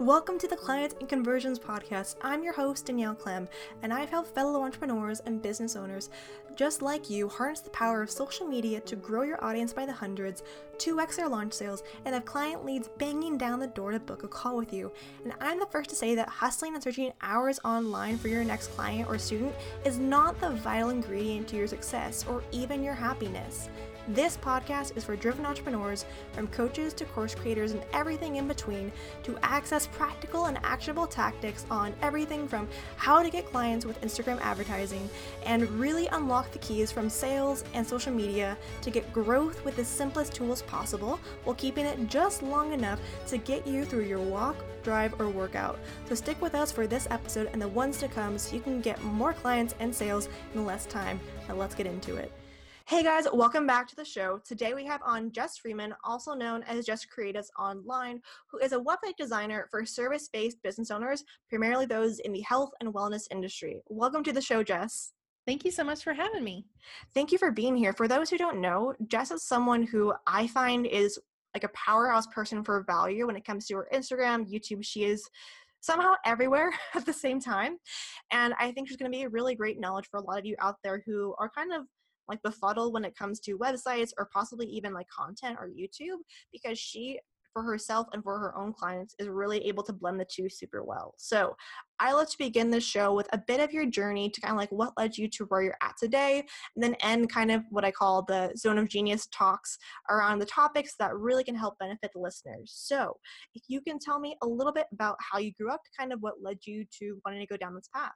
Welcome 0.00 0.38
to 0.40 0.46
the 0.46 0.56
Clients 0.56 0.94
and 1.00 1.08
Conversions 1.08 1.58
Podcast. 1.58 2.16
I'm 2.20 2.44
your 2.44 2.52
host, 2.52 2.84
Danielle 2.84 3.14
Clem, 3.14 3.48
and 3.82 3.94
I've 3.94 4.10
helped 4.10 4.34
fellow 4.34 4.62
entrepreneurs 4.62 5.20
and 5.20 5.40
business 5.40 5.74
owners 5.74 6.10
just 6.54 6.82
like 6.82 7.08
you 7.08 7.30
harness 7.30 7.60
the 7.60 7.70
power 7.70 8.02
of 8.02 8.10
social 8.10 8.46
media 8.46 8.80
to 8.80 8.94
grow 8.94 9.22
your 9.22 9.42
audience 9.42 9.72
by 9.72 9.86
the 9.86 9.92
hundreds, 9.94 10.42
2x 10.76 11.16
their 11.16 11.30
launch 11.30 11.54
sales, 11.54 11.82
and 12.04 12.14
have 12.14 12.26
client 12.26 12.62
leads 12.62 12.88
banging 12.98 13.38
down 13.38 13.58
the 13.58 13.68
door 13.68 13.90
to 13.90 13.98
book 13.98 14.22
a 14.22 14.28
call 14.28 14.58
with 14.58 14.70
you. 14.70 14.92
And 15.24 15.32
I'm 15.40 15.58
the 15.58 15.66
first 15.66 15.88
to 15.90 15.96
say 15.96 16.14
that 16.14 16.28
hustling 16.28 16.74
and 16.74 16.82
searching 16.82 17.14
hours 17.22 17.58
online 17.64 18.18
for 18.18 18.28
your 18.28 18.44
next 18.44 18.68
client 18.68 19.08
or 19.08 19.16
student 19.16 19.54
is 19.86 19.98
not 19.98 20.38
the 20.42 20.50
vital 20.50 20.90
ingredient 20.90 21.48
to 21.48 21.56
your 21.56 21.68
success 21.68 22.26
or 22.28 22.42
even 22.52 22.82
your 22.82 22.94
happiness. 22.94 23.70
This 24.08 24.36
podcast 24.36 24.96
is 24.96 25.02
for 25.02 25.16
driven 25.16 25.44
entrepreneurs, 25.44 26.06
from 26.30 26.46
coaches 26.46 26.94
to 26.94 27.04
course 27.06 27.34
creators 27.34 27.72
and 27.72 27.82
everything 27.92 28.36
in 28.36 28.46
between, 28.46 28.92
to 29.24 29.36
access 29.42 29.88
practical 29.88 30.44
and 30.44 30.58
actionable 30.62 31.08
tactics 31.08 31.66
on 31.72 31.92
everything 32.02 32.46
from 32.46 32.68
how 32.96 33.20
to 33.20 33.30
get 33.30 33.50
clients 33.50 33.84
with 33.84 34.00
Instagram 34.02 34.40
advertising 34.42 35.10
and 35.44 35.68
really 35.70 36.06
unlock 36.12 36.52
the 36.52 36.60
keys 36.60 36.92
from 36.92 37.10
sales 37.10 37.64
and 37.74 37.84
social 37.84 38.12
media 38.12 38.56
to 38.82 38.92
get 38.92 39.12
growth 39.12 39.64
with 39.64 39.74
the 39.74 39.84
simplest 39.84 40.34
tools 40.34 40.62
possible 40.62 41.18
while 41.42 41.56
keeping 41.56 41.84
it 41.84 42.08
just 42.08 42.44
long 42.44 42.72
enough 42.72 43.00
to 43.26 43.38
get 43.38 43.66
you 43.66 43.84
through 43.84 44.04
your 44.04 44.20
walk, 44.20 44.54
drive, 44.84 45.20
or 45.20 45.28
workout. 45.28 45.80
So 46.08 46.14
stick 46.14 46.40
with 46.40 46.54
us 46.54 46.70
for 46.70 46.86
this 46.86 47.08
episode 47.10 47.50
and 47.52 47.60
the 47.60 47.66
ones 47.66 47.98
to 47.98 48.06
come 48.06 48.38
so 48.38 48.54
you 48.54 48.62
can 48.62 48.80
get 48.80 49.02
more 49.02 49.32
clients 49.32 49.74
and 49.80 49.92
sales 49.92 50.28
in 50.54 50.64
less 50.64 50.86
time. 50.86 51.18
Now 51.48 51.56
let's 51.56 51.74
get 51.74 51.88
into 51.88 52.14
it. 52.14 52.30
Hey 52.88 53.02
guys, 53.02 53.26
welcome 53.32 53.66
back 53.66 53.88
to 53.88 53.96
the 53.96 54.04
show. 54.04 54.40
Today 54.46 54.72
we 54.72 54.84
have 54.84 55.00
on 55.04 55.32
Jess 55.32 55.58
Freeman, 55.58 55.92
also 56.04 56.34
known 56.34 56.62
as 56.62 56.86
Jess 56.86 57.04
Creatives 57.04 57.48
Online, 57.58 58.22
who 58.48 58.58
is 58.58 58.70
a 58.70 58.78
website 58.78 59.16
designer 59.18 59.66
for 59.72 59.84
service 59.84 60.28
based 60.32 60.62
business 60.62 60.92
owners, 60.92 61.24
primarily 61.48 61.86
those 61.86 62.20
in 62.20 62.32
the 62.32 62.42
health 62.42 62.70
and 62.78 62.94
wellness 62.94 63.24
industry. 63.32 63.82
Welcome 63.88 64.22
to 64.22 64.32
the 64.32 64.40
show, 64.40 64.62
Jess. 64.62 65.14
Thank 65.48 65.64
you 65.64 65.72
so 65.72 65.82
much 65.82 66.04
for 66.04 66.14
having 66.14 66.44
me. 66.44 66.64
Thank 67.12 67.32
you 67.32 67.38
for 67.38 67.50
being 67.50 67.76
here. 67.76 67.92
For 67.92 68.06
those 68.06 68.30
who 68.30 68.38
don't 68.38 68.60
know, 68.60 68.94
Jess 69.08 69.32
is 69.32 69.42
someone 69.42 69.82
who 69.82 70.14
I 70.24 70.46
find 70.46 70.86
is 70.86 71.18
like 71.54 71.64
a 71.64 71.70
powerhouse 71.74 72.28
person 72.28 72.62
for 72.62 72.84
value 72.84 73.26
when 73.26 73.34
it 73.34 73.44
comes 73.44 73.66
to 73.66 73.74
her 73.78 73.88
Instagram, 73.92 74.48
YouTube. 74.48 74.84
She 74.84 75.02
is 75.02 75.28
somehow 75.80 76.12
everywhere 76.24 76.72
at 76.94 77.04
the 77.04 77.12
same 77.12 77.40
time. 77.40 77.78
And 78.30 78.54
I 78.60 78.70
think 78.70 78.86
she's 78.86 78.96
going 78.96 79.10
to 79.10 79.18
be 79.18 79.24
a 79.24 79.28
really 79.28 79.56
great 79.56 79.80
knowledge 79.80 80.06
for 80.08 80.18
a 80.18 80.22
lot 80.22 80.38
of 80.38 80.46
you 80.46 80.54
out 80.60 80.76
there 80.84 81.02
who 81.04 81.34
are 81.40 81.50
kind 81.50 81.72
of 81.72 81.82
like 82.28 82.42
befuddled 82.42 82.92
when 82.92 83.04
it 83.04 83.16
comes 83.16 83.40
to 83.40 83.58
websites 83.58 84.10
or 84.18 84.28
possibly 84.32 84.66
even 84.66 84.92
like 84.92 85.08
content 85.08 85.56
or 85.60 85.68
YouTube 85.68 86.18
because 86.52 86.78
she 86.78 87.18
for 87.56 87.62
herself 87.62 88.06
and 88.12 88.22
for 88.22 88.38
her 88.38 88.54
own 88.54 88.70
clients 88.70 89.14
is 89.18 89.28
really 89.28 89.66
able 89.66 89.82
to 89.82 89.90
blend 89.90 90.20
the 90.20 90.26
two 90.30 90.46
super 90.46 90.84
well. 90.84 91.14
So 91.16 91.56
I 91.98 92.12
love 92.12 92.28
to 92.28 92.36
begin 92.36 92.70
this 92.70 92.84
show 92.84 93.14
with 93.14 93.26
a 93.32 93.38
bit 93.38 93.60
of 93.60 93.72
your 93.72 93.86
journey 93.86 94.28
to 94.28 94.40
kind 94.42 94.52
of 94.52 94.58
like 94.58 94.70
what 94.70 94.92
led 94.98 95.16
you 95.16 95.26
to 95.30 95.46
where 95.46 95.62
you're 95.62 95.78
at 95.82 95.94
today, 95.98 96.40
and 96.74 96.84
then 96.84 96.96
end 97.00 97.30
kind 97.30 97.50
of 97.50 97.62
what 97.70 97.82
I 97.82 97.90
call 97.90 98.20
the 98.20 98.52
zone 98.58 98.76
of 98.76 98.90
genius 98.90 99.26
talks 99.28 99.78
around 100.10 100.38
the 100.38 100.44
topics 100.44 100.96
that 100.98 101.16
really 101.16 101.44
can 101.44 101.54
help 101.54 101.78
benefit 101.78 102.10
the 102.12 102.20
listeners. 102.20 102.74
So 102.76 103.16
if 103.54 103.62
you 103.68 103.80
can 103.80 103.98
tell 103.98 104.20
me 104.20 104.36
a 104.42 104.46
little 104.46 104.72
bit 104.72 104.88
about 104.92 105.16
how 105.18 105.38
you 105.38 105.54
grew 105.54 105.70
up, 105.72 105.80
kind 105.98 106.12
of 106.12 106.20
what 106.20 106.42
led 106.42 106.58
you 106.66 106.84
to 106.98 107.18
wanting 107.24 107.40
to 107.40 107.46
go 107.46 107.56
down 107.56 107.74
this 107.74 107.88
path. 107.94 108.12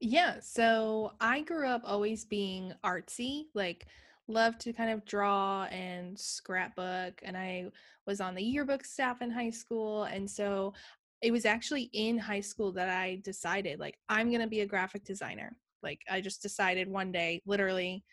Yeah, 0.00 0.38
so 0.40 1.12
I 1.20 1.40
grew 1.40 1.66
up 1.66 1.82
always 1.84 2.24
being 2.24 2.72
artsy, 2.84 3.46
like 3.54 3.86
loved 4.28 4.60
to 4.60 4.72
kind 4.72 4.90
of 4.90 5.04
draw 5.04 5.64
and 5.64 6.18
scrapbook 6.18 7.20
and 7.24 7.36
I 7.36 7.70
was 8.06 8.20
on 8.20 8.34
the 8.34 8.42
yearbook 8.42 8.84
staff 8.84 9.22
in 9.22 9.30
high 9.30 9.50
school 9.50 10.04
and 10.04 10.30
so 10.30 10.74
it 11.22 11.32
was 11.32 11.46
actually 11.46 11.84
in 11.94 12.18
high 12.18 12.40
school 12.42 12.70
that 12.72 12.90
I 12.90 13.20
decided 13.24 13.80
like 13.80 13.98
I'm 14.08 14.28
going 14.28 14.42
to 14.42 14.46
be 14.46 14.60
a 14.60 14.66
graphic 14.66 15.04
designer. 15.04 15.56
Like 15.82 16.02
I 16.10 16.20
just 16.20 16.42
decided 16.42 16.88
one 16.88 17.10
day 17.10 17.40
literally 17.46 18.04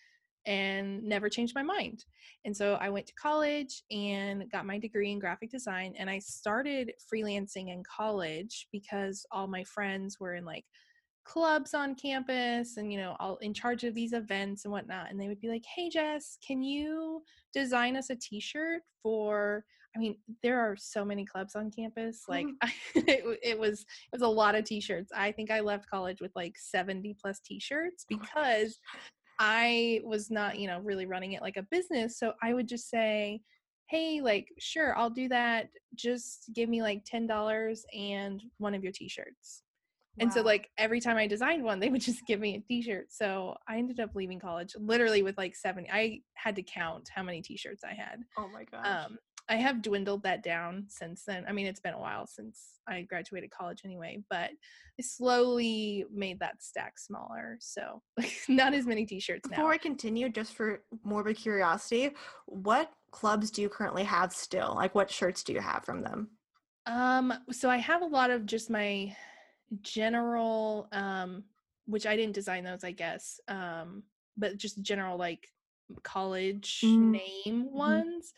and 0.45 1.03
never 1.03 1.29
changed 1.29 1.55
my 1.55 1.63
mind. 1.63 2.05
And 2.45 2.55
so 2.55 2.75
I 2.75 2.89
went 2.89 3.07
to 3.07 3.13
college 3.15 3.83
and 3.91 4.49
got 4.51 4.65
my 4.65 4.77
degree 4.79 5.11
in 5.11 5.19
graphic 5.19 5.49
design 5.51 5.95
and 5.97 6.09
I 6.09 6.19
started 6.19 6.93
freelancing 7.11 7.69
in 7.73 7.83
college 7.83 8.67
because 8.71 9.25
all 9.31 9.47
my 9.47 9.63
friends 9.63 10.19
were 10.19 10.35
in 10.35 10.45
like 10.45 10.65
clubs 11.25 11.73
on 11.73 11.95
campus 11.95 12.77
and 12.77 12.91
you 12.91 12.99
know 12.99 13.15
all 13.19 13.37
in 13.37 13.53
charge 13.53 13.83
of 13.83 13.95
these 13.95 14.13
events 14.13 14.63
and 14.63 14.71
whatnot 14.71 15.09
and 15.09 15.19
they 15.19 15.27
would 15.27 15.41
be 15.41 15.49
like 15.49 15.63
hey 15.75 15.89
jess 15.89 16.37
can 16.45 16.61
you 16.61 17.21
design 17.53 17.97
us 17.97 18.11
a 18.11 18.15
t-shirt 18.15 18.81
for 19.01 19.65
i 19.95 19.99
mean 19.99 20.15
there 20.43 20.59
are 20.59 20.75
so 20.77 21.03
many 21.03 21.25
clubs 21.25 21.55
on 21.55 21.71
campus 21.71 22.23
like 22.29 22.45
mm-hmm. 22.45 22.99
it, 23.07 23.39
it 23.41 23.59
was 23.59 23.81
it 23.81 24.13
was 24.13 24.21
a 24.21 24.27
lot 24.27 24.55
of 24.55 24.63
t-shirts. 24.63 25.11
I 25.15 25.31
think 25.31 25.49
i 25.49 25.59
left 25.59 25.89
college 25.89 26.21
with 26.21 26.31
like 26.35 26.53
70 26.57 27.17
plus 27.19 27.39
t-shirts 27.39 28.05
oh 28.11 28.17
because 28.17 28.79
i 29.39 30.01
was 30.05 30.29
not 30.29 30.59
you 30.59 30.67
know 30.67 30.79
really 30.79 31.07
running 31.07 31.33
it 31.33 31.41
like 31.41 31.57
a 31.57 31.67
business 31.71 32.19
so 32.19 32.33
i 32.41 32.53
would 32.53 32.67
just 32.67 32.89
say 32.89 33.41
hey 33.87 34.21
like 34.21 34.47
sure 34.59 34.97
i'll 34.97 35.09
do 35.09 35.27
that. 35.29 35.69
Just 35.95 36.49
give 36.53 36.69
me 36.69 36.81
like 36.81 37.05
$10 37.05 37.79
and 37.97 38.41
one 38.57 38.73
of 38.73 38.83
your 38.83 38.91
t-shirts 38.91 39.61
and 40.19 40.31
so 40.31 40.41
like 40.41 40.69
every 40.77 40.99
time 40.99 41.17
I 41.17 41.27
designed 41.27 41.63
one, 41.63 41.79
they 41.79 41.89
would 41.89 42.01
just 42.01 42.25
give 42.25 42.39
me 42.39 42.55
a 42.55 42.59
t-shirt. 42.59 43.07
So 43.11 43.55
I 43.67 43.77
ended 43.77 43.99
up 43.99 44.15
leaving 44.15 44.39
college 44.39 44.73
literally 44.77 45.23
with 45.23 45.37
like 45.37 45.55
70. 45.55 45.89
I 45.91 46.21
had 46.35 46.55
to 46.55 46.63
count 46.63 47.09
how 47.13 47.23
many 47.23 47.41
t-shirts 47.41 47.83
I 47.83 47.93
had. 47.93 48.21
Oh 48.37 48.49
my 48.53 48.63
gosh. 48.63 48.85
Um, 48.85 49.17
I 49.47 49.57
have 49.57 49.83
dwindled 49.83 50.23
that 50.23 50.41
down 50.41 50.85
since 50.87 51.23
then. 51.23 51.45
I 51.47 51.51
mean, 51.51 51.67
it's 51.67 51.79
been 51.79 51.93
a 51.93 51.99
while 51.99 52.25
since 52.25 52.79
I 52.87 53.03
graduated 53.03 53.51
college 53.51 53.81
anyway, 53.85 54.23
but 54.29 54.49
I 54.49 55.01
slowly 55.01 56.05
made 56.11 56.39
that 56.39 56.63
stack 56.63 56.97
smaller. 56.97 57.57
So 57.59 58.01
not 58.49 58.73
as 58.73 58.87
many 58.87 59.05
t-shirts 59.05 59.47
Before 59.47 59.65
now. 59.65 59.69
I 59.69 59.77
continue, 59.77 60.29
just 60.29 60.53
for 60.53 60.81
morbid 61.03 61.37
curiosity, 61.37 62.11
what 62.47 62.91
clubs 63.11 63.51
do 63.51 63.61
you 63.61 63.69
currently 63.69 64.03
have 64.03 64.33
still? 64.33 64.73
Like 64.75 64.95
what 64.95 65.11
shirts 65.11 65.43
do 65.43 65.53
you 65.53 65.61
have 65.61 65.85
from 65.85 66.01
them? 66.01 66.29
Um, 66.87 67.33
so 67.51 67.69
I 67.69 67.77
have 67.77 68.01
a 68.01 68.07
lot 68.07 68.31
of 68.31 68.45
just 68.45 68.69
my 68.69 69.15
general 69.81 70.87
um 70.91 71.43
which 71.85 72.05
I 72.05 72.15
didn't 72.15 72.35
design 72.35 72.63
those 72.63 72.83
I 72.83 72.91
guess 72.91 73.39
um 73.47 74.03
but 74.37 74.57
just 74.57 74.81
general 74.81 75.17
like 75.17 75.47
college 76.03 76.81
mm. 76.83 77.11
name 77.11 77.65
mm-hmm. 77.65 77.77
ones 77.77 78.33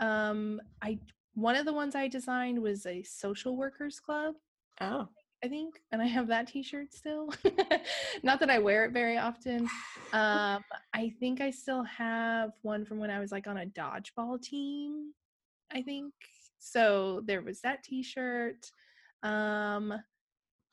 um 0.00 0.60
I 0.80 0.98
one 1.34 1.56
of 1.56 1.64
the 1.64 1.72
ones 1.72 1.94
I 1.94 2.08
designed 2.08 2.60
was 2.60 2.86
a 2.86 3.02
social 3.02 3.56
workers 3.56 4.00
club 4.00 4.34
oh 4.80 5.08
I 5.44 5.48
think 5.48 5.80
and 5.90 6.00
I 6.00 6.06
have 6.06 6.28
that 6.28 6.46
t-shirt 6.46 6.92
still 6.92 7.32
not 8.22 8.38
that 8.40 8.50
I 8.50 8.58
wear 8.58 8.84
it 8.84 8.92
very 8.92 9.18
often 9.18 9.68
um 10.12 10.62
I 10.94 11.12
think 11.18 11.40
I 11.40 11.50
still 11.50 11.82
have 11.84 12.52
one 12.62 12.84
from 12.84 12.98
when 12.98 13.10
I 13.10 13.18
was 13.18 13.32
like 13.32 13.46
on 13.46 13.58
a 13.58 13.66
dodgeball 13.66 14.40
team 14.42 15.12
I 15.72 15.82
think 15.82 16.12
so 16.58 17.22
there 17.24 17.42
was 17.42 17.60
that 17.62 17.82
t-shirt 17.82 18.70
um 19.22 19.94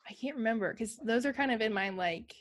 I 0.08 0.14
can't 0.14 0.36
remember 0.36 0.72
because 0.72 0.96
those 1.04 1.26
are 1.26 1.32
kind 1.32 1.52
of 1.52 1.60
in 1.60 1.72
my 1.72 1.90
like 1.90 2.34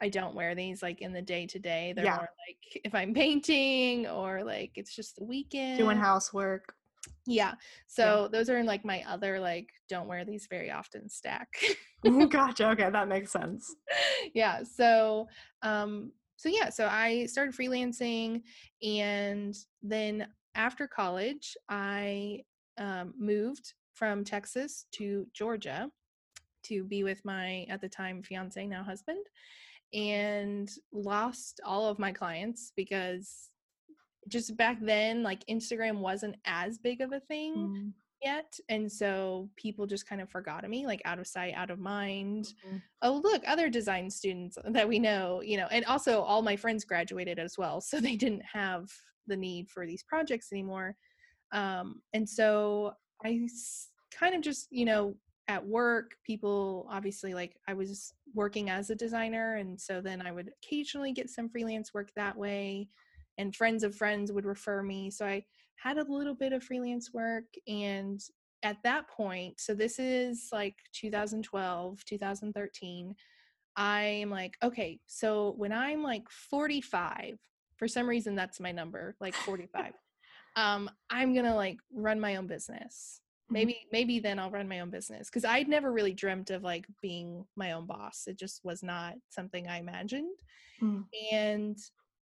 I 0.00 0.08
don't 0.08 0.34
wear 0.34 0.54
these 0.54 0.82
like 0.82 1.00
in 1.00 1.12
the 1.12 1.22
day 1.22 1.46
to 1.46 1.58
day. 1.58 1.92
They're 1.94 2.04
yeah. 2.04 2.16
more 2.16 2.28
like 2.48 2.82
if 2.84 2.94
I'm 2.94 3.14
painting 3.14 4.06
or 4.06 4.44
like 4.44 4.72
it's 4.76 4.94
just 4.94 5.16
the 5.16 5.24
weekend. 5.24 5.78
Doing 5.78 5.98
housework. 5.98 6.74
Yeah. 7.26 7.54
So 7.86 8.22
yeah. 8.22 8.28
those 8.38 8.50
are 8.50 8.58
in 8.58 8.66
like 8.66 8.84
my 8.84 9.02
other 9.08 9.40
like 9.40 9.68
don't 9.88 10.08
wear 10.08 10.24
these 10.24 10.46
very 10.48 10.70
often 10.70 11.08
stack. 11.08 11.48
gotcha. 12.28 12.70
Okay, 12.70 12.90
that 12.90 13.08
makes 13.08 13.32
sense. 13.32 13.74
Yeah. 14.34 14.62
So 14.62 15.28
um 15.62 16.12
so 16.36 16.48
yeah, 16.48 16.70
so 16.70 16.86
I 16.86 17.26
started 17.26 17.54
freelancing 17.54 18.42
and 18.82 19.56
then 19.82 20.28
after 20.54 20.86
college 20.86 21.56
I 21.68 22.42
um, 22.78 23.12
moved 23.18 23.74
from 23.94 24.22
Texas 24.22 24.86
to 24.92 25.26
Georgia 25.34 25.90
to 26.68 26.84
be 26.84 27.04
with 27.04 27.24
my 27.24 27.66
at 27.68 27.80
the 27.80 27.88
time 27.88 28.22
fiance 28.22 28.66
now 28.66 28.82
husband 28.82 29.24
and 29.94 30.70
lost 30.92 31.60
all 31.64 31.86
of 31.86 31.98
my 31.98 32.12
clients 32.12 32.72
because 32.76 33.50
just 34.28 34.56
back 34.56 34.78
then 34.80 35.22
like 35.22 35.44
instagram 35.48 35.98
wasn't 35.98 36.36
as 36.44 36.78
big 36.78 37.00
of 37.00 37.12
a 37.12 37.20
thing 37.20 37.54
mm. 37.54 37.92
yet 38.22 38.52
and 38.68 38.90
so 38.90 39.48
people 39.56 39.86
just 39.86 40.06
kind 40.06 40.20
of 40.20 40.28
forgot 40.28 40.68
me 40.68 40.84
like 40.84 41.00
out 41.06 41.18
of 41.18 41.26
sight 41.26 41.54
out 41.56 41.70
of 41.70 41.78
mind 41.78 42.52
mm-hmm. 42.66 42.76
oh 43.02 43.20
look 43.24 43.42
other 43.46 43.70
design 43.70 44.10
students 44.10 44.58
that 44.66 44.86
we 44.86 44.98
know 44.98 45.40
you 45.42 45.56
know 45.56 45.68
and 45.70 45.84
also 45.86 46.20
all 46.20 46.42
my 46.42 46.56
friends 46.56 46.84
graduated 46.84 47.38
as 47.38 47.56
well 47.56 47.80
so 47.80 48.00
they 48.00 48.16
didn't 48.16 48.42
have 48.52 48.90
the 49.26 49.36
need 49.36 49.70
for 49.70 49.86
these 49.86 50.02
projects 50.02 50.48
anymore 50.52 50.94
um, 51.52 52.02
and 52.12 52.28
so 52.28 52.92
i 53.24 53.40
kind 54.12 54.34
of 54.34 54.42
just 54.42 54.66
you 54.70 54.84
know 54.84 55.14
at 55.48 55.66
work 55.66 56.12
people 56.24 56.86
obviously 56.90 57.34
like 57.34 57.56
i 57.66 57.74
was 57.74 58.12
working 58.34 58.70
as 58.70 58.90
a 58.90 58.94
designer 58.94 59.56
and 59.56 59.80
so 59.80 60.00
then 60.00 60.20
i 60.20 60.30
would 60.30 60.50
occasionally 60.62 61.12
get 61.12 61.30
some 61.30 61.48
freelance 61.48 61.92
work 61.94 62.10
that 62.14 62.36
way 62.36 62.88
and 63.38 63.56
friends 63.56 63.82
of 63.82 63.94
friends 63.94 64.30
would 64.30 64.44
refer 64.44 64.82
me 64.82 65.10
so 65.10 65.26
i 65.26 65.42
had 65.76 65.96
a 65.96 66.12
little 66.12 66.34
bit 66.34 66.52
of 66.52 66.62
freelance 66.62 67.12
work 67.12 67.44
and 67.66 68.20
at 68.62 68.82
that 68.82 69.08
point, 69.08 69.60
so 69.60 69.74
this 69.74 69.98
is 69.98 70.48
like 70.52 70.76
2012, 70.92 72.04
2013, 72.04 73.14
I'm 73.76 74.30
like, 74.30 74.56
okay, 74.62 74.98
so 75.06 75.54
when 75.56 75.72
I'm 75.72 76.02
like 76.02 76.28
45, 76.30 77.38
for 77.76 77.86
some 77.86 78.08
reason 78.08 78.34
that's 78.34 78.58
my 78.58 78.72
number, 78.72 79.14
like 79.20 79.34
45. 79.34 79.92
um, 80.56 80.90
I'm 81.10 81.34
gonna 81.34 81.54
like 81.54 81.78
run 81.92 82.18
my 82.18 82.36
own 82.36 82.48
business. 82.48 83.20
Mhm. 83.50 83.54
Maybe 83.54 83.86
maybe 83.92 84.18
then 84.20 84.38
I'll 84.38 84.50
run 84.50 84.68
my 84.68 84.80
own 84.80 84.90
business 84.90 85.28
because 85.28 85.44
I'd 85.44 85.68
never 85.68 85.92
really 85.92 86.12
dreamt 86.14 86.50
of 86.50 86.62
like 86.62 86.86
being 87.00 87.46
my 87.56 87.72
own 87.72 87.86
boss. 87.86 88.26
It 88.26 88.38
just 88.38 88.64
was 88.64 88.82
not 88.82 89.14
something 89.30 89.68
I 89.68 89.78
imagined. 89.78 90.36
Mm. 90.80 91.08
And 91.32 91.78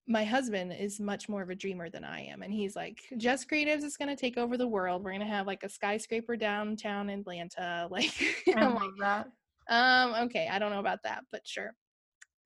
my 0.08 0.24
husband 0.26 0.74
is 0.74 1.00
much 1.00 1.30
more 1.30 1.42
of 1.44 1.50
a 1.52 1.56
dreamer 1.56 1.90
than 1.90 2.04
I 2.04 2.22
am. 2.22 2.42
And 2.44 2.54
he's 2.54 2.76
like, 2.76 3.02
Jess 3.18 3.46
Creatives 3.46 3.84
is 3.84 3.98
going 3.98 4.10
to 4.10 4.16
take 4.16 4.38
over 4.38 4.58
the 4.58 4.68
world. 4.68 5.04
We're 5.04 5.12
going 5.12 5.22
to 5.22 5.28
have 5.28 5.48
like 5.48 5.64
a 5.64 5.70
skyscraper 5.70 6.36
downtown 6.38 7.10
in 7.10 7.22
Atlanta. 7.22 7.88
Like, 7.92 8.14
I 8.56 8.68
like, 8.68 8.96
that. 9.00 9.28
um, 9.70 10.16
okay, 10.28 10.48
I 10.50 10.60
don't 10.60 10.72
know 10.72 10.80
about 10.80 11.04
that, 11.04 11.26
but 11.32 11.48
sure. 11.48 11.76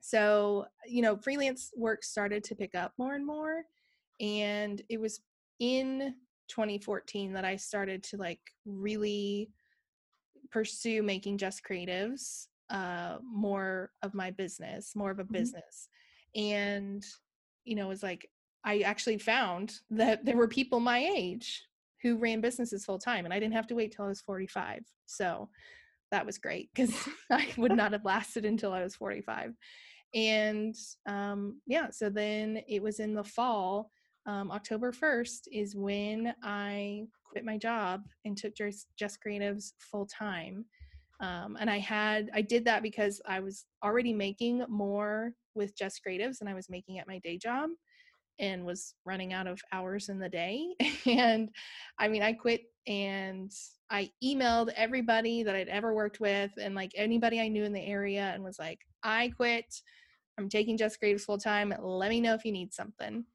So, 0.01 0.67
you 0.85 1.01
know, 1.01 1.17
freelance 1.17 1.71
work 1.75 2.03
started 2.03 2.43
to 2.45 2.55
pick 2.55 2.75
up 2.75 2.93
more 2.97 3.15
and 3.15 3.25
more. 3.25 3.63
And 4.19 4.81
it 4.89 4.99
was 4.99 5.21
in 5.59 6.15
2014 6.47 7.33
that 7.33 7.45
I 7.45 7.55
started 7.55 8.03
to 8.05 8.17
like 8.17 8.41
really 8.65 9.49
pursue 10.51 11.01
making 11.03 11.37
Jess 11.37 11.59
Creatives 11.61 12.47
uh 12.69 13.17
more 13.23 13.91
of 14.01 14.13
my 14.13 14.31
business, 14.31 14.95
more 14.95 15.11
of 15.11 15.19
a 15.19 15.23
Mhm. 15.23 15.31
business. 15.31 15.89
And 16.35 17.05
you 17.65 17.75
know, 17.75 17.85
it 17.85 17.89
was 17.89 18.03
like 18.03 18.29
I 18.63 18.79
actually 18.79 19.17
found 19.17 19.79
that 19.91 20.25
there 20.25 20.37
were 20.37 20.47
people 20.47 20.79
my 20.79 20.99
age 20.99 21.63
who 22.01 22.17
ran 22.17 22.41
businesses 22.41 22.85
full 22.85 22.99
time 22.99 23.25
and 23.25 23.33
I 23.33 23.39
didn't 23.39 23.53
have 23.55 23.67
to 23.67 23.75
wait 23.75 23.91
till 23.91 24.05
I 24.05 24.09
was 24.09 24.21
45. 24.21 24.83
So 25.05 25.49
that 26.11 26.25
was 26.25 26.37
great 26.37 26.69
because 26.73 26.93
I 27.31 27.47
would 27.57 27.71
not 27.75 27.91
have 27.93 28.05
lasted 28.05 28.45
until 28.45 28.71
I 28.71 28.83
was 28.83 28.95
45. 28.95 29.55
And 30.13 30.75
um, 31.07 31.61
yeah, 31.65 31.89
so 31.89 32.09
then 32.09 32.61
it 32.67 32.83
was 32.83 32.99
in 32.99 33.13
the 33.15 33.23
fall, 33.23 33.89
um, 34.25 34.51
October 34.51 34.91
1st 34.91 35.47
is 35.51 35.75
when 35.75 36.33
I 36.43 37.03
quit 37.29 37.45
my 37.45 37.57
job 37.57 38.03
and 38.25 38.37
took 38.37 38.53
Jess 38.55 39.17
Creatives 39.25 39.73
full 39.79 40.05
time. 40.05 40.65
Um, 41.19 41.57
and 41.59 41.69
I 41.69 41.79
had, 41.79 42.29
I 42.33 42.41
did 42.41 42.65
that 42.65 42.83
because 42.83 43.21
I 43.25 43.39
was 43.39 43.65
already 43.83 44.13
making 44.13 44.65
more 44.69 45.33
with 45.55 45.77
Jess 45.77 45.99
Creatives 46.05 46.39
than 46.39 46.47
I 46.47 46.53
was 46.53 46.69
making 46.69 46.99
at 46.99 47.07
my 47.07 47.19
day 47.19 47.37
job 47.37 47.69
and 48.39 48.65
was 48.65 48.95
running 49.05 49.33
out 49.33 49.47
of 49.47 49.61
hours 49.71 50.09
in 50.09 50.19
the 50.19 50.29
day. 50.29 50.67
And 51.05 51.49
I 51.99 52.07
mean, 52.07 52.21
I 52.21 52.31
quit 52.31 52.61
and 52.87 53.51
I 53.89 54.09
emailed 54.23 54.71
everybody 54.75 55.43
that 55.43 55.55
I'd 55.55 55.67
ever 55.67 55.93
worked 55.93 56.21
with 56.21 56.51
and 56.59 56.73
like 56.75 56.91
anybody 56.95 57.41
I 57.41 57.49
knew 57.49 57.65
in 57.65 57.73
the 57.73 57.85
area 57.85 58.31
and 58.33 58.41
was 58.41 58.57
like, 58.57 58.79
I 59.03 59.31
quit. 59.35 59.65
I'm 60.37 60.49
taking 60.49 60.77
Jess 60.77 60.97
Creatives 60.97 61.21
full 61.21 61.37
time. 61.37 61.73
Let 61.79 62.09
me 62.09 62.21
know 62.21 62.33
if 62.33 62.45
you 62.45 62.53
need 62.53 62.73
something. 62.73 63.25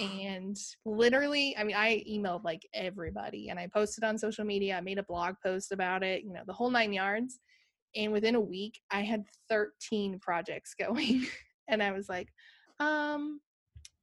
And 0.00 0.56
literally, 0.84 1.56
I 1.56 1.64
mean, 1.64 1.76
I 1.76 2.04
emailed 2.08 2.44
like 2.44 2.66
everybody 2.74 3.48
and 3.48 3.58
I 3.58 3.66
posted 3.66 4.04
on 4.04 4.18
social 4.18 4.44
media. 4.44 4.76
I 4.76 4.80
made 4.80 4.98
a 4.98 5.04
blog 5.04 5.34
post 5.44 5.72
about 5.72 6.02
it, 6.02 6.24
you 6.24 6.32
know, 6.32 6.42
the 6.46 6.52
whole 6.52 6.70
nine 6.70 6.92
yards. 6.92 7.38
And 7.96 8.12
within 8.12 8.34
a 8.34 8.40
week, 8.40 8.80
I 8.90 9.02
had 9.02 9.24
13 9.48 10.18
projects 10.20 10.74
going. 10.78 11.26
and 11.68 11.82
I 11.82 11.92
was 11.92 12.08
like, 12.08 12.28
um, 12.80 13.40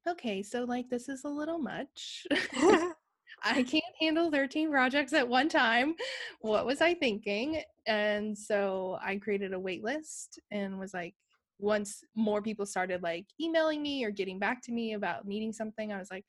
okay, 0.08 0.44
so 0.44 0.64
like 0.64 0.90
this 0.90 1.10
is 1.10 1.24
a 1.24 1.30
little 1.30 1.60
much. 1.60 2.26
I 3.44 3.64
can't 3.64 3.84
handle 4.00 4.32
13 4.32 4.72
projects 4.72 5.14
at 5.14 5.28
one 5.28 5.50
time. 5.50 5.96
What 6.42 6.66
was 6.66 6.82
I 6.82 6.94
thinking? 6.94 7.62
And 7.86 8.38
so 8.38 8.98
I 9.04 9.18
created 9.18 9.54
a 9.54 9.60
wait 9.60 9.84
list 9.84 10.40
and 10.52 10.80
was 10.80 10.94
like, 10.94 11.16
once 11.60 12.04
more 12.16 12.42
people 12.42 12.66
started 12.66 13.02
like 13.02 13.26
emailing 13.40 13.82
me 13.82 14.04
or 14.04 14.12
getting 14.12 14.40
back 14.40 14.62
to 14.64 14.72
me 14.72 14.94
about 14.94 15.26
needing 15.26 15.54
something, 15.54 15.92
I 15.92 15.98
was 15.98 16.12
like, 16.12 16.26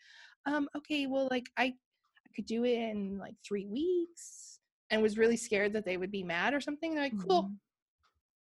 um, 0.46 0.68
okay, 0.76 1.06
well, 1.06 1.28
like 1.30 1.50
I, 1.56 1.64
I 1.64 2.28
could 2.34 2.46
do 2.46 2.64
it 2.64 2.78
in 2.78 3.18
like 3.18 3.34
three 3.44 3.66
weeks 3.66 4.60
and 4.90 5.02
was 5.02 5.18
really 5.18 5.36
scared 5.36 5.72
that 5.72 5.84
they 5.84 5.96
would 5.96 6.12
be 6.12 6.22
mad 6.22 6.54
or 6.54 6.60
something. 6.60 6.94
They're 6.94 7.04
like, 7.04 7.18
cool. 7.18 7.44
Mhm. 7.44 7.56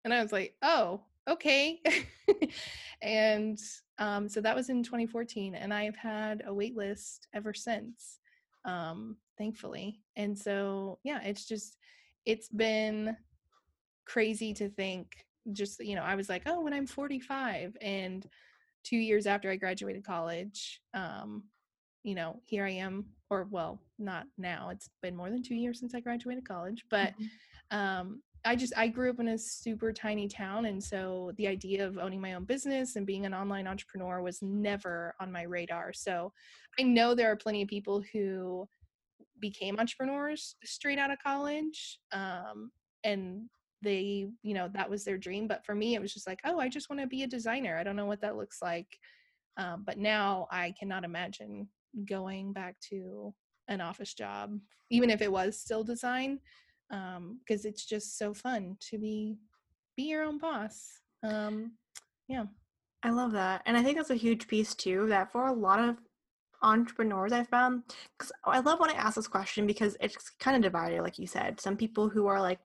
And 0.04 0.14
I 0.14 0.22
was 0.22 0.32
like, 0.32 0.56
oh, 0.62 1.02
okay. 1.28 1.82
and 3.02 3.60
um, 3.98 4.28
so 4.30 4.42
that 4.42 4.56
was 4.56 4.70
in 4.70 4.84
2014. 4.84 5.56
And 5.56 5.74
I've 5.74 5.96
had 5.96 6.44
a 6.46 6.54
wait 6.54 6.76
list 6.76 7.28
ever 7.34 7.54
since, 7.54 8.20
um, 8.66 9.18
thankfully. 9.38 10.02
And 10.16 10.38
so, 10.38 11.00
yeah, 11.04 11.22
it's 11.24 11.46
just, 11.46 11.78
it's 12.26 12.50
been 12.50 13.16
crazy 14.06 14.54
to 14.54 14.70
think 14.70 15.25
just, 15.54 15.84
you 15.84 15.96
know, 15.96 16.04
I 16.04 16.16
was 16.16 16.30
like, 16.30 16.44
oh, 16.46 16.62
when 16.62 16.74
I'm 16.74 16.88
45 16.88 17.78
and 17.82 18.28
two 18.84 18.98
years 18.98 19.28
after 19.28 19.50
I 19.50 19.56
graduated 19.56 20.04
college, 20.04 20.82
um, 20.94 21.44
you 22.04 22.16
know, 22.16 22.40
here 22.46 22.66
I 22.66 22.72
am, 22.72 23.06
or 23.30 23.48
well, 23.50 23.80
not 23.98 24.28
now, 24.38 24.70
it's 24.70 24.90
been 25.02 25.16
more 25.16 25.30
than 25.30 25.42
two 25.42 25.56
years 25.56 25.80
since 25.80 25.96
I 25.96 26.00
graduated 26.02 26.48
college, 26.48 26.86
but 26.90 27.14
Mhm. 27.20 27.30
um 27.72 28.22
i 28.46 28.56
just 28.56 28.78
i 28.78 28.88
grew 28.88 29.10
up 29.10 29.20
in 29.20 29.30
a 29.30 29.38
super 29.40 29.92
tiny 29.92 30.28
town 30.28 30.66
and 30.66 30.84
so 30.84 31.32
the 31.38 31.48
idea 31.48 31.84
of 31.84 31.98
owning 31.98 32.22
my 32.22 32.36
own 32.36 32.44
business 32.44 32.96
and 32.96 33.08
being 33.08 33.26
an 33.26 33.34
online 33.34 33.66
entrepreneur 33.66 34.22
was 34.22 34.40
never 34.44 35.16
on 35.20 35.32
my 35.32 35.42
radar 35.42 35.92
so 35.92 36.32
i 36.78 36.84
know 36.84 37.16
there 37.16 37.32
are 37.32 37.36
plenty 37.36 37.64
of 37.64 37.68
people 37.68 38.04
who 38.14 38.68
became 39.40 39.80
entrepreneurs 39.80 40.56
straight 40.64 41.00
out 41.00 41.10
of 41.10 41.18
college 41.24 42.00
um, 42.12 42.72
and 43.04 43.50
they 43.86 44.28
you 44.44 44.54
know 44.54 44.70
that 44.74 44.90
was 44.90 45.04
their 45.04 45.18
dream 45.18 45.48
but 45.48 45.66
for 45.66 45.76
me 45.76 45.96
it 45.96 46.02
was 46.02 46.14
just 46.14 46.28
like 46.28 46.40
oh 46.46 46.60
i 46.60 46.68
just 46.68 46.90
want 46.90 47.00
to 47.00 47.08
be 47.08 47.24
a 47.24 47.28
designer 47.28 47.78
i 47.78 47.84
don't 47.84 47.96
know 47.96 48.06
what 48.06 48.22
that 48.22 48.36
looks 48.36 48.62
like 48.62 49.00
um, 49.58 49.84
but 49.86 49.98
now 49.98 50.48
i 50.52 50.74
cannot 50.78 51.06
imagine 51.06 51.68
going 52.06 52.52
back 52.52 52.76
to 52.82 53.34
an 53.70 53.80
office 53.80 54.14
job 54.14 54.60
even 54.90 55.10
if 55.10 55.22
it 55.22 55.32
was 55.32 55.58
still 55.58 55.84
design 55.84 56.40
because 56.90 57.66
it's 57.66 57.86
just 57.86 58.18
so 58.18 58.34
fun 58.34 58.76
to 58.80 58.98
be 58.98 59.38
be 59.96 60.04
your 60.04 60.24
own 60.24 60.38
boss 60.38 61.00
um 61.24 61.72
yeah 62.28 62.44
I 63.06 63.12
love 63.12 63.34
that. 63.34 63.62
And 63.68 63.78
I 63.78 63.84
think 63.84 63.98
that's 63.98 64.10
a 64.10 64.16
huge 64.16 64.48
piece 64.48 64.74
too, 64.74 65.06
that 65.10 65.32
for 65.32 65.46
a 65.46 65.54
lot 65.54 65.80
of 65.80 65.98
entrepreneurs 66.64 67.32
I 67.32 67.44
found, 67.44 67.84
because 68.18 68.32
I 68.44 68.60
love 68.62 68.80
when 68.80 68.90
I 68.90 68.94
ask 68.94 69.16
this 69.16 69.28
question 69.28 69.68
because 69.68 69.96
it's 70.02 70.32
kind 70.40 70.58
of 70.58 70.64
divided, 70.64 71.04
like 71.04 71.20
you 71.20 71.28
said. 71.28 71.62
Some 71.62 71.78
people 71.78 72.10
who 72.10 72.26
are 72.26 72.42
like, 72.42 72.58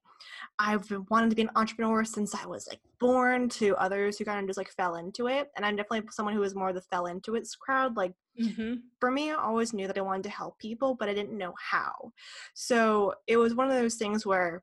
I've 0.59 0.89
been 0.89 1.07
wanting 1.11 1.31
to 1.31 1.37
be 1.37 1.43
an 1.43 1.51
entrepreneur 1.57 2.05
since 2.05 2.35
I 2.35 2.47
was 2.47 2.67
like 2.69 2.81
born, 2.99 3.49
to 3.49 3.77
others 3.77 4.19
who 4.19 4.25
kind 4.25 4.41
of 4.41 4.47
just 4.47 4.59
like 4.59 4.71
fell 4.71 4.97
into 4.97 5.27
it. 5.29 5.51
And 5.57 5.65
I'm 5.65 5.77
definitely 5.77 6.09
someone 6.11 6.35
who 6.35 6.41
was 6.41 6.55
more 6.55 6.73
the 6.73 6.81
fell 6.81 7.07
into 7.07 7.35
it 7.35 7.49
crowd. 7.59 7.97
Like 7.97 8.13
mm-hmm. 8.41 8.75
for 9.01 9.11
me, 9.11 9.31
I 9.31 9.35
always 9.35 9.73
knew 9.73 9.87
that 9.87 9.99
I 9.99 10.03
wanted 10.03 10.25
to 10.25 10.31
help 10.31 10.59
people, 10.59 10.95
but 10.95 11.09
I 11.09 11.15
didn't 11.15 11.37
know 11.37 11.55
how. 11.59 12.13
So 12.55 13.15
it 13.27 13.37
was 13.37 13.55
one 13.55 13.69
of 13.69 13.75
those 13.75 13.95
things 13.95 14.27
where 14.27 14.63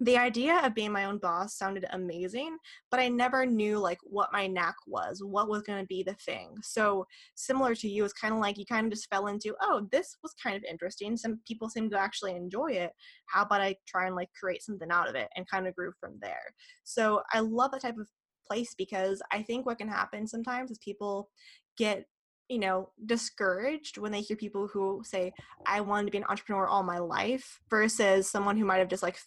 the 0.00 0.18
idea 0.18 0.60
of 0.62 0.74
being 0.74 0.92
my 0.92 1.04
own 1.04 1.18
boss 1.18 1.56
sounded 1.56 1.86
amazing, 1.90 2.58
but 2.90 3.00
I 3.00 3.08
never 3.08 3.46
knew 3.46 3.78
like 3.78 3.98
what 4.02 4.32
my 4.32 4.46
knack 4.46 4.74
was, 4.86 5.22
what 5.24 5.48
was 5.48 5.62
going 5.62 5.80
to 5.80 5.86
be 5.86 6.02
the 6.02 6.14
thing. 6.14 6.54
So 6.62 7.06
similar 7.34 7.74
to 7.76 7.88
you, 7.88 8.04
it's 8.04 8.12
kind 8.12 8.34
of 8.34 8.40
like 8.40 8.58
you 8.58 8.66
kind 8.66 8.86
of 8.86 8.92
just 8.92 9.08
fell 9.08 9.28
into, 9.28 9.54
oh, 9.62 9.86
this 9.90 10.16
was 10.22 10.34
kind 10.42 10.56
of 10.56 10.64
interesting. 10.68 11.16
Some 11.16 11.40
people 11.46 11.70
seem 11.70 11.88
to 11.90 11.98
actually 11.98 12.34
enjoy 12.34 12.72
it. 12.72 12.92
How 13.26 13.42
about 13.42 13.62
I 13.62 13.76
try 13.86 14.06
and 14.06 14.16
like 14.16 14.28
create 14.38 14.62
something 14.62 14.90
out 14.90 15.08
of 15.08 15.14
it 15.14 15.28
and 15.34 15.48
kind 15.48 15.66
of 15.66 15.74
grew 15.74 15.92
from 15.98 16.18
there. 16.20 16.54
So 16.84 17.22
I 17.32 17.40
love 17.40 17.70
that 17.72 17.82
type 17.82 17.98
of 17.98 18.08
place 18.46 18.74
because 18.76 19.22
I 19.32 19.42
think 19.42 19.64
what 19.64 19.78
can 19.78 19.88
happen 19.88 20.26
sometimes 20.26 20.70
is 20.70 20.78
people 20.78 21.30
get 21.78 22.04
you 22.48 22.58
know 22.58 22.90
discouraged 23.06 23.98
when 23.98 24.12
they 24.12 24.20
hear 24.20 24.36
people 24.36 24.68
who 24.68 25.02
say 25.04 25.32
i 25.66 25.80
wanted 25.80 26.04
to 26.04 26.12
be 26.12 26.18
an 26.18 26.24
entrepreneur 26.28 26.66
all 26.66 26.82
my 26.82 26.98
life 26.98 27.60
versus 27.68 28.30
someone 28.30 28.56
who 28.56 28.64
might 28.64 28.78
have 28.78 28.88
just 28.88 29.02
like 29.02 29.18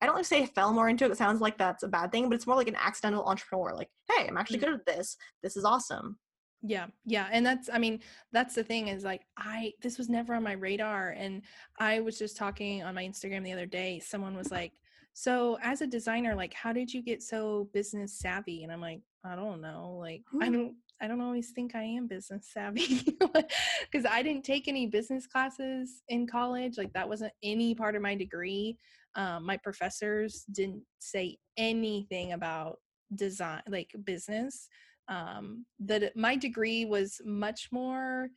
I 0.00 0.06
don't 0.06 0.14
like 0.14 0.24
to 0.24 0.28
say 0.28 0.46
fell 0.46 0.72
more 0.72 0.88
into 0.88 1.04
it. 1.04 1.10
It 1.10 1.18
sounds 1.18 1.40
like 1.40 1.58
that's 1.58 1.82
a 1.82 1.88
bad 1.88 2.12
thing, 2.12 2.28
but 2.28 2.36
it's 2.36 2.46
more 2.46 2.56
like 2.56 2.68
an 2.68 2.76
accidental 2.76 3.24
entrepreneur. 3.24 3.74
Like, 3.74 3.90
hey, 4.10 4.28
I'm 4.28 4.36
actually 4.36 4.58
Mm. 4.58 4.62
good 4.62 4.74
at 4.74 4.86
this. 4.86 5.16
This 5.42 5.56
is 5.56 5.64
awesome. 5.64 6.18
Yeah, 6.62 6.86
yeah, 7.04 7.28
and 7.30 7.46
that's 7.46 7.70
I 7.72 7.78
mean, 7.78 8.00
that's 8.32 8.54
the 8.56 8.64
thing 8.64 8.88
is 8.88 9.04
like 9.04 9.22
I 9.36 9.74
this 9.80 9.96
was 9.96 10.08
never 10.08 10.34
on 10.34 10.42
my 10.42 10.52
radar 10.52 11.10
and 11.10 11.42
I 11.78 12.00
was 12.00 12.18
just 12.18 12.36
talking 12.36 12.82
on 12.82 12.94
my 12.96 13.04
Instagram 13.04 13.44
the 13.44 13.52
other 13.52 13.66
day. 13.66 14.00
Someone 14.00 14.36
was 14.36 14.50
like, 14.50 14.72
"So, 15.12 15.56
as 15.62 15.82
a 15.82 15.86
designer, 15.86 16.34
like 16.34 16.52
how 16.54 16.72
did 16.72 16.92
you 16.92 17.00
get 17.00 17.22
so 17.22 17.68
business 17.72 18.18
savvy?" 18.18 18.64
And 18.64 18.72
I'm 18.72 18.80
like, 18.80 19.00
"I 19.24 19.36
don't 19.36 19.60
know. 19.60 19.98
Like 20.00 20.22
I 20.42 20.48
don't 20.50 20.74
I 21.00 21.06
don't 21.06 21.20
always 21.20 21.50
think 21.50 21.76
I 21.76 21.84
am 21.84 22.08
business 22.08 22.48
savvy 22.52 23.04
because 23.20 24.04
I 24.04 24.22
didn't 24.22 24.44
take 24.44 24.66
any 24.66 24.88
business 24.88 25.28
classes 25.28 26.02
in 26.08 26.26
college. 26.26 26.76
Like 26.76 26.92
that 26.94 27.08
wasn't 27.08 27.32
any 27.40 27.72
part 27.76 27.94
of 27.94 28.02
my 28.02 28.16
degree. 28.16 28.76
Um, 29.18 29.44
my 29.44 29.56
professors 29.58 30.44
didn't 30.52 30.82
say 31.00 31.36
anything 31.58 32.32
about 32.32 32.78
design 33.16 33.62
like 33.68 33.90
business 34.04 34.68
um 35.08 35.64
that 35.80 36.14
my 36.14 36.36
degree 36.36 36.84
was 36.84 37.20
much 37.24 37.68
more 37.72 38.28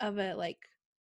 of 0.00 0.18
a 0.18 0.34
like 0.34 0.58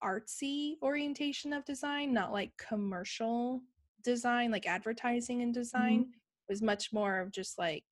artsy 0.03 0.73
orientation 0.83 1.53
of 1.53 1.63
design, 1.65 2.13
not 2.13 2.33
like 2.33 2.51
commercial 2.57 3.61
design, 4.03 4.51
like 4.51 4.67
advertising 4.67 5.41
and 5.41 5.53
design. 5.53 5.99
Mhm. 6.05 6.09
It 6.09 6.49
was 6.49 6.61
much 6.61 6.91
more 6.91 7.19
of 7.21 7.31
just 7.31 7.57
like 7.57 7.85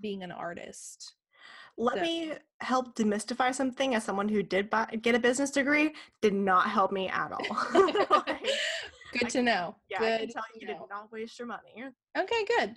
being 0.00 0.22
an 0.22 0.32
artist. 0.32 1.14
Let 1.76 1.96
So- 1.96 2.02
me 2.02 2.32
help 2.60 2.94
demystify 2.94 3.54
something 3.54 3.94
as 3.94 4.04
someone 4.04 4.28
who 4.28 4.42
did 4.42 4.70
buy, 4.70 4.86
get 5.02 5.14
a 5.14 5.18
business 5.18 5.50
degree 5.50 5.94
did 6.20 6.34
not 6.34 6.70
help 6.70 6.92
me 6.92 7.08
at 7.08 7.32
all. 7.32 7.40
Like, 8.26 8.46
Good 9.12 9.30
to 9.30 9.42
know. 9.42 9.76
yeah, 9.90 9.98
good 9.98 10.12
I 10.12 10.18
can 10.18 10.28
tell 10.28 10.42
you 10.54 10.60
to 10.60 10.66
did 10.66 10.76
not 10.90 11.12
waste 11.12 11.38
your 11.38 11.48
money. 11.48 11.84
Okay, 12.18 12.44
good. 12.56 12.76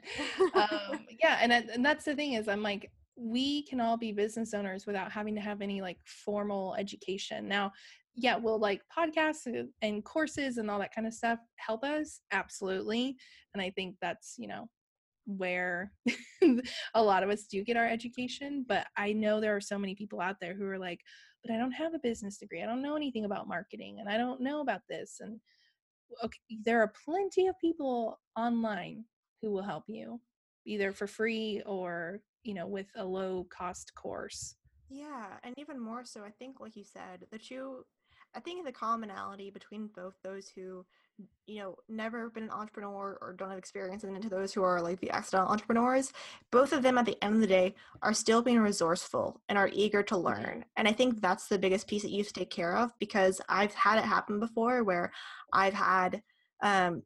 um, 0.53 1.05
yeah, 1.21 1.39
and 1.41 1.51
and 1.51 1.85
that's 1.85 2.05
the 2.05 2.15
thing 2.15 2.33
is, 2.33 2.47
I'm 2.47 2.63
like, 2.63 2.91
we 3.15 3.63
can 3.63 3.79
all 3.79 3.97
be 3.97 4.11
business 4.11 4.53
owners 4.53 4.85
without 4.85 5.11
having 5.11 5.35
to 5.35 5.41
have 5.41 5.61
any 5.61 5.81
like 5.81 5.97
formal 6.05 6.75
education. 6.75 7.47
Now, 7.47 7.71
yeah, 8.13 8.35
will 8.35 8.59
like 8.59 8.81
podcasts 8.95 9.47
and 9.81 10.03
courses 10.03 10.57
and 10.57 10.69
all 10.69 10.79
that 10.79 10.93
kind 10.93 11.07
of 11.07 11.13
stuff 11.13 11.39
help 11.57 11.83
us? 11.83 12.21
Absolutely. 12.31 13.15
And 13.53 13.61
I 13.61 13.71
think 13.71 13.95
that's 14.01 14.35
you 14.37 14.47
know 14.47 14.69
where 15.25 15.91
a 16.93 17.01
lot 17.01 17.23
of 17.23 17.29
us 17.29 17.45
do 17.45 17.63
get 17.63 17.77
our 17.77 17.87
education. 17.87 18.65
But 18.67 18.87
I 18.97 19.13
know 19.13 19.39
there 19.39 19.55
are 19.55 19.61
so 19.61 19.77
many 19.77 19.95
people 19.95 20.21
out 20.21 20.35
there 20.39 20.53
who 20.53 20.65
are 20.65 20.79
like, 20.79 20.99
but 21.43 21.53
I 21.53 21.57
don't 21.57 21.71
have 21.71 21.93
a 21.93 21.99
business 21.99 22.37
degree. 22.37 22.61
I 22.61 22.65
don't 22.65 22.81
know 22.81 22.95
anything 22.95 23.25
about 23.25 23.47
marketing, 23.47 23.97
and 23.99 24.09
I 24.09 24.17
don't 24.17 24.41
know 24.41 24.61
about 24.61 24.81
this 24.89 25.17
and 25.19 25.39
okay, 26.23 26.57
there 26.63 26.81
are 26.81 26.93
plenty 27.05 27.47
of 27.47 27.59
people 27.59 28.19
online 28.37 29.05
who 29.41 29.51
will 29.51 29.63
help 29.63 29.83
you 29.87 30.19
either 30.65 30.91
for 30.91 31.07
free 31.07 31.61
or 31.65 32.21
you 32.43 32.53
know 32.53 32.67
with 32.67 32.87
a 32.95 33.03
low 33.03 33.45
cost 33.49 33.93
course. 33.95 34.55
Yeah, 34.89 35.25
and 35.43 35.55
even 35.57 35.79
more 35.79 36.05
so, 36.05 36.21
I 36.23 36.29
think, 36.29 36.59
like 36.59 36.75
you 36.75 36.83
said, 36.83 37.25
the 37.31 37.39
two, 37.39 37.85
I 38.35 38.39
think 38.39 38.65
the 38.65 38.71
commonality 38.71 39.49
between 39.49 39.87
both 39.95 40.15
those 40.23 40.49
who, 40.49 40.85
you 41.47 41.59
know, 41.59 41.77
never 41.87 42.29
been 42.29 42.43
an 42.43 42.49
entrepreneur 42.49 43.17
or 43.21 43.33
don't 43.33 43.49
have 43.49 43.57
experience, 43.57 44.03
and 44.03 44.13
then 44.13 44.21
to 44.21 44.29
those 44.29 44.53
who 44.53 44.61
are 44.63 44.81
like 44.81 44.99
the 44.99 45.11
accidental 45.11 45.49
entrepreneurs, 45.49 46.11
both 46.51 46.73
of 46.73 46.83
them 46.83 46.97
at 46.97 47.05
the 47.05 47.21
end 47.23 47.35
of 47.35 47.41
the 47.41 47.47
day 47.47 47.73
are 48.01 48.13
still 48.13 48.41
being 48.41 48.59
resourceful 48.59 49.41
and 49.47 49.57
are 49.57 49.69
eager 49.71 50.03
to 50.03 50.17
learn. 50.17 50.65
And 50.75 50.87
I 50.87 50.91
think 50.91 51.21
that's 51.21 51.47
the 51.47 51.57
biggest 51.57 51.87
piece 51.87 52.01
that 52.01 52.11
you 52.11 52.17
have 52.17 52.27
to 52.27 52.33
take 52.33 52.49
care 52.49 52.75
of 52.75 52.91
because 52.99 53.39
I've 53.47 53.73
had 53.73 53.97
it 53.97 54.05
happen 54.05 54.39
before 54.39 54.83
where 54.83 55.11
I've 55.53 55.73
had 55.73 56.21
um, 56.61 57.03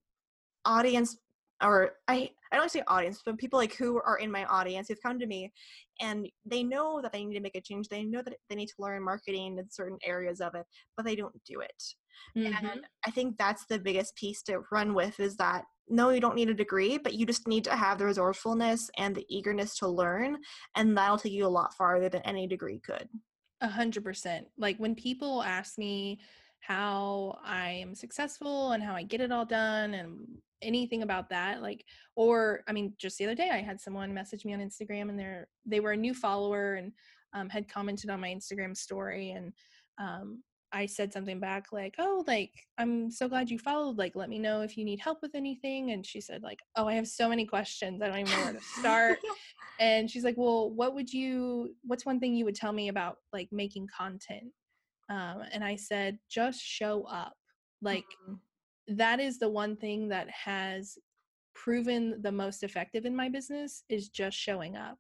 audience 0.65 1.17
or 1.61 1.93
I 2.07 2.31
I 2.51 2.57
don't 2.57 2.71
say 2.71 2.83
audience, 2.87 3.21
but 3.25 3.37
people 3.37 3.59
like 3.59 3.75
who 3.75 4.01
are 4.01 4.17
in 4.17 4.31
my 4.31 4.45
audience 4.45 4.87
who've 4.87 5.01
come 5.01 5.19
to 5.19 5.27
me 5.27 5.51
and 5.99 6.27
they 6.45 6.63
know 6.63 6.99
that 7.01 7.11
they 7.11 7.23
need 7.25 7.35
to 7.35 7.41
make 7.41 7.55
a 7.55 7.61
change. 7.61 7.87
They 7.87 8.03
know 8.03 8.21
that 8.21 8.35
they 8.49 8.55
need 8.55 8.67
to 8.67 8.75
learn 8.79 9.03
marketing 9.03 9.57
in 9.57 9.69
certain 9.69 9.99
areas 10.03 10.41
of 10.41 10.55
it, 10.55 10.65
but 10.95 11.05
they 11.05 11.15
don't 11.15 11.35
do 11.45 11.59
it. 11.59 11.83
Mhm. 12.35 12.57
And 12.57 12.81
I 13.05 13.11
think 13.11 13.37
that's 13.37 13.65
the 13.65 13.79
biggest 13.79 14.15
piece 14.15 14.41
to 14.43 14.63
run 14.71 14.93
with 14.93 15.19
is 15.19 15.35
that 15.37 15.65
no, 15.91 16.09
you 16.09 16.21
don't 16.21 16.35
need 16.35 16.49
a 16.49 16.53
degree, 16.53 16.99
but 16.99 17.15
you 17.15 17.25
just 17.25 17.47
need 17.47 17.63
to 17.63 17.75
have 17.75 17.97
the 17.97 18.05
resourcefulness 18.05 18.91
and 18.97 19.15
the 19.15 19.25
eagerness 19.27 19.75
to 19.79 19.87
learn, 19.87 20.37
and 20.75 20.95
that'll 20.95 21.17
take 21.17 21.33
you 21.33 21.47
a 21.47 21.47
lot 21.47 21.73
farther 21.73 22.09
than 22.09 22.21
any 22.21 22.45
degree 22.45 22.79
could. 22.79 23.09
A 23.61 23.67
hundred 23.67 24.03
percent. 24.03 24.47
Like 24.57 24.77
when 24.77 24.95
people 24.95 25.41
ask 25.43 25.77
me 25.77 26.19
how 26.61 27.37
I 27.43 27.69
am 27.69 27.95
successful 27.95 28.71
and 28.71 28.83
how 28.83 28.95
I 28.95 29.03
get 29.03 29.21
it 29.21 29.31
all 29.31 29.45
done 29.45 29.93
and 29.93 30.27
anything 30.61 31.03
about 31.03 31.29
that, 31.29 31.61
like, 31.61 31.85
or 32.15 32.61
I 32.67 32.73
mean, 32.73 32.93
just 32.97 33.17
the 33.17 33.25
other 33.25 33.35
day 33.35 33.49
I 33.51 33.61
had 33.61 33.79
someone 33.79 34.13
message 34.13 34.45
me 34.45 34.53
on 34.53 34.59
Instagram 34.59 35.09
and 35.09 35.19
they're 35.19 35.47
they 35.65 35.79
were 35.79 35.91
a 35.91 35.97
new 35.97 36.13
follower 36.13 36.75
and 36.75 36.91
um, 37.33 37.49
had 37.49 37.69
commented 37.69 38.09
on 38.09 38.19
my 38.19 38.29
Instagram 38.29 38.75
story 38.75 39.31
and 39.31 39.53
um, 39.99 40.43
I 40.71 40.85
said 40.85 41.11
something 41.11 41.39
back 41.39 41.67
like, 41.71 41.95
"Oh, 41.97 42.23
like 42.27 42.51
I'm 42.77 43.09
so 43.09 43.27
glad 43.27 43.49
you 43.49 43.57
followed. 43.57 43.97
Like, 43.97 44.15
let 44.15 44.29
me 44.29 44.37
know 44.37 44.61
if 44.61 44.77
you 44.77 44.85
need 44.85 44.99
help 44.99 45.17
with 45.23 45.33
anything." 45.33 45.91
And 45.91 46.05
she 46.05 46.21
said 46.21 46.43
like, 46.43 46.59
"Oh, 46.75 46.87
I 46.87 46.93
have 46.93 47.07
so 47.07 47.27
many 47.27 47.45
questions. 47.45 48.01
I 48.01 48.07
don't 48.07 48.19
even 48.19 48.31
know 48.31 48.43
where 48.45 48.53
to 48.53 48.61
start." 48.61 49.17
and 49.79 50.11
she's 50.11 50.23
like 50.23 50.35
well 50.37 50.69
what 50.69 50.93
would 50.93 51.11
you 51.11 51.73
what's 51.83 52.05
one 52.05 52.19
thing 52.19 52.35
you 52.35 52.45
would 52.45 52.55
tell 52.55 52.73
me 52.73 52.89
about 52.89 53.17
like 53.33 53.47
making 53.51 53.87
content 53.95 54.51
um, 55.09 55.43
and 55.51 55.63
i 55.63 55.75
said 55.75 56.17
just 56.29 56.61
show 56.61 57.03
up. 57.03 57.33
Like 57.81 58.05
Mhm. 58.27 58.39
that 58.89 59.19
is 59.19 59.37
the 59.39 59.49
one 59.49 59.75
thing 59.75 60.09
that 60.09 60.29
has 60.29 60.97
proven 61.53 62.21
the 62.21 62.31
most 62.31 62.63
effective 62.63 63.05
in 63.05 63.15
my 63.15 63.29
business 63.29 63.83
is 63.89 64.09
just 64.09 64.37
showing 64.37 64.75
up. 64.77 64.99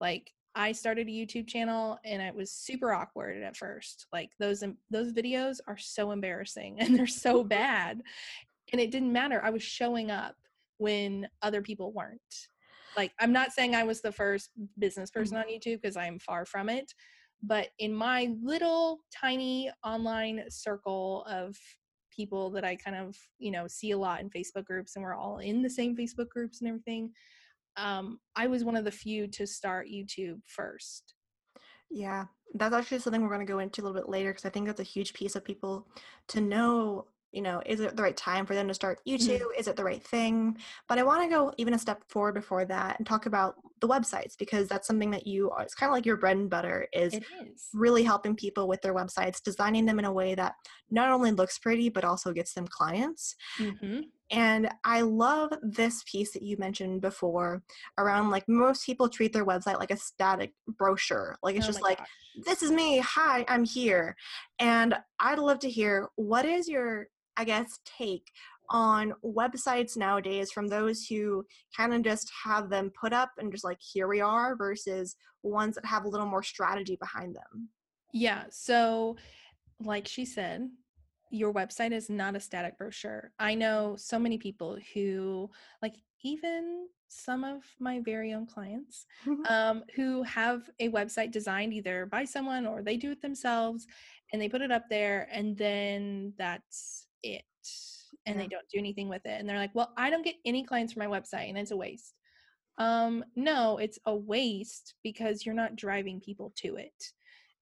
Like 0.00 0.32
i 0.56 0.72
started 0.72 1.06
a 1.06 1.10
youtube 1.10 1.46
channel 1.46 1.96
and 2.04 2.20
it 2.20 2.34
was 2.34 2.50
super 2.50 2.92
awkward 2.92 3.40
at 3.42 3.56
first. 3.56 4.06
Like 4.12 4.30
those 4.38 4.64
those 4.90 5.12
videos 5.12 5.58
are 5.68 5.78
so 5.78 6.10
embarrassing 6.10 6.78
and 6.80 6.96
they're 6.96 7.06
so 7.06 7.44
bad 7.44 8.02
and 8.72 8.80
it 8.80 8.90
didn't 8.90 9.12
matter. 9.12 9.40
I 9.44 9.50
was 9.50 9.62
showing 9.62 10.10
up 10.10 10.36
when 10.78 11.28
other 11.42 11.62
people 11.62 11.92
weren't. 11.92 12.48
Like 12.96 13.12
i'm 13.20 13.32
not 13.32 13.52
saying 13.52 13.74
i 13.76 13.84
was 13.84 14.00
the 14.00 14.10
first 14.12 14.50
business 14.78 15.10
person 15.12 15.36
on 15.36 15.44
youtube 15.44 15.80
because 15.80 15.96
i'm 15.96 16.18
far 16.18 16.44
from 16.44 16.68
it 16.68 16.92
but 17.42 17.68
in 17.78 17.94
my 17.94 18.34
little 18.42 19.00
tiny 19.14 19.70
online 19.84 20.42
circle 20.48 21.24
of 21.28 21.56
people 22.10 22.50
that 22.50 22.64
i 22.64 22.74
kind 22.76 22.96
of 22.96 23.16
you 23.38 23.50
know 23.50 23.66
see 23.66 23.92
a 23.92 23.98
lot 23.98 24.20
in 24.20 24.30
facebook 24.30 24.64
groups 24.64 24.96
and 24.96 25.04
we're 25.04 25.14
all 25.14 25.38
in 25.38 25.62
the 25.62 25.70
same 25.70 25.96
facebook 25.96 26.28
groups 26.28 26.60
and 26.60 26.68
everything 26.68 27.10
um, 27.76 28.18
i 28.36 28.46
was 28.46 28.64
one 28.64 28.76
of 28.76 28.84
the 28.84 28.90
few 28.90 29.26
to 29.26 29.46
start 29.46 29.88
youtube 29.88 30.40
first 30.46 31.14
Yeah, 31.90 32.26
that's 32.54 32.74
actually 32.74 33.00
something 33.00 33.20
we're 33.20 33.34
going 33.34 33.46
to 33.46 33.52
go 33.52 33.58
into 33.58 33.80
a 33.80 33.82
little 33.82 34.00
bit 34.00 34.08
later 34.08 34.30
because 34.30 34.44
I 34.44 34.50
think 34.50 34.66
that's 34.66 34.80
a 34.80 34.84
huge 34.84 35.12
piece 35.12 35.34
of 35.34 35.44
people 35.44 35.88
to 36.28 36.40
know. 36.40 37.06
You 37.32 37.42
know, 37.42 37.62
is 37.64 37.80
it 37.80 37.96
the 37.96 38.02
right 38.02 38.16
time 38.16 38.44
for 38.44 38.54
them 38.54 38.66
to 38.68 38.74
start 38.74 39.00
YouTube? 39.06 39.46
Is 39.56 39.68
it 39.68 39.76
the 39.76 39.84
right 39.84 40.02
thing? 40.02 40.58
But 40.88 40.98
I 40.98 41.04
want 41.04 41.22
to 41.22 41.28
go 41.28 41.52
even 41.58 41.74
a 41.74 41.78
step 41.78 42.02
forward 42.08 42.34
before 42.34 42.64
that 42.64 42.98
and 42.98 43.06
talk 43.06 43.26
about 43.26 43.54
the 43.80 43.88
websites 43.88 44.36
because 44.38 44.68
that's 44.68 44.86
something 44.86 45.10
that 45.10 45.26
you 45.26 45.50
are. 45.50 45.62
It's 45.62 45.74
kind 45.74 45.90
of 45.90 45.94
like 45.94 46.06
your 46.06 46.16
bread 46.16 46.36
and 46.36 46.50
butter 46.50 46.86
is 46.92 47.14
is 47.14 47.68
really 47.72 48.02
helping 48.02 48.34
people 48.36 48.68
with 48.68 48.80
their 48.82 48.94
websites, 48.94 49.42
designing 49.42 49.86
them 49.86 49.98
in 49.98 50.04
a 50.04 50.12
way 50.12 50.34
that 50.34 50.54
not 50.90 51.10
only 51.10 51.30
looks 51.32 51.58
pretty 51.58 51.88
but 51.88 52.04
also 52.04 52.32
gets 52.32 52.54
them 52.54 52.66
clients. 52.68 53.36
hmm 53.58 54.00
And 54.30 54.68
I 54.84 55.00
love 55.02 55.50
this 55.62 56.04
piece 56.10 56.32
that 56.32 56.42
you 56.42 56.56
mentioned 56.58 57.00
before 57.00 57.62
around 57.98 58.30
like 58.30 58.44
most 58.48 58.86
people 58.86 59.08
treat 59.08 59.32
their 59.32 59.44
website 59.46 59.78
like 59.78 59.90
a 59.90 59.96
static 59.96 60.52
brochure. 60.78 61.36
Like 61.42 61.56
it's 61.56 61.66
Oh 61.66 61.68
just 61.68 61.82
like, 61.82 61.98
gosh. 61.98 62.08
this 62.46 62.62
is 62.62 62.70
me. 62.70 62.98
Hi, 62.98 63.44
I'm 63.48 63.64
here. 63.64 64.14
And 64.60 64.94
I'd 65.18 65.38
love 65.38 65.58
to 65.60 65.70
hear 65.70 66.08
what 66.16 66.44
is 66.44 66.68
your, 66.68 67.08
I 67.36 67.44
guess, 67.44 67.80
take 67.84 68.30
on 68.70 69.12
websites 69.24 69.96
nowadays 69.96 70.52
from 70.52 70.68
those 70.68 71.06
who 71.06 71.44
kind 71.76 71.92
of 71.92 72.02
just 72.02 72.30
have 72.44 72.70
them 72.70 72.90
put 72.98 73.12
up 73.12 73.30
and 73.38 73.52
just 73.52 73.64
like, 73.64 73.78
here 73.80 74.08
we 74.08 74.20
are 74.20 74.56
versus 74.56 75.16
ones 75.42 75.74
that 75.74 75.84
have 75.84 76.04
a 76.04 76.08
little 76.08 76.26
more 76.26 76.42
strategy 76.42 76.96
behind 77.00 77.34
them. 77.34 77.68
Yeah. 78.12 78.44
So, 78.50 79.16
like 79.80 80.06
she 80.06 80.24
said, 80.24 80.68
your 81.30 81.52
website 81.52 81.92
is 81.92 82.10
not 82.10 82.36
a 82.36 82.40
static 82.40 82.76
brochure. 82.76 83.32
I 83.38 83.54
know 83.54 83.94
so 83.96 84.18
many 84.18 84.38
people 84.38 84.78
who, 84.94 85.50
like, 85.82 85.94
even 86.22 86.86
some 87.08 87.44
of 87.44 87.64
my 87.78 88.00
very 88.00 88.32
own 88.34 88.46
clients, 88.46 89.06
um, 89.48 89.84
who 89.96 90.22
have 90.22 90.68
a 90.78 90.88
website 90.88 91.32
designed 91.32 91.72
either 91.72 92.06
by 92.06 92.24
someone 92.24 92.66
or 92.66 92.82
they 92.82 92.96
do 92.96 93.10
it 93.10 93.20
themselves 93.20 93.86
and 94.32 94.40
they 94.40 94.48
put 94.48 94.62
it 94.62 94.70
up 94.70 94.84
there 94.88 95.28
and 95.32 95.56
then 95.56 96.32
that's 96.38 97.06
it. 97.22 97.42
And 98.26 98.36
Yeah. 98.36 98.42
they 98.42 98.48
don't 98.48 98.68
do 98.68 98.78
anything 98.78 99.08
with 99.08 99.24
it. 99.26 99.38
And 99.40 99.48
they're 99.48 99.58
like, 99.58 99.74
well, 99.74 99.92
I 99.96 100.10
don't 100.10 100.24
get 100.24 100.36
any 100.44 100.64
clients 100.64 100.92
from 100.92 101.08
my 101.08 101.20
website 101.20 101.48
and 101.48 101.58
it's 101.58 101.70
a 101.70 101.76
waste. 101.76 102.14
Um, 102.78 103.24
no, 103.36 103.78
it's 103.78 103.98
a 104.06 104.14
waste 104.14 104.94
because 105.02 105.44
you're 105.44 105.54
not 105.54 105.76
driving 105.76 106.20
people 106.20 106.52
to 106.56 106.76
it. 106.76 107.12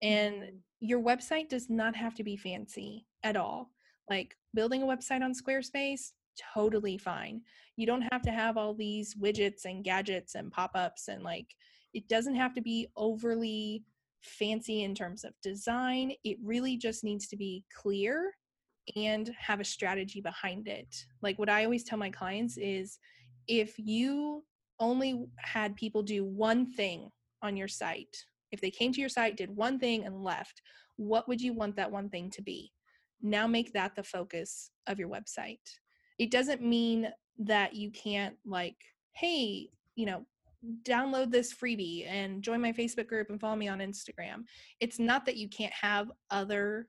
And 0.03 0.43
Mhm. 0.43 0.63
your 0.81 1.01
website 1.03 1.49
does 1.49 1.69
not 1.69 1.97
have 1.97 2.15
to 2.17 2.25
be 2.25 2.37
fancy 2.37 3.07
at 3.23 3.37
all. 3.37 3.73
Like 4.09 4.37
building 4.55 4.83
a 4.83 4.87
website 4.87 5.23
on 5.23 5.33
Squarespace, 5.33 6.13
totally 6.55 6.99
fine. 6.99 7.43
You 7.77 7.87
don't 7.87 8.07
have 8.13 8.23
to 8.23 8.31
have 8.31 8.57
all 8.57 8.75
these 8.75 9.15
widgets 9.17 9.65
and 9.65 9.83
gadgets 9.85 10.35
and 10.37 10.53
pop 10.53 10.73
ups, 10.75 11.09
and 11.09 11.23
like 11.25 11.55
it 11.95 12.09
doesn't 12.09 12.37
have 12.37 12.55
to 12.55 12.61
be 12.61 12.87
overly 12.97 13.85
fancy 14.23 14.83
in 14.85 14.95
terms 14.95 15.25
of 15.25 15.41
design. 15.43 16.13
It 16.25 16.39
really 16.43 16.77
just 16.77 17.03
needs 17.05 17.27
to 17.29 17.37
be 17.37 17.65
clear 17.75 18.37
and 18.97 19.31
have 19.39 19.61
a 19.61 19.65
strategy 19.65 20.21
behind 20.21 20.69
it. 20.69 21.05
Like 21.23 21.39
what 21.39 21.49
I 21.49 21.65
always 21.65 21.85
tell 21.85 21.99
my 21.99 22.11
clients 22.11 22.57
is 22.57 22.99
if 23.47 23.75
you 23.79 24.45
only 24.81 25.27
had 25.39 25.77
people 25.77 26.03
do 26.03 26.25
one 26.25 26.67
thing 26.73 27.11
on 27.43 27.57
your 27.57 27.69
site, 27.69 28.17
if 28.53 28.61
they 28.61 28.71
came 28.71 28.93
to 28.93 29.01
your 29.01 29.09
site, 29.09 29.37
did 29.37 29.55
one 29.55 29.79
thing, 29.79 30.05
and 30.05 30.23
left, 30.23 30.63
what 30.97 31.29
would 31.29 31.41
you 31.41 31.53
want 31.53 31.77
that 31.77 31.91
one 31.91 32.09
thing 32.09 32.31
to 32.31 32.43
be? 32.43 32.73
Now 33.21 33.47
make 33.47 33.73
that 33.73 33.95
the 33.95 34.03
focus 34.03 34.71
of 34.87 34.99
your 34.99 35.09
website. 35.09 35.59
It 36.19 36.31
doesn't 36.31 36.63
mean 36.63 37.09
that 37.39 37.75
you 37.75 37.91
can't, 37.91 38.37
like, 38.45 38.77
hey, 39.13 39.71
you 39.97 40.07
know, 40.07 40.25
download 40.83 41.31
this 41.31 41.53
freebie 41.53 42.07
and 42.09 42.43
join 42.43 42.61
my 42.61 42.73
Facebook 42.73 43.07
group 43.07 43.31
and 43.31 43.41
follow 43.41 43.57
me 43.57 43.69
on 43.69 43.79
Instagram. 43.79 44.45
It's 44.81 44.99
not 44.99 45.25
that 45.27 45.37
you 45.37 45.49
can't 45.49 45.73
have 45.73 46.11
other 46.31 46.89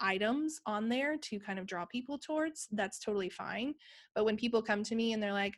items 0.00 0.60
on 0.66 0.88
there 0.88 1.16
to 1.16 1.40
kind 1.40 1.58
of 1.58 1.66
draw 1.66 1.84
people 1.86 2.18
towards, 2.18 2.68
that's 2.72 2.98
totally 2.98 3.30
fine. 3.30 3.74
But 4.14 4.24
when 4.24 4.36
people 4.36 4.62
come 4.62 4.82
to 4.84 4.94
me 4.94 5.12
and 5.12 5.22
they're 5.22 5.32
like, 5.32 5.54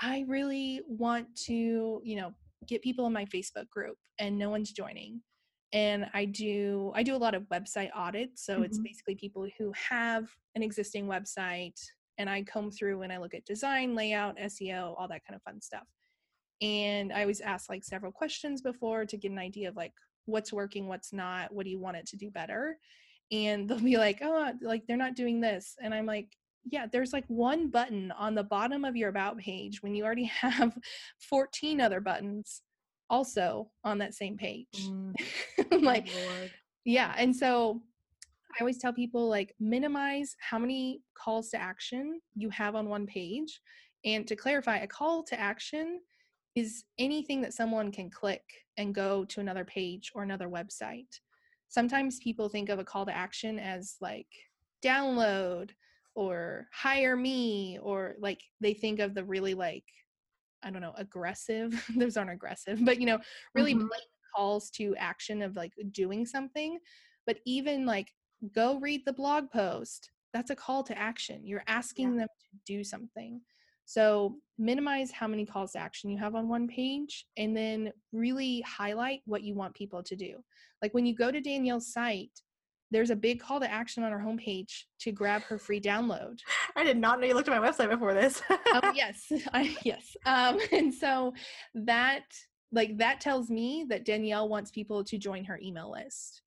I 0.00 0.24
really 0.28 0.80
want 0.86 1.34
to, 1.46 2.00
you 2.02 2.16
know, 2.16 2.32
get 2.66 2.82
people 2.82 3.06
in 3.06 3.12
my 3.12 3.24
Facebook 3.26 3.68
group 3.68 3.96
and 4.18 4.38
no 4.38 4.50
one's 4.50 4.72
joining. 4.72 5.20
And 5.72 6.06
I 6.14 6.24
do 6.24 6.92
I 6.94 7.02
do 7.02 7.16
a 7.16 7.18
lot 7.18 7.34
of 7.34 7.42
website 7.44 7.90
audits. 7.94 8.44
So 8.44 8.54
mm-hmm. 8.54 8.64
it's 8.64 8.78
basically 8.78 9.16
people 9.16 9.46
who 9.58 9.72
have 9.72 10.28
an 10.54 10.62
existing 10.62 11.06
website 11.06 11.78
and 12.18 12.30
I 12.30 12.42
comb 12.42 12.70
through 12.70 13.02
and 13.02 13.12
I 13.12 13.18
look 13.18 13.34
at 13.34 13.44
design, 13.44 13.94
layout, 13.94 14.38
SEO, 14.38 14.94
all 14.96 15.08
that 15.08 15.22
kind 15.26 15.34
of 15.34 15.42
fun 15.42 15.60
stuff. 15.60 15.86
And 16.62 17.12
I 17.12 17.22
always 17.22 17.40
ask 17.40 17.68
like 17.68 17.84
several 17.84 18.12
questions 18.12 18.62
before 18.62 19.04
to 19.04 19.16
get 19.16 19.32
an 19.32 19.38
idea 19.38 19.68
of 19.68 19.76
like 19.76 19.92
what's 20.26 20.52
working, 20.52 20.86
what's 20.86 21.12
not, 21.12 21.52
what 21.52 21.64
do 21.64 21.70
you 21.70 21.80
want 21.80 21.96
it 21.96 22.06
to 22.06 22.16
do 22.16 22.30
better? 22.30 22.78
And 23.32 23.68
they'll 23.68 23.80
be 23.80 23.96
like, 23.96 24.18
oh, 24.22 24.52
like 24.60 24.86
they're 24.86 24.96
not 24.96 25.16
doing 25.16 25.40
this. 25.40 25.74
And 25.82 25.94
I'm 25.94 26.06
like, 26.06 26.28
yeah, 26.64 26.86
there's 26.90 27.12
like 27.12 27.24
one 27.28 27.68
button 27.68 28.10
on 28.12 28.34
the 28.34 28.42
bottom 28.42 28.84
of 28.84 28.96
your 28.96 29.08
about 29.10 29.38
page 29.38 29.82
when 29.82 29.94
you 29.94 30.04
already 30.04 30.24
have 30.24 30.76
14 31.28 31.80
other 31.80 32.00
buttons 32.00 32.62
also 33.10 33.70
on 33.84 33.98
that 33.98 34.14
same 34.14 34.36
page. 34.36 34.66
Mm. 34.88 35.14
like, 35.82 36.08
yeah. 36.84 37.14
And 37.18 37.34
so 37.34 37.82
I 38.54 38.62
always 38.62 38.78
tell 38.78 38.92
people 38.92 39.28
like 39.28 39.54
minimize 39.58 40.36
how 40.38 40.58
many 40.58 41.02
calls 41.14 41.50
to 41.50 41.60
action 41.60 42.20
you 42.34 42.50
have 42.50 42.74
on 42.74 42.88
one 42.88 43.06
page. 43.06 43.60
And 44.04 44.26
to 44.28 44.36
clarify, 44.36 44.78
a 44.78 44.86
call 44.86 45.22
to 45.24 45.38
action 45.38 46.00
is 46.54 46.84
anything 46.98 47.40
that 47.42 47.54
someone 47.54 47.90
can 47.90 48.10
click 48.10 48.42
and 48.76 48.94
go 48.94 49.24
to 49.24 49.40
another 49.40 49.64
page 49.64 50.12
or 50.14 50.22
another 50.22 50.48
website. 50.48 51.18
Sometimes 51.74 52.20
people 52.20 52.48
think 52.48 52.68
of 52.68 52.78
a 52.78 52.84
call 52.84 53.04
to 53.04 53.16
action 53.16 53.58
as 53.58 53.96
like 54.00 54.28
download 54.80 55.70
or 56.14 56.68
hire 56.72 57.16
me 57.16 57.80
or 57.82 58.14
like 58.20 58.40
they 58.60 58.74
think 58.74 59.00
of 59.00 59.12
the 59.12 59.24
really 59.24 59.54
like 59.54 59.82
I 60.62 60.70
don't 60.70 60.80
know, 60.80 60.94
aggressive. 60.96 61.84
Those 61.96 62.16
aren't 62.16 62.30
aggressive, 62.30 62.78
but 62.84 63.00
you 63.00 63.06
know, 63.06 63.18
really 63.56 63.74
mm-hmm. 63.74 63.88
calls 64.36 64.70
to 64.76 64.94
action 64.96 65.42
of 65.42 65.56
like 65.56 65.72
doing 65.90 66.24
something. 66.24 66.78
But 67.26 67.38
even 67.44 67.86
like 67.86 68.06
go 68.54 68.78
read 68.78 69.02
the 69.04 69.12
blog 69.12 69.50
post, 69.50 70.12
that's 70.32 70.50
a 70.50 70.56
call 70.56 70.84
to 70.84 70.96
action. 70.96 71.44
You're 71.44 71.64
asking 71.66 72.12
yeah. 72.12 72.20
them 72.20 72.28
to 72.28 72.72
do 72.72 72.84
something. 72.84 73.40
So 73.84 74.36
minimize 74.58 75.10
how 75.10 75.26
many 75.26 75.44
calls 75.44 75.72
to 75.72 75.78
action 75.78 76.10
you 76.10 76.18
have 76.18 76.34
on 76.34 76.48
one 76.48 76.68
page 76.68 77.26
and 77.36 77.56
then 77.56 77.92
really 78.12 78.60
highlight 78.62 79.20
what 79.26 79.42
you 79.42 79.54
want 79.54 79.74
people 79.74 80.02
to 80.02 80.16
do. 80.16 80.36
Like 80.82 80.94
when 80.94 81.06
you 81.06 81.14
go 81.14 81.30
to 81.30 81.40
Danielle's 81.40 81.92
site, 81.92 82.30
there's 82.90 83.10
a 83.10 83.16
big 83.16 83.40
call 83.40 83.58
to 83.58 83.70
action 83.70 84.04
on 84.04 84.12
our 84.12 84.20
homepage 84.20 84.84
to 85.00 85.10
grab 85.10 85.42
her 85.42 85.58
free 85.58 85.80
download. 85.80 86.38
I 86.76 86.84
did 86.84 86.96
not 86.96 87.20
know 87.20 87.26
you 87.26 87.34
looked 87.34 87.48
at 87.48 87.60
my 87.60 87.68
website 87.68 87.90
before 87.90 88.14
this. 88.14 88.40
oh 88.50 88.92
yes, 88.94 89.32
I, 89.52 89.76
yes. 89.82 90.16
Um, 90.26 90.58
and 90.72 90.94
so 90.94 91.34
that 91.74 92.22
like 92.70 92.96
that 92.98 93.20
tells 93.20 93.50
me 93.50 93.84
that 93.88 94.04
Danielle 94.04 94.48
wants 94.48 94.70
people 94.70 95.02
to 95.04 95.18
join 95.18 95.44
her 95.44 95.58
email 95.62 95.90
list. 95.90 96.42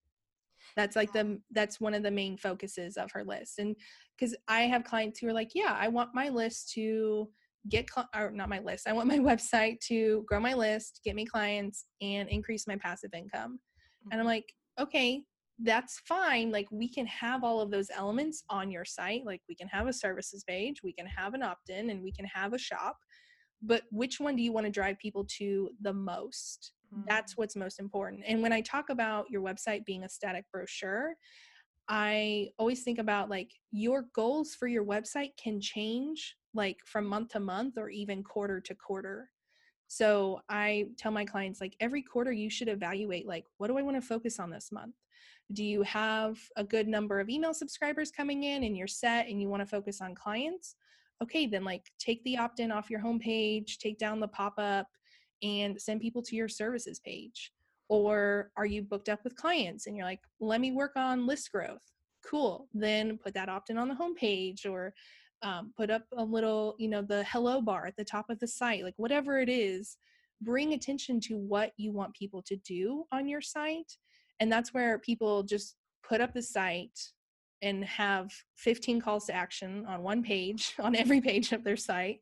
That's 0.78 0.96
like 0.96 1.12
the 1.12 1.40
that's 1.52 1.82
one 1.82 1.94
of 1.94 2.04
the 2.04 2.12
main 2.12 2.38
focuses 2.38 2.96
of 2.96 3.12
her 3.12 3.24
list. 3.24 3.60
And 3.60 3.76
because 4.18 4.36
I 4.48 4.62
have 4.62 4.84
clients 4.84 5.20
who 5.20 5.28
are 5.28 5.34
like, 5.34 5.52
yeah, 5.54 5.76
I 5.78 5.90
want 5.90 6.12
my 6.14 6.30
list 6.30 6.72
to 6.76 7.28
get 7.68 7.88
cl- 7.94 8.10
or 8.16 8.32
not 8.32 8.48
my 8.48 8.60
list. 8.60 8.88
I 8.88 8.94
want 8.94 9.08
my 9.08 9.18
website 9.20 9.80
to 9.88 10.24
grow 10.28 10.40
my 10.40 10.54
list, 10.54 11.02
get 11.04 11.16
me 11.16 11.26
clients, 11.26 11.86
and 12.02 12.30
increase 12.30 12.68
my 12.68 12.78
passive 12.78 13.12
income. 13.14 13.60
And 14.12 14.14
I'm 14.14 14.20
mm-hmm. 14.20 14.28
like, 14.28 14.54
okay, 14.80 15.24
that's 15.64 16.00
fine. 16.08 16.52
Like 16.52 16.68
we 16.72 16.88
can 16.88 17.08
have 17.08 17.44
all 17.44 17.60
of 17.60 17.72
those 17.72 17.90
elements 17.96 18.44
on 18.50 18.70
your 18.70 18.86
site. 18.86 19.26
Like 19.26 19.42
we 19.50 19.56
can 19.56 19.68
have 19.70 19.88
a 19.88 19.94
services 19.94 20.44
page, 20.48 20.84
we 20.84 20.94
can 20.94 21.08
have 21.08 21.34
an 21.34 21.44
opt-in, 21.44 21.90
and 21.90 22.04
we 22.04 22.12
can 22.12 22.26
have 22.26 22.54
a 22.54 22.60
shop. 22.60 22.98
But 23.62 23.84
which 23.92 24.20
one 24.20 24.36
do 24.36 24.44
you 24.44 24.52
want 24.52 24.68
to 24.68 24.72
drive 24.72 25.00
people 25.00 25.26
to 25.40 25.70
the 25.82 25.94
most? 25.94 26.74
Mm-hmm. 26.94 27.04
That's 27.08 27.38
what's 27.38 27.56
most 27.56 27.80
important. 27.80 28.24
And 28.26 28.42
when 28.42 28.54
I 28.54 28.62
talk 28.62 28.90
about 28.90 29.30
your 29.30 29.42
website 29.42 29.86
being 29.86 30.04
a 30.04 30.10
static 30.10 30.46
brochure, 30.52 31.16
I 31.90 32.50
always 32.58 32.84
think 32.84 33.00
about 33.00 33.30
like 33.30 33.52
your 33.72 34.06
goals 34.14 34.56
for 34.56 34.68
your 34.68 34.84
website 34.84 35.32
can 35.42 35.62
change 35.62 36.36
like 36.54 36.78
from 36.86 37.06
month 37.06 37.30
to 37.30 37.40
month 37.40 37.78
or 37.78 37.90
even 37.90 38.24
quarter 38.24 38.60
to 38.60 38.76
quarter. 38.76 39.30
So 39.88 40.42
I 40.50 40.88
tell 40.98 41.12
my 41.12 41.24
clients 41.24 41.62
like 41.62 41.76
every 41.80 42.02
quarter 42.02 42.32
you 42.32 42.50
should 42.50 42.68
evaluate 42.68 43.26
like 43.26 43.46
what 43.58 43.68
do 43.68 43.78
I 43.78 43.82
want 43.84 43.96
to 43.96 44.06
focus 44.06 44.40
on 44.40 44.50
this 44.50 44.70
month? 44.72 44.96
Do 45.54 45.64
you 45.64 45.82
have 45.84 46.38
a 46.58 46.64
good 46.64 46.90
number 46.90 47.22
of 47.22 47.30
email 47.30 47.54
subscribers 47.54 48.12
coming 48.12 48.44
in 48.44 48.64
and 48.66 48.76
you're 48.76 48.88
set 48.88 49.28
and 49.28 49.42
you 49.42 49.48
want 49.48 49.62
to 49.62 49.66
focus 49.66 50.02
on 50.02 50.14
clients? 50.14 50.76
Okay, 51.24 51.48
then 51.48 51.64
like 51.64 51.90
take 52.00 52.22
the 52.26 52.38
opt 52.38 52.60
in 52.60 52.70
off 52.70 52.90
your 52.90 53.00
homepage, 53.00 53.78
take 53.78 53.98
down 53.98 54.20
the 54.20 54.28
pop 54.28 54.56
up, 54.58 54.88
and 55.44 55.80
send 55.82 56.02
people 56.02 56.22
to 56.24 56.36
your 56.36 56.48
services 56.48 57.00
page. 57.00 57.52
Or 57.90 58.52
are 58.58 58.66
you 58.66 58.82
booked 58.82 59.10
up 59.10 59.24
with 59.24 59.36
clients 59.36 59.88
and 59.88 59.96
you're 59.96 60.06
like, 60.06 60.20
let 60.40 60.60
me 60.60 60.72
work 60.72 60.94
on 60.96 61.26
list 61.26 61.52
growth? 61.52 61.82
Cool. 62.26 62.68
Then 62.74 63.18
put 63.18 63.34
that 63.36 63.50
opt 63.50 63.70
in 63.70 63.78
on 63.78 63.88
the 63.88 63.96
homepage 63.96 64.66
or 64.70 64.94
um, 65.42 65.72
put 65.78 65.90
up 65.90 66.04
a 66.18 66.24
little, 66.24 66.76
you 66.80 66.90
know, 66.90 67.02
the 67.02 67.24
hello 67.26 67.62
bar 67.62 67.86
at 67.86 67.96
the 67.96 68.04
top 68.04 68.30
of 68.30 68.40
the 68.40 68.48
site, 68.48 68.84
like 68.84 68.96
whatever 68.98 69.40
it 69.40 69.50
is, 69.50 69.98
bring 70.42 70.74
attention 70.74 71.20
to 71.22 71.38
what 71.38 71.72
you 71.78 71.92
want 71.92 72.14
people 72.14 72.42
to 72.44 72.56
do 72.58 73.06
on 73.12 73.28
your 73.28 73.42
site. 73.42 73.98
And 74.40 74.52
that's 74.52 74.74
where 74.74 75.00
people 75.00 75.44
just 75.44 75.76
put 76.08 76.22
up 76.22 76.34
the 76.34 76.42
site 76.42 77.00
and 77.62 77.84
have 77.86 78.32
15 78.58 79.02
calls 79.02 79.26
to 79.26 79.34
action 79.34 79.86
on 79.88 80.04
one 80.04 80.24
page, 80.24 80.74
on 80.80 80.96
every 80.96 81.22
page 81.22 81.52
of 81.52 81.64
their 81.64 81.78
site. 81.78 82.20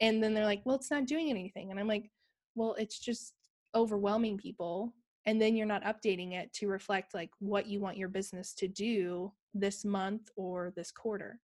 And 0.00 0.22
then 0.22 0.34
they're 0.34 0.44
like, 0.44 0.62
well, 0.64 0.76
it's 0.76 0.90
not 0.90 1.06
doing 1.06 1.30
anything. 1.30 1.70
And 1.70 1.80
I'm 1.80 1.88
like, 1.88 2.10
well, 2.58 2.74
it's 2.74 2.98
just 2.98 3.34
overwhelming 3.74 4.36
people 4.36 4.92
and 5.26 5.40
then 5.40 5.54
you're 5.54 5.66
not 5.66 5.84
updating 5.84 6.32
it 6.32 6.52
to 6.54 6.68
reflect 6.68 7.14
like 7.14 7.30
what 7.38 7.66
you 7.66 7.80
want 7.80 7.98
your 7.98 8.08
business 8.08 8.54
to 8.54 8.66
do 8.66 9.30
this 9.54 9.84
month 9.84 10.30
or 10.36 10.72
this 10.74 10.90
quarter. 10.90 11.38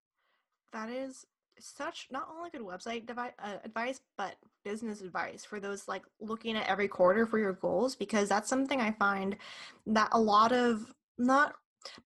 That 0.72 0.88
is 0.90 1.27
such 1.61 2.09
not 2.11 2.29
only 2.35 2.50
good 2.50 2.62
website 2.62 3.07
devi- 3.07 3.35
uh, 3.42 3.57
advice 3.64 4.00
but 4.18 4.35
business 4.64 5.03
advice 5.03 5.44
for 5.44 5.61
those 5.61 5.87
like 5.87 6.03
looking 6.20 6.57
at 6.57 6.66
every 6.66 6.88
quarter 6.88 7.27
for 7.27 7.38
your 7.38 7.53
goals 7.53 7.94
because 7.94 8.29
that's 8.29 8.48
something 8.48 8.81
i 8.81 8.90
find 8.90 9.37
that 9.87 10.09
a 10.11 10.20
lot 10.20 10.50
of 10.50 10.92
not 11.16 11.55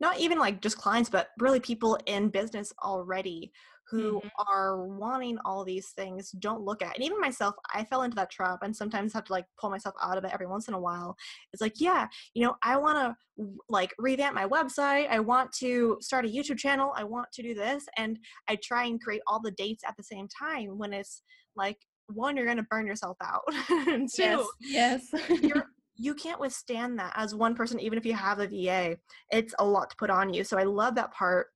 not 0.00 0.18
even 0.18 0.38
like 0.38 0.60
just 0.60 0.76
clients 0.76 1.08
but 1.08 1.30
really 1.38 1.60
people 1.60 1.98
in 2.04 2.28
business 2.28 2.74
already 2.84 3.50
who 3.90 4.18
mm-hmm. 4.18 4.28
are 4.48 4.86
wanting 4.86 5.38
all 5.44 5.64
these 5.64 5.88
things 5.90 6.30
don't 6.38 6.62
look 6.62 6.82
at 6.82 6.94
and 6.94 7.04
even 7.04 7.20
myself 7.20 7.54
i 7.74 7.84
fell 7.84 8.02
into 8.02 8.14
that 8.14 8.30
trap 8.30 8.58
and 8.62 8.74
sometimes 8.74 9.12
have 9.12 9.24
to 9.24 9.32
like 9.32 9.46
pull 9.58 9.70
myself 9.70 9.94
out 10.02 10.18
of 10.18 10.24
it 10.24 10.30
every 10.32 10.46
once 10.46 10.68
in 10.68 10.74
a 10.74 10.80
while 10.80 11.16
it's 11.52 11.62
like 11.62 11.74
yeah 11.76 12.06
you 12.34 12.44
know 12.44 12.54
i 12.62 12.76
want 12.76 12.96
to 12.98 13.46
like 13.68 13.94
revamp 13.98 14.34
my 14.34 14.46
website 14.46 15.08
i 15.08 15.18
want 15.18 15.50
to 15.52 15.96
start 16.00 16.24
a 16.24 16.28
youtube 16.28 16.58
channel 16.58 16.92
i 16.96 17.04
want 17.04 17.26
to 17.32 17.42
do 17.42 17.54
this 17.54 17.86
and 17.96 18.18
i 18.48 18.56
try 18.62 18.84
and 18.84 19.00
create 19.00 19.22
all 19.26 19.40
the 19.40 19.52
dates 19.52 19.84
at 19.86 19.96
the 19.96 20.02
same 20.02 20.26
time 20.28 20.76
when 20.78 20.92
it's 20.92 21.22
like 21.56 21.78
one 22.08 22.36
you're 22.36 22.46
going 22.46 22.56
to 22.56 22.62
burn 22.64 22.86
yourself 22.86 23.16
out 23.22 23.42
and 23.88 24.08
two 24.14 24.46
yes, 24.60 25.08
yes. 25.12 25.42
you're 25.42 25.66
you 26.00 26.14
can't 26.14 26.38
withstand 26.38 26.96
that 26.96 27.12
as 27.16 27.34
one 27.34 27.56
person 27.56 27.80
even 27.80 27.98
if 27.98 28.06
you 28.06 28.14
have 28.14 28.38
a 28.38 28.46
va 28.46 28.96
it's 29.32 29.52
a 29.58 29.64
lot 29.64 29.90
to 29.90 29.96
put 29.96 30.10
on 30.10 30.32
you 30.32 30.44
so 30.44 30.56
i 30.56 30.62
love 30.62 30.94
that 30.94 31.12
part 31.12 31.48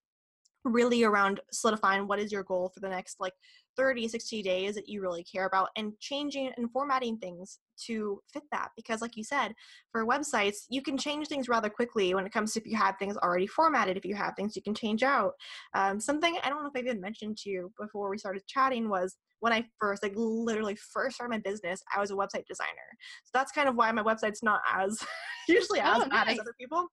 really 0.64 1.02
around 1.02 1.40
solidifying 1.50 2.06
what 2.06 2.18
is 2.18 2.30
your 2.30 2.44
goal 2.44 2.70
for 2.72 2.80
the 2.80 2.88
next 2.88 3.20
like 3.20 3.32
30 3.76 4.06
60 4.06 4.42
days 4.42 4.74
that 4.74 4.88
you 4.88 5.00
really 5.00 5.24
care 5.24 5.46
about 5.46 5.70
and 5.76 5.98
changing 5.98 6.52
and 6.56 6.70
formatting 6.70 7.16
things 7.18 7.58
to 7.78 8.20
fit 8.32 8.42
that 8.52 8.68
because 8.76 9.00
like 9.00 9.16
you 9.16 9.24
said 9.24 9.54
for 9.90 10.06
websites 10.06 10.66
you 10.68 10.82
can 10.82 10.96
change 10.96 11.26
things 11.26 11.48
rather 11.48 11.70
quickly 11.70 12.14
when 12.14 12.26
it 12.26 12.32
comes 12.32 12.52
to 12.52 12.60
if 12.60 12.66
you 12.66 12.76
have 12.76 12.96
things 12.98 13.16
already 13.16 13.46
formatted 13.46 13.96
if 13.96 14.04
you 14.04 14.14
have 14.14 14.34
things 14.36 14.54
you 14.54 14.62
can 14.62 14.74
change 14.74 15.02
out. 15.02 15.32
Um, 15.74 15.98
something 15.98 16.36
i 16.44 16.48
don't 16.48 16.62
know 16.62 16.70
if 16.72 16.76
i 16.76 16.80
even 16.80 17.00
mentioned 17.00 17.38
to 17.38 17.50
you 17.50 17.72
before 17.80 18.10
we 18.10 18.18
started 18.18 18.46
chatting 18.46 18.88
was 18.88 19.16
when 19.40 19.52
i 19.52 19.64
first 19.80 20.02
like 20.02 20.12
literally 20.14 20.76
first 20.76 21.16
started 21.16 21.32
my 21.32 21.38
business 21.38 21.82
i 21.94 22.00
was 22.00 22.10
a 22.10 22.14
website 22.14 22.46
designer. 22.46 22.92
So 23.24 23.30
that's 23.34 23.52
kind 23.52 23.68
of 23.68 23.76
why 23.76 23.90
my 23.92 24.02
website's 24.02 24.42
not 24.42 24.60
as 24.72 24.98
usually 25.48 25.80
as 25.80 25.96
oh, 25.96 26.08
bad 26.08 26.26
nice. 26.26 26.34
as 26.34 26.40
other 26.40 26.54
people. 26.58 26.86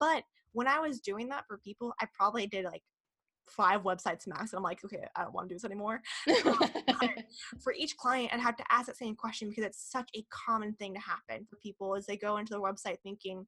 But 0.00 0.24
when 0.52 0.66
I 0.66 0.80
was 0.80 1.00
doing 1.00 1.28
that 1.28 1.44
for 1.46 1.58
people, 1.58 1.92
I 2.00 2.06
probably 2.14 2.46
did 2.46 2.64
like 2.64 2.82
five 3.48 3.82
websites 3.82 4.26
max 4.26 4.52
and 4.52 4.58
i'm 4.58 4.62
like 4.62 4.84
okay 4.84 5.04
i 5.16 5.22
don't 5.22 5.34
want 5.34 5.48
to 5.48 5.54
do 5.54 5.56
this 5.56 5.64
anymore. 5.64 6.00
Um, 7.02 7.10
for 7.62 7.74
each 7.74 7.96
client, 7.96 8.32
I'd 8.32 8.40
have 8.40 8.56
to 8.56 8.64
ask 8.70 8.86
that 8.86 8.96
same 8.96 9.14
question 9.14 9.48
because 9.48 9.64
it's 9.64 9.90
such 9.90 10.08
a 10.16 10.24
common 10.30 10.72
thing 10.74 10.94
to 10.94 11.00
happen 11.00 11.46
for 11.48 11.56
people 11.56 11.94
as 11.94 12.06
they 12.06 12.16
go 12.16 12.38
into 12.38 12.50
their 12.50 12.60
website 12.60 12.96
thinking, 13.02 13.46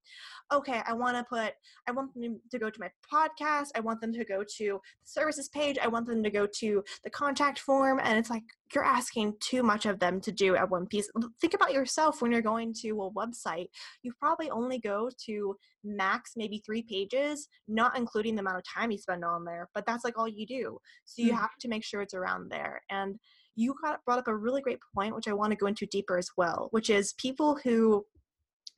okay, 0.53 0.83
I 0.87 0.93
want 0.93 1.17
to 1.17 1.25
put, 1.25 1.55
I 1.87 1.93
want 1.93 2.15
them 2.15 2.41
to 2.51 2.59
go 2.59 2.69
to 2.69 2.81
my 2.81 2.91
podcast, 3.13 3.69
I 3.75 3.81
want 3.81 4.01
them 4.01 4.13
to 4.13 4.25
go 4.25 4.45
to 4.57 4.81
the 4.81 4.81
services 5.05 5.49
page, 5.49 5.79
I 5.83 5.89
want 5.89 6.07
them 6.07 6.23
to 6.23 6.31
go 6.31 6.47
to 6.47 6.85
the 7.05 7.11
contact 7.11 7.59
form, 7.59 8.01
and 8.03 8.19
it's 8.19 8.31
like 8.31 8.45
you're 8.75 8.85
asking 8.85 9.35
too 9.41 9.63
much 9.63 9.87
of 9.87 9.99
them 9.99 10.21
to 10.21 10.33
do 10.33 10.57
at 10.57 10.71
one 10.71 10.87
piece. 10.87 11.11
Think 11.41 11.55
about 11.55 11.73
yourself 11.73 12.21
when 12.21 12.33
you're 12.33 12.43
going 12.43 12.75
to 12.83 13.03
a 13.03 13.11
website. 13.13 13.69
You 14.03 14.13
probably 14.19 14.51
only 14.51 14.79
go 14.79 15.11
to 15.27 15.57
max 15.85 16.33
maybe 16.37 16.63
three 16.65 16.83
pages, 16.83 17.49
not 17.67 17.97
including 17.97 18.35
the 18.35 18.41
amount 18.41 18.59
of 18.59 18.65
time 18.65 18.91
you 18.91 18.99
spend 18.99 19.25
on 19.25 19.45
there, 19.45 19.69
but 19.75 19.87
that's 19.87 20.05
like 20.05 20.19
all 20.19 20.29
you 20.29 20.47
do. 20.47 20.79
So 21.05 21.23
you 21.23 21.33
mm-hmm. 21.33 21.41
have 21.41 21.57
to 21.61 21.69
make 21.69 21.85
sure 21.85 22.03
it's 22.03 22.15
around 22.15 22.51
there. 22.51 22.83
And 22.91 23.17
you 23.57 23.75
got 23.83 24.05
brought 24.05 24.21
up 24.21 24.29
a 24.29 24.37
really 24.37 24.63
great 24.63 24.79
point, 24.95 25.15
which 25.15 25.29
I 25.29 25.33
want 25.33 25.51
to 25.51 25.57
go 25.57 25.67
into 25.67 25.87
deeper 25.87 26.17
as 26.17 26.31
well, 26.37 26.69
which 26.71 26.91
is 26.91 27.15
people 27.15 27.59
who 27.65 28.05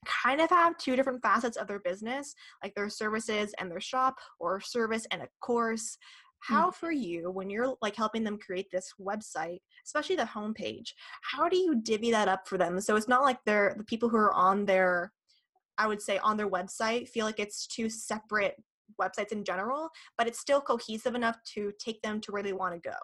kind 0.07 0.40
of 0.40 0.48
have 0.48 0.79
two 0.79 0.96
different 0.96 1.22
facets 1.22 1.59
of 1.59 1.66
their 1.68 1.81
business, 1.81 2.35
like 2.62 2.74
their 2.74 2.88
services 2.88 3.53
and 3.59 3.70
their 3.70 3.81
shop, 3.81 4.16
or 4.38 4.61
service 4.61 5.07
and 5.11 5.22
a 5.22 5.29
course. 5.42 5.98
How 6.40 6.70
mm. 6.70 6.74
for 6.74 6.90
you, 6.90 7.31
when 7.31 7.50
you're 7.50 7.76
like 7.83 7.96
helping 7.96 8.24
them 8.24 8.38
create 8.38 8.70
this 8.70 8.92
website, 9.00 9.61
especially 9.85 10.16
the 10.16 10.22
homepage, 10.22 10.92
how 11.22 11.48
do 11.48 11.57
you 11.57 11.81
divvy 11.83 12.11
that 12.11 12.29
up 12.29 12.48
for 12.48 12.59
them? 12.59 12.81
So 12.81 12.96
it's 12.96 13.09
not 13.09 13.22
like 13.22 13.38
they're 13.44 13.74
the 13.76 13.85
people 13.85 14.09
who 14.09 14.16
are 14.16 14.35
on 14.35 14.64
their 14.64 15.12
I 15.79 15.87
would 15.87 16.03
say 16.03 16.18
on 16.18 16.37
their 16.37 16.50
website 16.50 17.09
feel 17.09 17.24
like 17.24 17.40
it's 17.40 17.66
two 17.66 17.88
separate 17.88 18.55
websites 19.00 19.33
in 19.33 19.44
general, 19.44 19.88
but 20.18 20.26
it's 20.26 20.38
still 20.38 20.61
cohesive 20.61 21.14
enough 21.14 21.37
to 21.55 21.72
take 21.79 22.03
them 22.03 22.20
to 22.20 22.33
where 22.33 22.42
they 22.42 22.53
want 22.53 22.74
to 22.74 22.88
go. 22.88 22.96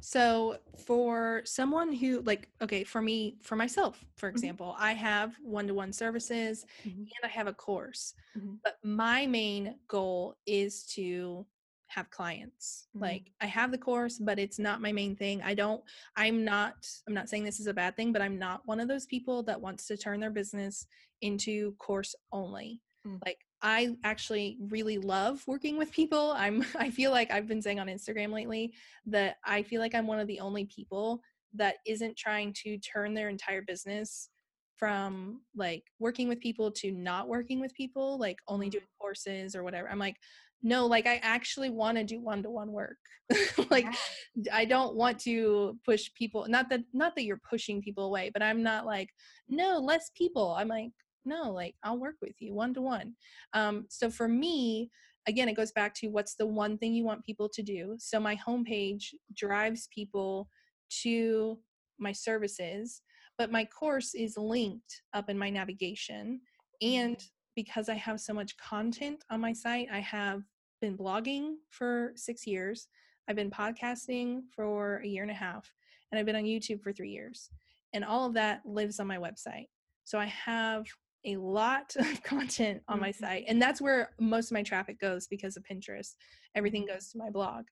So, 0.00 0.58
for 0.86 1.42
someone 1.44 1.92
who, 1.92 2.20
like, 2.20 2.48
okay, 2.62 2.84
for 2.84 3.02
me, 3.02 3.36
for 3.42 3.56
myself, 3.56 4.04
for 4.16 4.28
mm-hmm. 4.28 4.36
example, 4.36 4.68
mm-hmm. 4.68 4.84
I 4.84 4.92
have 4.92 5.34
one 5.42 5.66
to 5.66 5.74
one 5.74 5.92
services 5.92 6.64
mm-hmm. 6.86 7.00
and 7.00 7.24
I 7.24 7.28
have 7.28 7.48
a 7.48 7.52
course, 7.52 8.14
mm-hmm. 8.36 8.54
but 8.62 8.76
my 8.84 9.26
main 9.26 9.74
goal 9.88 10.36
is 10.46 10.84
to 10.94 11.44
have 11.88 12.10
clients. 12.10 12.88
Mm-hmm. 12.94 13.04
Like, 13.04 13.32
I 13.40 13.46
have 13.46 13.70
the 13.70 13.78
course, 13.78 14.18
but 14.18 14.38
it's 14.38 14.58
not 14.58 14.80
my 14.80 14.92
main 14.92 15.16
thing. 15.16 15.42
I 15.42 15.54
don't, 15.54 15.82
I'm 16.16 16.44
not, 16.44 16.74
I'm 17.06 17.14
not 17.14 17.28
saying 17.28 17.44
this 17.44 17.60
is 17.60 17.66
a 17.66 17.74
bad 17.74 17.96
thing, 17.96 18.12
but 18.12 18.22
I'm 18.22 18.38
not 18.38 18.62
one 18.64 18.80
of 18.80 18.88
those 18.88 19.06
people 19.06 19.42
that 19.44 19.60
wants 19.60 19.86
to 19.86 19.96
turn 19.96 20.20
their 20.20 20.30
business 20.30 20.86
into 21.22 21.74
course 21.78 22.14
only. 22.32 22.80
Mm. 23.06 23.20
Like 23.24 23.38
I 23.62 23.96
actually 24.04 24.58
really 24.68 24.98
love 24.98 25.42
working 25.46 25.76
with 25.76 25.92
people. 25.92 26.32
I'm 26.36 26.64
I 26.78 26.90
feel 26.90 27.10
like 27.10 27.30
I've 27.30 27.48
been 27.48 27.62
saying 27.62 27.80
on 27.80 27.88
Instagram 27.88 28.32
lately 28.32 28.72
that 29.06 29.36
I 29.44 29.62
feel 29.62 29.80
like 29.80 29.94
I'm 29.94 30.06
one 30.06 30.20
of 30.20 30.26
the 30.26 30.40
only 30.40 30.66
people 30.66 31.20
that 31.54 31.76
isn't 31.86 32.16
trying 32.16 32.52
to 32.64 32.78
turn 32.78 33.14
their 33.14 33.28
entire 33.28 33.62
business 33.62 34.28
from 34.76 35.40
like 35.56 35.82
working 35.98 36.28
with 36.28 36.38
people 36.40 36.70
to 36.70 36.92
not 36.92 37.26
working 37.26 37.58
with 37.58 37.74
people, 37.74 38.18
like 38.18 38.38
only 38.46 38.68
mm. 38.68 38.72
doing 38.72 38.84
courses 39.00 39.56
or 39.56 39.64
whatever. 39.64 39.90
I'm 39.90 39.98
like, 39.98 40.16
no, 40.62 40.86
like 40.86 41.06
I 41.06 41.20
actually 41.22 41.70
want 41.70 41.98
to 41.98 42.04
do 42.04 42.20
one-to-one 42.20 42.72
work. 42.72 42.98
like 43.70 43.86
yeah. 44.34 44.54
I 44.54 44.64
don't 44.64 44.96
want 44.96 45.18
to 45.20 45.78
push 45.84 46.08
people 46.16 46.46
not 46.48 46.70
that 46.70 46.80
not 46.92 47.14
that 47.14 47.24
you're 47.24 47.40
pushing 47.48 47.82
people 47.82 48.04
away, 48.04 48.30
but 48.32 48.42
I'm 48.42 48.62
not 48.62 48.86
like, 48.86 49.10
no, 49.48 49.78
less 49.78 50.10
people. 50.16 50.56
I'm 50.58 50.68
like, 50.68 50.90
no 51.28 51.52
like 51.52 51.74
i'll 51.84 51.98
work 51.98 52.16
with 52.20 52.34
you 52.40 52.54
one 52.54 52.74
to 52.74 52.80
one 52.80 53.14
um 53.52 53.84
so 53.88 54.10
for 54.10 54.26
me 54.26 54.90
again 55.26 55.48
it 55.48 55.56
goes 55.56 55.72
back 55.72 55.94
to 55.94 56.08
what's 56.08 56.34
the 56.34 56.46
one 56.46 56.78
thing 56.78 56.94
you 56.94 57.04
want 57.04 57.24
people 57.24 57.48
to 57.48 57.62
do 57.62 57.94
so 57.98 58.18
my 58.18 58.36
homepage 58.46 59.14
drives 59.36 59.88
people 59.94 60.48
to 61.02 61.58
my 61.98 62.12
services 62.12 63.02
but 63.36 63.52
my 63.52 63.64
course 63.66 64.14
is 64.14 64.36
linked 64.36 65.02
up 65.14 65.28
in 65.28 65.38
my 65.38 65.50
navigation 65.50 66.40
and 66.80 67.16
mm-hmm. 67.16 67.37
Because 67.58 67.88
i 67.88 67.94
have 67.94 68.20
so 68.20 68.32
much 68.32 68.56
content 68.56 69.24
on 69.30 69.40
my 69.40 69.52
site 69.52 69.88
i 69.92 69.98
have 69.98 70.42
been 70.80 70.96
blogging 70.96 71.54
for 71.70 72.12
six 72.14 72.46
years 72.46 72.86
i've 73.28 73.34
been 73.34 73.50
podcasting 73.50 74.42
for 74.54 74.98
a 74.98 75.08
year 75.08 75.24
and 75.24 75.32
a 75.32 75.34
half 75.34 75.68
and 76.12 76.20
i've 76.20 76.24
been 76.24 76.36
on 76.36 76.44
youtube 76.44 76.80
for 76.80 76.92
three 76.92 77.10
years 77.10 77.50
and 77.94 78.04
all 78.04 78.24
of 78.24 78.34
that 78.34 78.60
lives 78.64 79.00
on 79.00 79.08
my 79.08 79.16
website 79.16 79.66
so 80.04 80.20
i 80.20 80.26
have 80.26 80.86
a 81.24 81.34
lot 81.34 81.96
of 81.98 82.22
content 82.22 82.80
on 82.86 83.00
my 83.00 83.10
mm-hmm. 83.10 83.24
site 83.24 83.44
and 83.48 83.60
that's 83.60 83.80
where 83.80 84.10
most 84.20 84.52
of 84.52 84.54
my 84.54 84.62
traffic 84.62 85.00
goes 85.00 85.26
because 85.26 85.56
of 85.56 85.64
pinterest 85.64 86.14
everything 86.54 86.82
mm-hmm. 86.82 86.94
goes 86.94 87.10
to 87.10 87.18
my 87.18 87.28
blog 87.28 87.64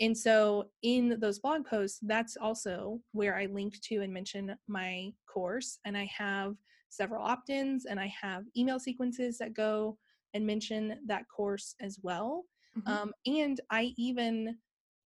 and 0.00 0.14
so 0.14 0.66
in 0.82 1.16
those 1.18 1.38
blog 1.38 1.64
posts 1.64 1.98
that's 2.02 2.36
also 2.36 3.00
where 3.12 3.38
i 3.38 3.46
link 3.46 3.80
to 3.80 4.02
and 4.02 4.12
mention 4.12 4.54
my 4.68 5.10
course 5.32 5.78
and 5.86 5.96
i 5.96 6.06
have 6.14 6.56
several 6.90 7.22
opt-ins 7.22 7.86
and 7.86 7.98
i 7.98 8.12
have 8.20 8.44
email 8.56 8.78
sequences 8.78 9.38
that 9.38 9.54
go 9.54 9.96
and 10.34 10.46
mention 10.46 10.98
that 11.06 11.24
course 11.34 11.74
as 11.80 11.98
well 12.02 12.44
mm-hmm. 12.78 12.90
um, 12.90 13.12
and 13.26 13.60
i 13.70 13.92
even 13.96 14.56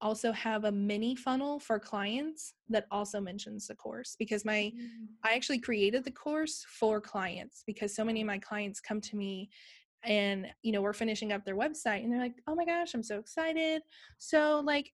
also 0.00 0.32
have 0.32 0.64
a 0.64 0.72
mini 0.72 1.16
funnel 1.16 1.58
for 1.58 1.78
clients 1.78 2.54
that 2.68 2.86
also 2.90 3.20
mentions 3.20 3.66
the 3.66 3.74
course 3.74 4.16
because 4.18 4.44
my 4.44 4.70
mm. 4.76 4.88
I 5.24 5.34
actually 5.34 5.60
created 5.60 6.04
the 6.04 6.10
course 6.10 6.64
for 6.68 7.00
clients 7.00 7.62
because 7.66 7.96
so 7.96 8.04
many 8.04 8.20
of 8.20 8.26
my 8.26 8.38
clients 8.38 8.80
come 8.80 9.00
to 9.00 9.16
me 9.16 9.48
and 10.04 10.46
you 10.62 10.72
know 10.72 10.82
we're 10.82 10.92
finishing 10.92 11.32
up 11.32 11.44
their 11.44 11.56
website 11.56 12.04
and 12.04 12.12
they're 12.12 12.20
like 12.20 12.34
oh 12.46 12.54
my 12.54 12.66
gosh 12.66 12.92
i'm 12.92 13.02
so 13.02 13.18
excited 13.18 13.82
so 14.18 14.60
like 14.64 14.92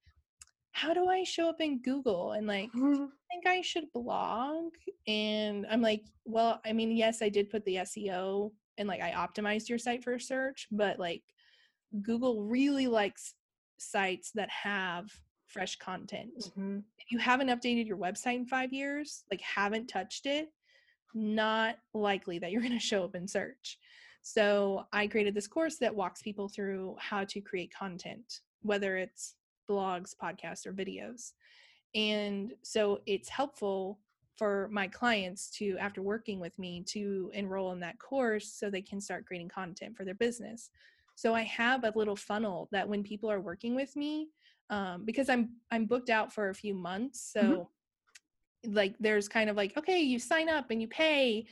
how 0.80 0.94
do 0.94 1.08
i 1.08 1.22
show 1.24 1.48
up 1.48 1.60
in 1.60 1.80
google 1.82 2.32
and 2.32 2.46
like 2.46 2.70
i 2.74 2.78
think 3.30 3.46
i 3.46 3.60
should 3.60 3.84
blog 3.92 4.72
and 5.06 5.66
i'm 5.70 5.82
like 5.82 6.04
well 6.24 6.60
i 6.64 6.72
mean 6.72 6.90
yes 6.90 7.22
i 7.22 7.28
did 7.28 7.50
put 7.50 7.64
the 7.64 7.76
seo 7.76 8.50
and 8.78 8.88
like 8.88 9.00
i 9.00 9.10
optimized 9.12 9.68
your 9.68 9.78
site 9.78 10.02
for 10.02 10.18
search 10.18 10.66
but 10.70 10.98
like 10.98 11.22
google 12.02 12.44
really 12.44 12.86
likes 12.86 13.34
sites 13.78 14.30
that 14.34 14.50
have 14.50 15.10
fresh 15.50 15.76
content. 15.76 16.30
Mm-hmm. 16.38 16.78
If 16.98 17.10
you 17.10 17.18
haven't 17.18 17.48
updated 17.48 17.86
your 17.86 17.96
website 17.96 18.36
in 18.36 18.46
five 18.46 18.72
years, 18.72 19.24
like 19.30 19.40
haven't 19.40 19.88
touched 19.88 20.26
it, 20.26 20.48
not 21.12 21.76
likely 21.92 22.38
that 22.38 22.52
you're 22.52 22.62
going 22.62 22.72
to 22.72 22.78
show 22.78 23.04
up 23.04 23.14
in 23.14 23.26
search. 23.26 23.78
So 24.22 24.84
I 24.92 25.06
created 25.06 25.34
this 25.34 25.48
course 25.48 25.76
that 25.78 25.94
walks 25.94 26.22
people 26.22 26.48
through 26.48 26.96
how 26.98 27.24
to 27.24 27.40
create 27.40 27.72
content, 27.74 28.40
whether 28.62 28.96
it's 28.96 29.34
blogs, 29.70 30.14
podcasts, 30.14 30.66
or 30.66 30.72
videos. 30.72 31.32
And 31.94 32.52
so 32.62 33.00
it's 33.06 33.28
helpful 33.28 33.98
for 34.36 34.68
my 34.72 34.88
clients 34.88 35.50
to, 35.50 35.76
after 35.78 36.02
working 36.02 36.40
with 36.40 36.58
me, 36.58 36.82
to 36.88 37.30
enroll 37.34 37.72
in 37.72 37.80
that 37.80 37.98
course 37.98 38.50
so 38.52 38.70
they 38.70 38.82
can 38.82 39.00
start 39.00 39.26
creating 39.26 39.48
content 39.48 39.96
for 39.96 40.04
their 40.04 40.14
business. 40.14 40.70
So 41.14 41.34
I 41.34 41.42
have 41.42 41.84
a 41.84 41.92
little 41.94 42.16
funnel 42.16 42.68
that 42.72 42.88
when 42.88 43.02
people 43.02 43.30
are 43.30 43.40
working 43.40 43.74
with 43.74 43.94
me, 43.96 44.28
um, 44.70 45.04
because 45.04 45.28
I'm 45.28 45.50
I'm 45.70 45.84
booked 45.84 46.08
out 46.08 46.32
for 46.32 46.48
a 46.48 46.54
few 46.54 46.74
months, 46.74 47.20
so 47.32 47.42
mm-hmm. 47.42 48.74
like 48.74 48.94
there's 49.00 49.28
kind 49.28 49.50
of 49.50 49.56
like 49.56 49.76
okay, 49.76 50.00
you 50.00 50.18
sign 50.18 50.48
up 50.48 50.70
and 50.70 50.80
you 50.80 50.88
pay, 50.88 51.44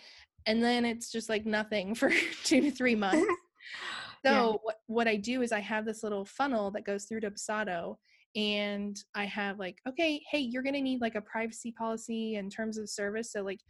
and 0.47 0.63
then 0.63 0.87
it's 0.87 1.11
just 1.13 1.29
like 1.29 1.45
nothing 1.45 1.95
for 2.01 2.11
two 2.45 2.63
to 2.63 2.71
three 2.71 2.95
months. 2.95 3.27
so 4.25 4.33
yeah. 4.33 4.47
what 4.63 4.77
what 4.87 5.09
I 5.09 5.17
do 5.17 5.43
is 5.43 5.53
I 5.53 5.61
have 5.61 5.85
this 5.85 6.03
little 6.03 6.25
funnel 6.25 6.71
that 6.73 6.85
goes 6.85 7.05
through 7.05 7.21
to 7.21 7.31
Dubsado, 7.31 7.97
and 8.37 8.97
I 9.15 9.25
have 9.25 9.59
like 9.59 9.79
okay, 9.89 10.23
hey, 10.31 10.41
you're 10.41 10.63
gonna 10.63 10.81
need 10.81 11.01
like 11.01 11.15
a 11.15 11.21
privacy 11.21 11.73
policy 11.73 12.37
in 12.37 12.51
terms 12.51 12.79
of 12.79 12.89
service, 12.89 13.33
so 13.33 13.43
like 13.43 13.61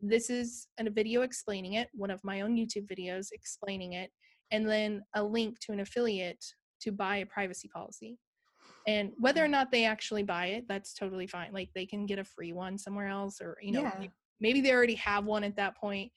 this 0.00 0.30
is 0.30 0.68
a 0.78 0.88
video 0.90 1.22
explaining 1.22 1.74
it, 1.74 1.88
one 1.92 2.10
of 2.10 2.22
my 2.22 2.42
own 2.42 2.56
YouTube 2.56 2.86
videos 2.88 3.28
explaining 3.32 3.94
it 3.94 4.10
and 4.50 4.68
then 4.68 5.02
a 5.14 5.22
link 5.22 5.58
to 5.60 5.72
an 5.72 5.80
affiliate 5.80 6.44
to 6.80 6.92
buy 6.92 7.16
a 7.16 7.26
privacy 7.26 7.68
policy. 7.68 8.18
And 8.86 9.12
whether 9.18 9.44
or 9.44 9.48
mm. 9.48 9.52
not 9.52 9.70
they 9.70 9.84
actually 9.84 10.22
buy 10.22 10.46
it, 10.46 10.64
that's 10.68 10.94
totally 10.94 11.26
fine. 11.26 11.52
Like 11.52 11.70
they 11.74 11.84
can 11.84 12.06
get 12.06 12.18
a 12.18 12.24
free 12.24 12.52
one 12.52 12.78
somewhere 12.78 13.08
else, 13.08 13.40
or 13.40 13.58
you 13.60 13.72
know, 13.72 13.82
yeah. 13.82 14.06
maybe 14.40 14.60
they 14.60 14.72
already 14.72 14.94
have 14.94 15.24
one 15.24 15.44
at 15.44 15.56
that 15.56 15.76
point. 15.76 16.10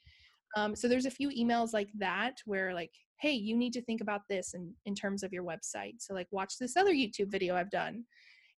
Um, 0.55 0.75
so 0.75 0.87
there's 0.87 1.05
a 1.05 1.11
few 1.11 1.29
emails 1.29 1.73
like 1.73 1.89
that 1.97 2.37
where 2.45 2.73
like, 2.73 2.91
hey, 3.21 3.31
you 3.31 3.55
need 3.55 3.71
to 3.73 3.83
think 3.83 4.01
about 4.01 4.21
this 4.27 4.55
in, 4.55 4.73
in 4.85 4.95
terms 4.95 5.21
of 5.21 5.31
your 5.31 5.43
website. 5.43 5.95
So 5.99 6.13
like 6.13 6.27
watch 6.31 6.57
this 6.59 6.75
other 6.75 6.91
YouTube 6.91 7.29
video 7.29 7.55
I've 7.55 7.69
done. 7.69 8.03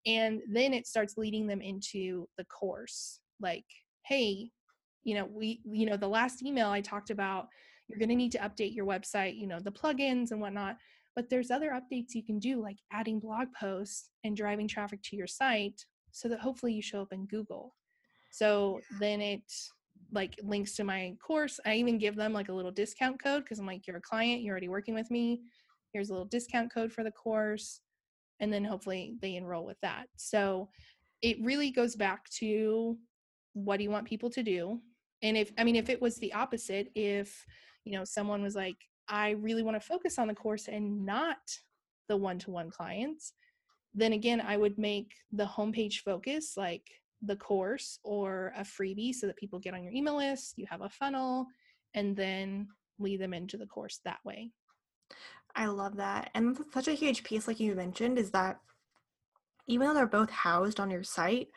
And 0.07 0.41
then 0.49 0.73
it 0.73 0.87
starts 0.87 1.17
leading 1.17 1.49
them 1.49 1.61
into 1.61 2.29
the 2.39 2.45
course. 2.45 3.21
Like, 3.41 3.65
hey, 4.07 4.51
you 5.03 5.17
know, 5.17 5.29
we, 5.31 5.61
you 5.65 5.87
know, 5.87 5.97
the 5.97 6.09
last 6.09 6.45
email 6.45 6.69
I 6.69 6.81
talked 6.81 7.11
about 7.11 7.49
you're 7.89 7.99
going 7.99 8.09
to 8.09 8.15
need 8.15 8.33
to 8.33 8.39
update 8.39 8.75
your 8.75 8.87
website, 8.87 9.37
you 9.37 9.47
know, 9.47 9.59
the 9.59 9.73
plugins 9.73 10.31
and 10.31 10.41
whatnot. 10.41 10.77
But 11.15 11.29
there's 11.29 11.51
other 11.51 11.71
updates 11.71 12.15
you 12.15 12.23
can 12.23 12.39
do, 12.39 12.63
like 12.63 12.79
adding 12.93 13.19
blog 13.19 13.49
posts 13.59 14.11
and 14.25 14.37
driving 14.37 14.69
traffic 14.69 15.01
to 15.05 15.17
your 15.17 15.27
site 15.27 15.85
so 16.13 16.29
that 16.29 16.41
hopefully 16.41 16.73
you 16.73 16.83
show 16.83 17.03
up 17.03 17.13
in 17.13 17.27
Google. 17.27 17.75
So 18.31 18.81
then 18.99 19.21
it 19.21 19.43
like 20.13 20.39
links 20.43 20.75
to 20.77 20.85
my 20.85 21.15
course. 21.25 21.59
I 21.67 21.75
even 21.75 21.99
give 21.99 22.17
them 22.17 22.33
like 22.33 22.49
a 22.49 22.53
little 22.53 22.71
discount 22.71 23.23
code 23.23 23.45
because 23.45 23.59
I'm 23.59 23.67
like, 23.67 23.87
you're 23.87 23.97
a 23.97 24.03
client, 24.03 24.43
you're 24.43 24.53
already 24.53 24.69
working 24.69 24.95
with 24.95 25.11
me. 25.11 25.41
Here's 25.93 26.11
a 26.11 26.13
little 26.13 26.27
discount 26.27 26.73
code 26.73 26.93
for 26.93 27.03
the 27.03 27.11
course. 27.11 27.81
And 28.41 28.53
then 28.53 28.65
hopefully 28.65 29.15
they 29.21 29.37
enroll 29.37 29.65
with 29.65 29.81
that. 29.83 30.07
So 30.17 30.69
it 31.23 31.37
really 31.43 31.71
goes 31.71 31.97
back 31.97 32.29
to 32.31 32.99
what 33.55 33.77
do 33.77 33.85
you 33.85 33.91
want 33.91 34.07
people 34.07 34.31
to 34.31 34.43
do? 34.43 34.81
And 35.23 35.37
if, 35.37 35.53
I 35.57 35.65
mean, 35.65 35.77
if 35.77 35.89
it 35.89 36.03
was 36.03 36.17
the 36.17 36.33
opposite, 36.33 36.91
if, 36.95 37.45
you 37.85 37.93
know, 37.93 38.05
someone 38.05 38.43
was 38.43 38.57
like, 38.57 38.77
I 39.09 39.31
really 39.31 39.63
want 39.63 39.81
to 39.81 39.87
focus 39.87 40.19
on 40.19 40.29
the 40.29 40.35
course 40.35 40.69
and 40.69 41.05
not 41.05 41.39
the 42.09 42.17
one 42.17 42.39
to 42.41 42.51
one 42.51 42.71
clients, 42.71 43.35
then 43.95 44.15
again, 44.15 44.41
I 44.41 44.57
would 44.57 44.79
make 44.79 45.13
the 45.33 45.45
homepage 45.45 45.99
focus 45.99 46.55
like 46.57 46.89
the 47.23 47.37
course 47.37 47.99
or 48.03 48.53
a 48.57 48.63
freebie 48.63 49.15
so 49.15 49.27
that 49.27 49.37
people 49.37 49.59
get 49.59 49.75
on 49.75 49.83
your 49.83 49.93
email 49.93 50.17
list, 50.17 50.55
you 50.57 50.67
have 50.69 50.83
a 50.83 50.89
funnel, 50.89 51.47
and 51.95 52.17
then 52.17 52.69
lead 52.99 53.21
them 53.21 53.35
into 53.35 53.57
the 53.57 53.67
course 53.67 54.01
that 54.05 54.19
way. 54.25 54.51
I 55.55 55.67
love 55.67 55.97
that. 55.97 56.31
And 56.35 56.59
such 56.73 56.89
a 56.89 56.95
huge 56.95 57.25
piece, 57.25 57.47
like 57.47 57.61
you 57.61 57.75
mentioned, 57.75 58.19
is 58.19 58.31
that 58.31 58.61
even 59.69 59.87
though 59.87 59.95
they're 59.95 60.07
both 60.07 60.31
housed 60.31 60.81
on 60.81 60.91
your 60.91 61.05
site, 61.05 61.49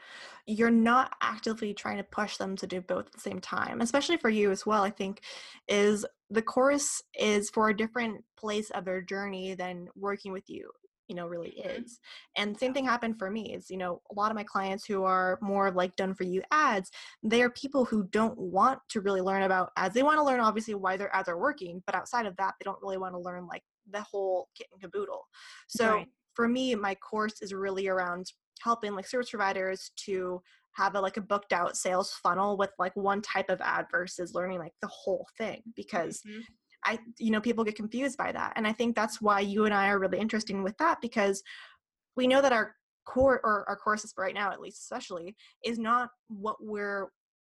you're 0.46 0.70
not 0.70 1.14
actively 1.22 1.74
trying 1.74 1.98
to 1.98 2.04
push 2.04 2.38
them 2.38 2.56
to 2.58 2.68
do 2.68 2.82
both 2.82 3.08
at 3.08 3.14
the 3.14 3.20
same 3.20 3.40
time. 3.40 3.82
Especially 3.82 4.18
for 4.18 4.30
you 4.30 4.52
as 4.52 4.66
well, 4.66 4.84
I 4.84 4.92
think, 4.92 5.22
is 5.68 6.06
the 6.30 6.42
course 6.42 7.02
is 7.20 7.50
for 7.50 7.70
a 7.70 7.78
different 7.78 8.24
place 8.38 8.70
of 8.72 8.86
their 8.86 9.02
journey 9.02 9.56
than 9.56 9.88
working 9.96 10.32
with 10.32 10.50
you 10.50 10.70
you 11.08 11.16
know 11.16 11.28
really 11.28 11.62
mm-hmm. 11.64 11.84
is. 11.84 12.00
And 12.38 12.58
same 12.58 12.74
thing 12.74 12.86
happened 12.86 13.18
for 13.18 13.30
me 13.30 13.54
is 13.54 13.70
you 13.70 13.78
know 13.78 14.02
a 14.12 14.14
lot 14.14 14.32
of 14.32 14.36
my 14.36 14.44
clients 14.44 14.86
who 14.86 15.04
are 15.04 15.38
more 15.42 15.72
like 15.72 15.96
done 15.96 16.14
for 16.14 16.24
you 16.24 16.42
ads 16.52 16.92
they 17.24 17.42
are 17.42 17.50
people 17.50 17.86
who 17.86 18.08
don't 18.12 18.38
want 18.38 18.80
to 18.90 19.02
really 19.02 19.22
learn 19.22 19.44
about 19.44 19.72
ads. 19.78 19.94
They 19.94 20.04
want 20.04 20.18
to 20.18 20.24
learn 20.24 20.40
obviously 20.40 20.76
why 20.76 20.98
their 20.98 21.14
ads 21.16 21.30
are 21.30 21.40
working 21.40 21.82
but 21.86 21.96
outside 21.96 22.26
of 22.26 22.36
that 22.38 22.54
they 22.60 22.64
don't 22.64 22.82
really 22.82 22.98
want 22.98 23.14
to 23.14 23.20
learn 23.20 23.48
like 23.48 23.64
the 23.92 24.02
whole 24.02 24.50
kit 24.58 24.68
and 24.72 24.82
caboodle. 24.82 25.28
So 25.68 25.96
right. 25.96 26.08
for 26.34 26.48
me, 26.48 26.76
my 26.76 26.96
course 26.96 27.42
is 27.42 27.54
really 27.54 27.88
around 27.88 28.26
helping 28.62 28.96
like 28.96 29.08
service 29.08 29.30
providers 29.30 29.92
to 29.98 30.42
have 30.74 30.96
a 30.96 31.02
like 31.02 31.18
a 31.18 31.22
booked 31.22 31.54
out 31.54 31.78
sales 31.78 32.12
funnel 32.22 32.58
with 32.58 32.72
like 32.78 32.96
one 32.96 33.22
type 33.22 33.50
of 33.50 33.62
ad 33.62 33.86
versus 33.92 34.34
learning 34.34 34.60
like 34.60 34.74
the 34.82 34.88
whole 34.88 35.26
thing 35.38 35.62
because 35.76 36.22
mm-hmm. 36.28 36.42
I 36.86 37.00
you 37.18 37.32
know 37.32 37.42
people 37.42 37.64
get 37.64 37.76
confused 37.76 38.18
by 38.18 38.32
that 38.32 38.54
and 38.56 38.68
I 38.68 38.74
think 38.74 38.96
that's 38.96 39.22
why 39.22 39.40
you 39.40 39.66
and 39.66 39.74
I 39.74 39.90
are 39.90 40.00
really 40.00 40.20
interesting 40.20 40.64
with 40.64 40.78
that 40.78 41.02
because 41.02 41.42
we 42.16 42.28
know 42.28 42.42
that 42.42 42.54
our 42.54 42.76
core 43.06 43.40
or 43.44 43.66
our 43.68 43.76
courses 43.76 44.14
right 44.18 44.34
now 44.34 44.52
at 44.52 44.62
least 44.62 44.82
especially 44.82 45.36
is 45.64 45.78
not 45.78 46.10
what 46.28 46.58
we're 46.60 47.10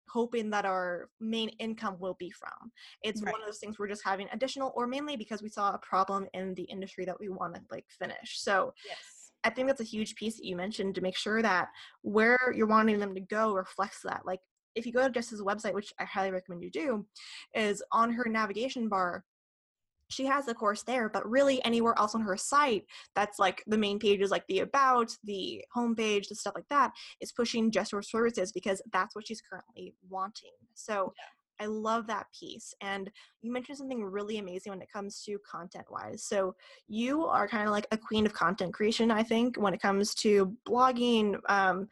hoping 0.09 0.49
that 0.51 0.65
our 0.65 1.09
main 1.19 1.49
income 1.59 1.97
will 1.99 2.15
be 2.19 2.29
from. 2.31 2.71
It's 3.03 3.21
right. 3.21 3.33
one 3.33 3.41
of 3.41 3.47
those 3.47 3.59
things 3.59 3.77
we're 3.77 3.87
just 3.87 4.05
having 4.05 4.27
additional 4.31 4.71
or 4.75 4.87
mainly 4.87 5.17
because 5.17 5.41
we 5.41 5.49
saw 5.49 5.71
a 5.71 5.79
problem 5.79 6.27
in 6.33 6.53
the 6.53 6.63
industry 6.63 7.05
that 7.05 7.19
we 7.19 7.29
want 7.29 7.55
to 7.55 7.61
like 7.71 7.85
finish. 7.89 8.39
So 8.39 8.73
yes. 8.85 8.97
I 9.43 9.49
think 9.49 9.67
that's 9.67 9.81
a 9.81 9.85
huge 9.85 10.15
piece 10.15 10.37
that 10.37 10.45
you 10.45 10.55
mentioned 10.55 10.95
to 10.95 11.01
make 11.01 11.17
sure 11.17 11.41
that 11.41 11.69
where 12.01 12.53
you're 12.55 12.67
wanting 12.67 12.99
them 12.99 13.13
to 13.13 13.21
go 13.21 13.53
reflects 13.53 14.01
that. 14.03 14.21
Like 14.25 14.39
if 14.75 14.85
you 14.85 14.91
go 14.91 15.03
to 15.03 15.13
Jess's 15.13 15.41
website, 15.41 15.73
which 15.73 15.93
I 15.99 16.05
highly 16.05 16.31
recommend 16.31 16.63
you 16.63 16.71
do, 16.71 17.05
is 17.53 17.83
on 17.91 18.11
her 18.11 18.25
navigation 18.29 18.89
bar, 18.89 19.23
she 20.09 20.25
has 20.25 20.45
the 20.45 20.53
course 20.53 20.83
there, 20.83 21.09
but 21.09 21.27
really 21.29 21.63
anywhere 21.65 21.95
else 21.97 22.15
on 22.15 22.21
her 22.21 22.37
site 22.37 22.85
that's 23.15 23.39
like 23.39 23.63
the 23.67 23.77
main 23.77 23.99
pages, 23.99 24.29
like 24.29 24.45
the 24.47 24.59
about, 24.59 25.11
the 25.23 25.63
homepage, 25.75 26.27
the 26.27 26.35
stuff 26.35 26.53
like 26.55 26.67
that, 26.69 26.91
is 27.21 27.31
pushing 27.31 27.71
Source 27.71 28.11
Services 28.11 28.51
because 28.51 28.81
that's 28.93 29.15
what 29.15 29.27
she's 29.27 29.41
currently 29.41 29.95
wanting. 30.07 30.51
So 30.75 31.13
yeah. 31.17 31.65
I 31.65 31.67
love 31.67 32.05
that 32.07 32.27
piece. 32.37 32.73
And 32.81 33.09
you 33.41 33.51
mentioned 33.51 33.77
something 33.77 34.03
really 34.03 34.37
amazing 34.37 34.71
when 34.71 34.81
it 34.81 34.91
comes 34.91 35.23
to 35.23 35.39
content 35.49 35.85
wise. 35.89 36.23
So 36.23 36.55
you 36.87 37.25
are 37.25 37.47
kind 37.47 37.65
of 37.65 37.71
like 37.71 37.87
a 37.91 37.97
queen 37.97 38.25
of 38.25 38.33
content 38.33 38.73
creation, 38.73 39.09
I 39.09 39.23
think, 39.23 39.57
when 39.57 39.73
it 39.73 39.81
comes 39.81 40.13
to 40.15 40.53
blogging, 40.67 41.39
um, 41.49 41.87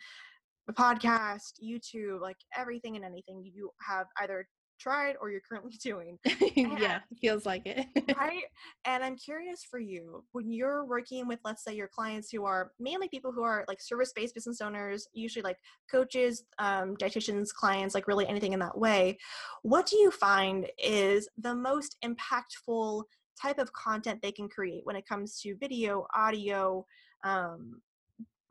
a 0.67 0.73
podcast, 0.73 1.53
YouTube, 1.63 2.21
like 2.21 2.37
everything 2.55 2.95
and 2.95 3.05
anything. 3.05 3.43
You 3.43 3.71
have 3.87 4.07
either 4.21 4.47
tried 4.79 5.15
or 5.21 5.29
you're 5.29 5.41
currently 5.47 5.73
doing. 5.83 6.17
yeah, 6.55 6.99
feels 7.21 7.45
like 7.45 7.65
it. 7.65 7.87
right? 8.17 8.43
And 8.85 9.03
I'm 9.03 9.15
curious 9.15 9.63
for 9.63 9.79
you, 9.79 10.23
when 10.31 10.51
you're 10.51 10.85
working 10.85 11.27
with, 11.27 11.39
let's 11.43 11.63
say, 11.63 11.73
your 11.73 11.87
clients 11.87 12.29
who 12.31 12.45
are 12.45 12.71
mainly 12.79 13.07
people 13.07 13.31
who 13.31 13.43
are 13.43 13.65
like 13.67 13.81
service 13.81 14.11
based 14.15 14.35
business 14.35 14.61
owners, 14.61 15.07
usually 15.13 15.43
like 15.43 15.57
coaches, 15.89 16.43
um, 16.59 16.95
dietitians, 16.97 17.49
clients, 17.53 17.95
like 17.95 18.07
really 18.07 18.27
anything 18.27 18.53
in 18.53 18.59
that 18.59 18.77
way, 18.77 19.17
what 19.61 19.85
do 19.85 19.97
you 19.97 20.11
find 20.11 20.67
is 20.77 21.27
the 21.37 21.55
most 21.55 21.97
impactful 22.03 23.03
type 23.41 23.57
of 23.57 23.71
content 23.73 24.19
they 24.21 24.31
can 24.31 24.47
create 24.47 24.81
when 24.83 24.95
it 24.95 25.07
comes 25.07 25.39
to 25.41 25.55
video, 25.59 26.05
audio, 26.15 26.85
um, 27.23 27.81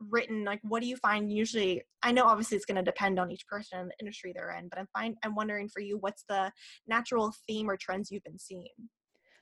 written 0.09 0.43
like 0.43 0.59
what 0.63 0.81
do 0.81 0.87
you 0.87 0.97
find 0.97 1.31
usually 1.31 1.81
i 2.01 2.11
know 2.11 2.25
obviously 2.25 2.55
it's 2.55 2.65
going 2.65 2.75
to 2.75 2.83
depend 2.83 3.19
on 3.19 3.31
each 3.31 3.45
person 3.47 3.79
and 3.79 3.89
the 3.89 3.95
industry 3.99 4.33
they're 4.35 4.51
in 4.57 4.67
but 4.67 4.79
i'm 4.79 4.87
fine 4.93 5.15
i'm 5.23 5.35
wondering 5.35 5.69
for 5.69 5.81
you 5.81 5.97
what's 5.97 6.23
the 6.29 6.51
natural 6.87 7.33
theme 7.47 7.69
or 7.69 7.77
trends 7.77 8.11
you've 8.11 8.23
been 8.23 8.39
seeing? 8.39 8.67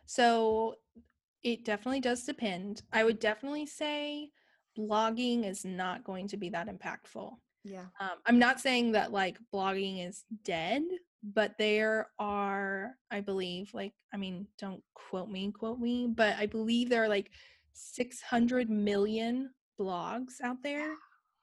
So 0.05 0.75
it 1.43 1.65
definitely 1.65 2.01
does 2.01 2.23
depend. 2.23 2.83
I 2.93 3.03
would 3.03 3.19
definitely 3.19 3.65
say 3.65 4.29
blogging 4.77 5.49
is 5.49 5.65
not 5.65 6.03
going 6.03 6.27
to 6.29 6.37
be 6.37 6.49
that 6.49 6.67
impactful. 6.67 7.31
Yeah. 7.63 7.85
Um, 7.99 8.17
i'm 8.25 8.39
not 8.39 8.59
saying 8.59 8.93
that 8.93 9.11
like 9.11 9.37
blogging 9.53 10.07
is 10.07 10.23
dead 10.43 10.81
but 11.21 11.53
there 11.59 12.07
are 12.17 12.95
i 13.11 13.21
believe 13.21 13.71
like 13.75 13.93
i 14.15 14.17
mean 14.17 14.47
don't 14.57 14.81
quote 14.95 15.29
me 15.29 15.51
quote 15.51 15.79
me 15.79 16.07
but 16.07 16.35
i 16.39 16.47
believe 16.47 16.89
there 16.89 17.03
are 17.03 17.07
like 17.07 17.29
600 17.73 18.67
million 18.71 19.51
blogs 19.81 20.41
out 20.43 20.63
there 20.63 20.95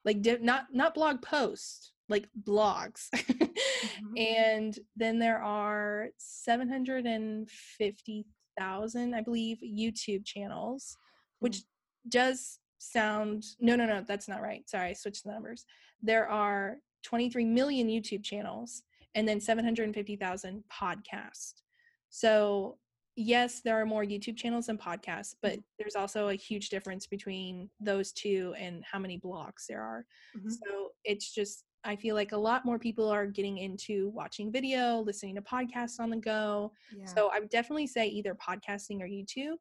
like 0.04 0.18
not 0.40 0.66
not 0.72 0.94
blog 0.94 1.20
posts 1.22 1.92
like 2.08 2.28
blogs. 2.42 3.08
Mm-hmm. 3.78 4.16
and 4.16 4.76
then 4.96 5.20
there 5.20 5.40
are 5.40 6.08
750,000 6.18 9.14
I 9.14 9.20
believe 9.20 9.58
YouTube 9.62 10.24
channels 10.24 10.96
which 11.38 11.58
mm. 11.58 11.62
does 12.08 12.58
sound 12.78 13.44
no 13.60 13.76
no 13.76 13.86
no 13.86 14.02
that's 14.06 14.26
not 14.26 14.42
right. 14.42 14.68
Sorry 14.68 14.88
I 14.88 14.94
switched 14.94 15.22
the 15.22 15.30
numbers. 15.30 15.64
There 16.02 16.28
are 16.28 16.78
23 17.04 17.44
million 17.44 17.86
YouTube 17.86 18.24
channels 18.24 18.82
and 19.14 19.28
then 19.28 19.40
750,000 19.40 20.64
podcasts. 20.72 21.62
So 22.10 22.78
yes, 23.18 23.60
there 23.62 23.80
are 23.80 23.84
more 23.84 24.04
YouTube 24.04 24.36
channels 24.36 24.68
and 24.68 24.80
podcasts, 24.80 25.34
but 25.42 25.52
mm-hmm. 25.52 25.60
there's 25.78 25.96
also 25.96 26.28
a 26.28 26.34
huge 26.34 26.68
difference 26.68 27.06
between 27.06 27.68
those 27.80 28.12
two 28.12 28.54
and 28.56 28.84
how 28.90 28.98
many 28.98 29.18
blogs 29.18 29.66
there 29.68 29.82
are. 29.82 30.06
Mm-hmm. 30.36 30.50
So 30.50 30.90
it's 31.04 31.34
just, 31.34 31.64
I 31.82 31.96
feel 31.96 32.14
like 32.14 32.30
a 32.30 32.36
lot 32.36 32.64
more 32.64 32.78
people 32.78 33.08
are 33.08 33.26
getting 33.26 33.58
into 33.58 34.10
watching 34.10 34.52
video, 34.52 35.00
listening 35.00 35.34
to 35.34 35.42
podcasts 35.42 35.98
on 35.98 36.10
the 36.10 36.16
go. 36.16 36.72
Yeah. 36.96 37.06
So 37.06 37.30
I 37.32 37.40
would 37.40 37.50
definitely 37.50 37.88
say 37.88 38.06
either 38.06 38.36
podcasting 38.36 39.00
or 39.00 39.08
YouTube. 39.08 39.56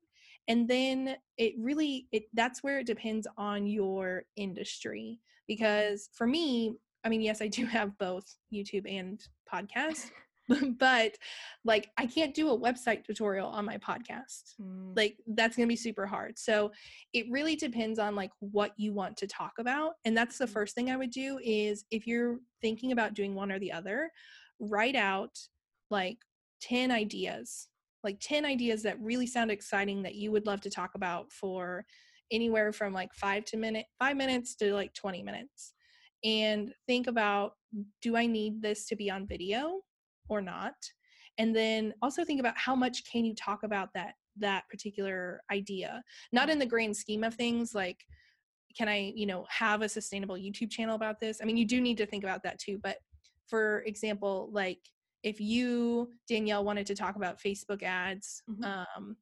And 0.48 0.68
then 0.68 1.18
it 1.38 1.54
really 1.60 2.08
it 2.12 2.24
that's 2.34 2.64
where 2.64 2.80
it 2.80 2.88
depends 2.88 3.28
on 3.38 3.68
your 3.68 4.24
industry 4.38 5.20
because 5.48 6.10
for 6.14 6.26
me, 6.26 6.76
I 7.04 7.10
mean, 7.10 7.22
yes, 7.22 7.42
I 7.42 7.48
do 7.48 7.66
have 7.66 7.98
both 7.98 8.26
YouTube 8.54 8.90
and 8.90 9.20
podcast, 9.52 10.12
but 10.80 11.14
like 11.66 11.90
I 11.98 12.06
can't 12.06 12.34
do 12.34 12.50
a 12.50 12.60
website 12.60 13.04
tutorial 13.04 13.50
on 13.50 13.66
my 13.66 13.78
podcast. 13.78 14.56
Mm. 14.62 14.96
Like 14.96 15.18
that's 15.28 15.56
going 15.56 15.68
to 15.68 15.72
be 15.72 15.76
super 15.76 16.06
hard. 16.06 16.38
So 16.38 16.72
it 17.14 17.26
really 17.30 17.56
depends 17.56 18.00
on 18.00 18.16
like 18.16 18.32
what 18.40 18.72
you 18.78 18.94
want 18.94 19.18
to 19.18 19.28
talk 19.28 19.54
about. 19.60 19.94
And 20.06 20.16
that's 20.16 20.38
the 20.38 20.46
mm. 20.46 20.52
first 20.52 20.76
thing 20.76 20.90
I 20.90 20.98
would 20.98 21.12
do 21.12 21.40
is 21.44 21.86
if 21.92 22.08
you're 22.08 22.40
thinking 22.62 22.92
about 22.92 23.14
doing 23.14 23.36
one 23.36 23.52
or 23.52 23.60
the 23.60 23.72
other, 23.72 24.10
write 24.60 24.96
out 24.96 25.38
like 25.90 26.18
10 26.62 26.92
ideas. 26.92 27.68
Like 28.04 28.20
10 28.22 28.46
ideas 28.46 28.84
that 28.84 29.02
really 29.02 29.28
sound 29.28 29.52
exciting 29.52 30.04
that 30.04 30.16
you 30.16 30.32
would 30.32 30.46
love 30.46 30.62
to 30.62 30.70
talk 30.70 30.92
about 30.96 31.32
for 31.32 31.86
anywhere 32.32 32.72
from 32.72 32.94
like 32.94 33.14
5 33.14 33.46
to 33.46 33.58
minute 33.58 33.86
5 34.00 34.16
minutes 34.16 34.56
to 34.58 34.74
like 34.74 34.94
20 34.94 35.24
minutes. 35.24 35.74
And 36.24 36.74
think 36.88 37.08
about 37.08 37.54
do 38.02 38.16
I 38.16 38.26
need 38.26 38.62
this 38.62 38.88
to 38.88 38.96
be 38.96 39.12
on 39.12 39.28
video? 39.28 39.82
Or 40.30 40.42
not 40.42 40.76
and 41.38 41.56
then 41.56 41.94
also 42.02 42.24
think 42.24 42.40
about 42.40 42.58
how 42.58 42.76
much 42.76 43.04
can 43.10 43.24
you 43.24 43.36
talk 43.36 43.64
about 43.64 43.90
that 43.94 44.14
that 44.38 44.64
particular 44.70 45.42
idea 45.52 46.04
not 46.32 46.50
in 46.50 46.60
the 46.60 46.66
grand 46.66 46.96
scheme 46.96 47.24
of 47.24 47.34
things 47.36 47.74
like 47.74 48.06
can 48.78 48.88
i 48.88 49.12
you 49.16 49.26
know 49.26 49.46
have 49.50 49.82
a 49.82 49.90
sustainable 49.90 50.36
youtube 50.36 50.70
channel 50.70 50.96
about 50.96 51.20
this 51.20 51.40
i 51.42 51.46
mean 51.46 51.58
you 51.58 51.66
do 51.66 51.82
need 51.82 51.98
to 51.98 52.06
think 52.06 52.24
about 52.24 52.44
that 52.44 52.60
too 52.60 52.80
but 52.82 52.98
for 53.48 53.84
example 53.86 54.50
like 54.52 54.80
if 55.24 55.40
you 55.40 56.10
danielle 56.28 56.64
wanted 56.64 56.86
to 56.86 56.96
talk 56.96 57.16
about 57.16 57.42
facebook 57.42 57.82
ads 57.84 58.44
mm-hmm. 58.50 58.64
um, 58.64 59.16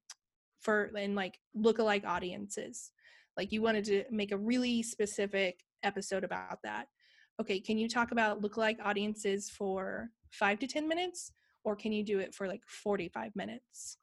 for 0.60 0.91
and 0.98 1.15
like 1.15 1.39
lookalike 1.58 2.06
audiences 2.06 2.91
like 3.38 3.52
you 3.52 3.62
wanted 3.62 3.86
to 3.86 4.04
make 4.12 4.32
a 4.32 4.38
really 4.38 4.82
specific 4.84 5.60
episode 5.84 6.24
about 6.24 6.58
that 6.63 6.88
okay 7.39 7.60
can 7.60 7.78
you 7.78 7.88
talk 7.88 8.12
about 8.12 8.41
lookalike 8.41 8.78
audiences 8.84 9.50
for 9.50 10.10
five 10.32 10.60
to 10.60 10.67
10 10.67 10.88
minutes 10.88 11.32
or 11.63 11.76
can 11.76 11.91
you 11.91 12.04
do 12.04 12.19
it 12.19 12.34
for 12.34 12.48
like 12.48 12.62
45 12.67 13.36
minutes 13.36 13.98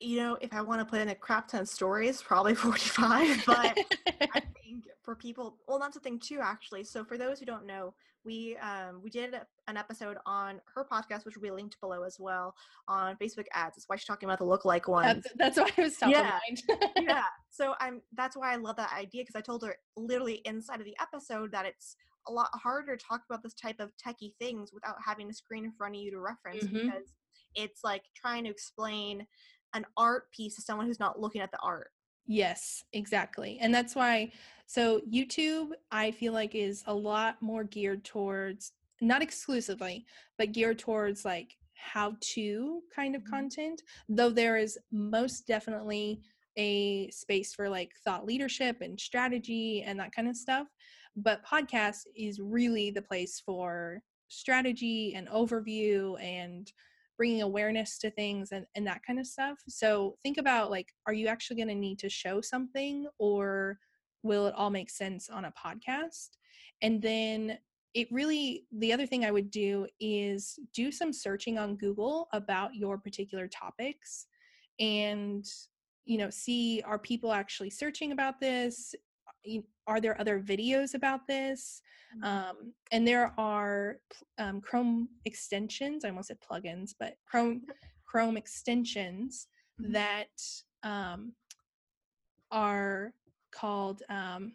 you 0.00 0.18
know, 0.18 0.36
if 0.40 0.52
I 0.52 0.60
want 0.60 0.80
to 0.80 0.84
put 0.84 1.00
in 1.00 1.08
a 1.08 1.14
crap 1.14 1.48
ton 1.48 1.62
of 1.62 1.68
stories, 1.68 2.20
probably 2.20 2.54
45. 2.54 3.44
But 3.46 3.78
I 4.20 4.42
think 4.62 4.84
for 5.02 5.14
people, 5.14 5.56
well, 5.66 5.78
that's 5.78 5.96
a 5.96 6.00
thing 6.00 6.18
too, 6.18 6.40
actually. 6.42 6.84
So 6.84 7.04
for 7.04 7.16
those 7.16 7.38
who 7.38 7.46
don't 7.46 7.66
know, 7.66 7.94
we 8.24 8.56
um, 8.56 9.02
we 9.02 9.10
did 9.10 9.34
an 9.68 9.76
episode 9.76 10.16
on 10.24 10.60
her 10.74 10.86
podcast, 10.90 11.26
which 11.26 11.36
we 11.36 11.50
linked 11.50 11.78
below 11.80 12.04
as 12.04 12.18
well 12.18 12.54
on 12.88 13.16
Facebook 13.16 13.44
ads. 13.52 13.76
That's 13.76 13.84
why 13.86 13.96
she's 13.96 14.06
talking 14.06 14.28
about 14.28 14.38
the 14.38 14.46
lookalike 14.46 14.88
ones. 14.88 15.26
That's, 15.36 15.56
that's 15.56 15.58
why 15.58 15.70
I 15.76 15.86
was 15.86 15.96
talking 15.96 16.14
yeah. 16.14 16.38
yeah. 16.98 17.22
So 17.50 17.74
I'm 17.80 18.00
that's 18.14 18.34
why 18.34 18.54
I 18.54 18.56
love 18.56 18.76
that 18.76 18.94
idea 18.94 19.22
because 19.22 19.36
I 19.36 19.42
told 19.42 19.62
her 19.64 19.76
literally 19.96 20.40
inside 20.46 20.80
of 20.80 20.86
the 20.86 20.96
episode 21.00 21.52
that 21.52 21.66
it's 21.66 21.96
a 22.28 22.32
lot 22.32 22.48
harder 22.54 22.96
to 22.96 23.04
talk 23.04 23.22
about 23.28 23.42
this 23.42 23.54
type 23.54 23.80
of 23.80 23.90
techie 23.96 24.34
things 24.40 24.72
without 24.72 24.96
having 25.04 25.30
a 25.30 25.34
screen 25.34 25.64
in 25.64 25.72
front 25.72 25.94
of 25.96 26.02
you 26.02 26.10
to 26.10 26.20
reference 26.20 26.64
mm-hmm. 26.64 26.88
because 26.88 27.12
it's 27.54 27.82
like 27.84 28.02
trying 28.14 28.44
to 28.44 28.50
explain 28.50 29.26
an 29.74 29.84
art 29.96 30.30
piece 30.32 30.56
to 30.56 30.62
someone 30.62 30.86
who's 30.86 31.00
not 31.00 31.20
looking 31.20 31.40
at 31.40 31.50
the 31.50 31.58
art. 31.62 31.90
Yes, 32.26 32.84
exactly. 32.92 33.58
And 33.60 33.74
that's 33.74 33.94
why 33.94 34.32
so 34.66 35.00
YouTube 35.12 35.70
I 35.90 36.10
feel 36.10 36.32
like 36.32 36.54
is 36.54 36.82
a 36.86 36.94
lot 36.94 37.36
more 37.42 37.64
geared 37.64 38.04
towards 38.04 38.72
not 39.00 39.22
exclusively, 39.22 40.06
but 40.38 40.52
geared 40.52 40.78
towards 40.78 41.24
like 41.24 41.54
how 41.74 42.14
to 42.20 42.80
kind 42.94 43.14
of 43.14 43.22
mm-hmm. 43.22 43.34
content, 43.34 43.82
though 44.08 44.30
there 44.30 44.56
is 44.56 44.78
most 44.90 45.46
definitely 45.46 46.20
a 46.56 47.10
space 47.10 47.52
for 47.52 47.68
like 47.68 47.90
thought 48.04 48.24
leadership 48.24 48.80
and 48.80 48.98
strategy 48.98 49.82
and 49.82 49.98
that 49.98 50.12
kind 50.12 50.28
of 50.28 50.36
stuff. 50.36 50.68
But 51.16 51.44
podcast 51.44 52.06
is 52.16 52.40
really 52.40 52.90
the 52.90 53.02
place 53.02 53.40
for 53.44 54.02
strategy 54.28 55.14
and 55.14 55.28
overview 55.28 56.20
and 56.22 56.70
bringing 57.16 57.42
awareness 57.42 57.98
to 57.98 58.10
things 58.10 58.50
and, 58.52 58.66
and 58.74 58.86
that 58.86 59.02
kind 59.06 59.20
of 59.20 59.26
stuff. 59.26 59.58
So 59.68 60.16
think 60.22 60.38
about 60.38 60.70
like 60.70 60.88
are 61.06 61.12
you 61.12 61.28
actually 61.28 61.56
going 61.56 61.68
to 61.68 61.74
need 61.74 61.98
to 62.00 62.08
show 62.08 62.40
something 62.40 63.06
or 63.18 63.78
will 64.22 64.46
it 64.46 64.54
all 64.56 64.70
make 64.70 64.90
sense 64.90 65.30
on 65.30 65.44
a 65.44 65.52
podcast? 65.52 66.30
And 66.82 67.00
then 67.00 67.58
it 67.94 68.10
really 68.10 68.64
the 68.72 68.92
other 68.92 69.06
thing 69.06 69.24
i 69.24 69.30
would 69.30 69.50
do 69.50 69.86
is 70.00 70.58
do 70.74 70.92
some 70.92 71.12
searching 71.12 71.58
on 71.58 71.76
google 71.76 72.28
about 72.32 72.74
your 72.74 72.98
particular 72.98 73.48
topics 73.48 74.26
and 74.80 75.46
you 76.04 76.18
know 76.18 76.28
see 76.28 76.82
are 76.84 76.98
people 76.98 77.32
actually 77.32 77.70
searching 77.70 78.12
about 78.12 78.40
this 78.40 78.94
are 79.86 80.00
there 80.00 80.18
other 80.20 80.40
videos 80.40 80.94
about 80.94 81.26
this 81.26 81.82
mm-hmm. 82.16 82.24
um, 82.24 82.72
and 82.92 83.06
there 83.06 83.32
are 83.38 83.98
um, 84.38 84.60
chrome 84.60 85.08
extensions 85.24 86.04
i 86.04 86.08
almost 86.08 86.28
said 86.28 86.38
plugins 86.40 86.94
but 86.98 87.16
chrome 87.26 87.62
chrome 88.04 88.36
extensions 88.36 89.48
mm-hmm. 89.80 89.92
that 89.92 90.42
um, 90.82 91.32
are 92.50 93.12
called 93.50 94.02
um, 94.08 94.52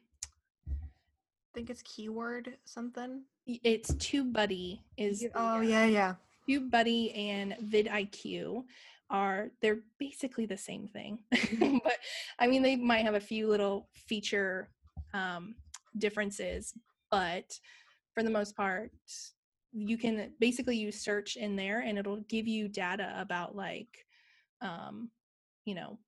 i 0.70 1.54
think 1.54 1.70
it's 1.70 1.84
keyword 1.84 2.56
something 2.66 3.24
it's 3.46 3.92
tubebuddy 3.96 4.80
is 4.98 5.26
oh 5.36 5.62
yeah 5.62 5.86
yeah 5.86 6.16
tubebuddy 6.48 7.18
and 7.18 7.56
vidiq 7.66 8.64
are 9.12 9.50
they're 9.62 9.80
basically 9.98 10.46
the 10.46 10.58
same 10.58 10.88
thing 10.88 11.18
mm-hmm. 11.34 11.78
but 11.84 11.98
i 12.38 12.46
mean 12.46 12.62
they 12.62 12.76
might 12.76 13.04
have 13.04 13.16
a 13.16 13.20
few 13.20 13.48
little 13.48 13.88
feature 13.94 14.70
um, 15.14 15.56
differences, 15.98 16.74
but 17.12 17.60
for 18.14 18.24
the 18.24 18.30
most 18.30 18.56
part, 18.56 18.92
you 19.72 19.98
can 19.98 20.32
basically 20.40 20.78
use 20.78 21.00
search 21.00 21.36
in 21.36 21.56
there 21.56 21.82
and 21.82 21.98
it'll 21.98 22.22
give 22.28 22.48
you 22.48 22.68
data 22.68 23.14
about 23.18 23.56
like, 23.56 24.06
um, 24.62 25.10
you 25.66 25.76
know, 25.76 26.00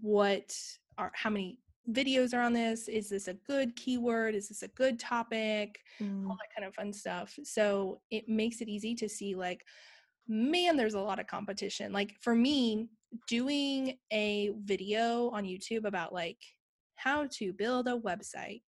what 0.00 0.56
are 0.96 1.12
how 1.14 1.30
many 1.30 1.58
videos 1.90 2.32
are 2.32 2.40
on 2.40 2.54
this? 2.54 2.88
Is 2.88 3.10
this 3.10 3.28
a 3.28 3.34
good 3.34 3.76
keyword? 3.76 4.34
Is 4.34 4.48
this 4.48 4.62
a 4.62 4.68
good 4.68 4.98
topic? 4.98 5.80
Mm. 6.00 6.28
all 6.28 6.36
that 6.36 6.54
kind 6.56 6.66
of 6.66 6.74
fun 6.74 6.92
stuff. 6.92 7.38
So 7.44 8.00
it 8.10 8.28
makes 8.28 8.60
it 8.60 8.68
easy 8.68 8.94
to 8.96 9.08
see 9.08 9.34
like 9.34 9.64
man 10.26 10.76
there's 10.76 10.94
a 10.94 11.00
lot 11.00 11.20
of 11.20 11.26
competition. 11.26 11.92
Like 11.92 12.16
for 12.20 12.34
me 12.34 12.88
doing 13.28 13.96
a 14.12 14.52
video 14.64 15.30
on 15.30 15.44
youtube 15.44 15.84
about 15.84 16.12
like 16.12 16.38
how 17.04 17.26
to 17.30 17.52
build 17.52 17.86
a 17.86 17.98
website 17.98 18.62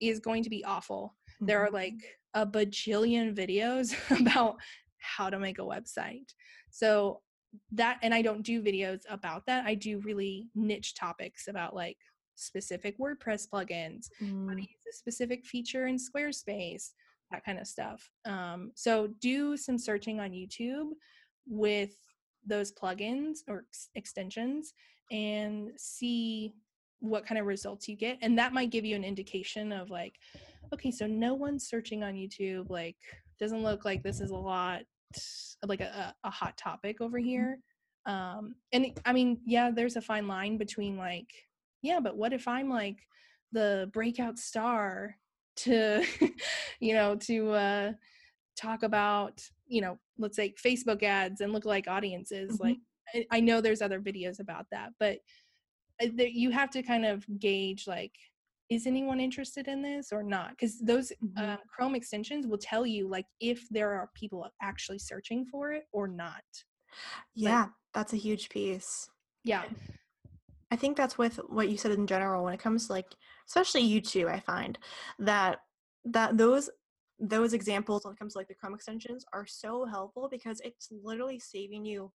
is 0.00 0.20
going 0.20 0.44
to 0.44 0.50
be 0.50 0.64
awful. 0.64 1.16
Mm-hmm. 1.34 1.46
There 1.46 1.60
are 1.60 1.66
mm-hmm. 1.66 1.74
like 1.74 2.18
a 2.34 2.46
bajillion 2.46 3.36
videos 3.36 3.94
about 4.20 4.56
how 4.98 5.28
to 5.28 5.38
make 5.38 5.58
a 5.58 5.62
website. 5.62 6.28
So 6.70 7.20
that 7.72 7.98
and 8.02 8.14
I 8.14 8.22
don't 8.22 8.42
do 8.42 8.62
videos 8.62 9.00
about 9.10 9.44
that. 9.46 9.66
I 9.66 9.74
do 9.74 9.98
really 10.00 10.48
niche 10.54 10.94
topics 10.94 11.48
about 11.48 11.74
like 11.74 11.98
specific 12.36 12.96
WordPress 12.98 13.48
plugins, 13.52 14.06
mm. 14.22 14.48
how 14.48 14.54
to 14.54 14.60
mm. 14.60 14.68
use 14.68 14.86
a 14.88 14.96
specific 14.96 15.44
feature 15.44 15.88
in 15.88 15.96
Squarespace, 15.96 16.90
that 17.32 17.44
kind 17.44 17.58
of 17.58 17.66
stuff. 17.66 18.08
Um, 18.24 18.70
so 18.76 19.08
do 19.20 19.56
some 19.56 19.78
searching 19.78 20.20
on 20.20 20.30
YouTube 20.30 20.90
with 21.48 21.90
those 22.46 22.72
plugins 22.72 23.38
or 23.48 23.64
ex- 23.68 23.88
extensions 23.96 24.74
and 25.10 25.72
see 25.76 26.54
what 27.00 27.26
kind 27.26 27.38
of 27.38 27.46
results 27.46 27.88
you 27.88 27.96
get 27.96 28.18
and 28.22 28.38
that 28.38 28.52
might 28.52 28.70
give 28.70 28.84
you 28.84 28.94
an 28.94 29.04
indication 29.04 29.72
of 29.72 29.90
like 29.90 30.18
okay 30.72 30.90
so 30.90 31.06
no 31.06 31.34
one's 31.34 31.66
searching 31.66 32.02
on 32.02 32.14
youtube 32.14 32.68
like 32.70 32.96
doesn't 33.38 33.62
look 33.62 33.84
like 33.84 34.02
this 34.02 34.20
is 34.20 34.30
a 34.30 34.36
lot 34.36 34.82
like 35.66 35.80
a, 35.80 36.14
a 36.24 36.30
hot 36.30 36.56
topic 36.56 37.00
over 37.00 37.18
mm-hmm. 37.18 37.28
here 37.28 37.58
um 38.06 38.54
and 38.72 38.86
i 39.04 39.12
mean 39.12 39.38
yeah 39.44 39.70
there's 39.70 39.96
a 39.96 40.00
fine 40.00 40.26
line 40.26 40.56
between 40.56 40.96
like 40.96 41.30
yeah 41.82 42.00
but 42.00 42.16
what 42.16 42.32
if 42.32 42.46
i'm 42.46 42.68
like 42.68 42.96
the 43.52 43.90
breakout 43.92 44.38
star 44.38 45.16
to 45.56 46.04
you 46.80 46.94
know 46.94 47.16
to 47.16 47.50
uh 47.50 47.92
talk 48.56 48.82
about 48.82 49.42
you 49.66 49.80
know 49.80 49.98
let's 50.18 50.36
say 50.36 50.54
facebook 50.62 51.02
ads 51.02 51.40
and 51.40 51.54
lookalike 51.54 51.88
audiences 51.88 52.52
mm-hmm. 52.52 52.68
like 52.68 52.76
I, 53.14 53.26
I 53.32 53.40
know 53.40 53.60
there's 53.60 53.82
other 53.82 54.00
videos 54.00 54.40
about 54.40 54.66
that 54.70 54.90
but 54.98 55.18
uh, 56.02 56.06
you 56.16 56.50
have 56.50 56.70
to 56.70 56.82
kind 56.82 57.04
of 57.04 57.24
gauge 57.38 57.86
like 57.86 58.12
is 58.70 58.86
anyone 58.86 59.18
interested 59.18 59.66
in 59.66 59.82
this 59.82 60.12
or 60.12 60.22
not? 60.22 60.50
Because 60.50 60.78
those 60.78 61.10
mm-hmm. 61.10 61.44
uh, 61.44 61.56
chrome 61.68 61.96
extensions 61.96 62.46
will 62.46 62.58
tell 62.58 62.86
you 62.86 63.08
like 63.08 63.26
if 63.40 63.68
there 63.68 63.90
are 63.92 64.10
people 64.14 64.46
actually 64.62 65.00
searching 65.00 65.44
for 65.44 65.72
it 65.72 65.84
or 65.92 66.06
not. 66.06 66.44
Yeah 67.34 67.64
but, 67.64 67.72
that's 67.92 68.12
a 68.12 68.16
huge 68.16 68.48
piece. 68.48 69.10
Yeah. 69.42 69.64
I 70.70 70.76
think 70.76 70.96
that's 70.96 71.18
with 71.18 71.40
what 71.48 71.68
you 71.68 71.76
said 71.76 71.90
in 71.90 72.06
general 72.06 72.44
when 72.44 72.54
it 72.54 72.60
comes 72.60 72.86
to 72.86 72.92
like 72.92 73.06
especially 73.50 73.82
youtube 73.82 74.28
i 74.28 74.38
find 74.38 74.78
that 75.18 75.58
that 76.04 76.36
those 76.38 76.70
those 77.18 77.52
examples 77.52 78.04
when 78.04 78.14
it 78.14 78.18
comes 78.18 78.32
to 78.32 78.38
like 78.38 78.48
the 78.48 78.54
chrome 78.54 78.74
extensions 78.74 79.24
are 79.32 79.46
so 79.46 79.84
helpful 79.84 80.28
because 80.30 80.60
it's 80.64 80.88
literally 81.02 81.38
saving 81.38 81.84
you 81.84 82.10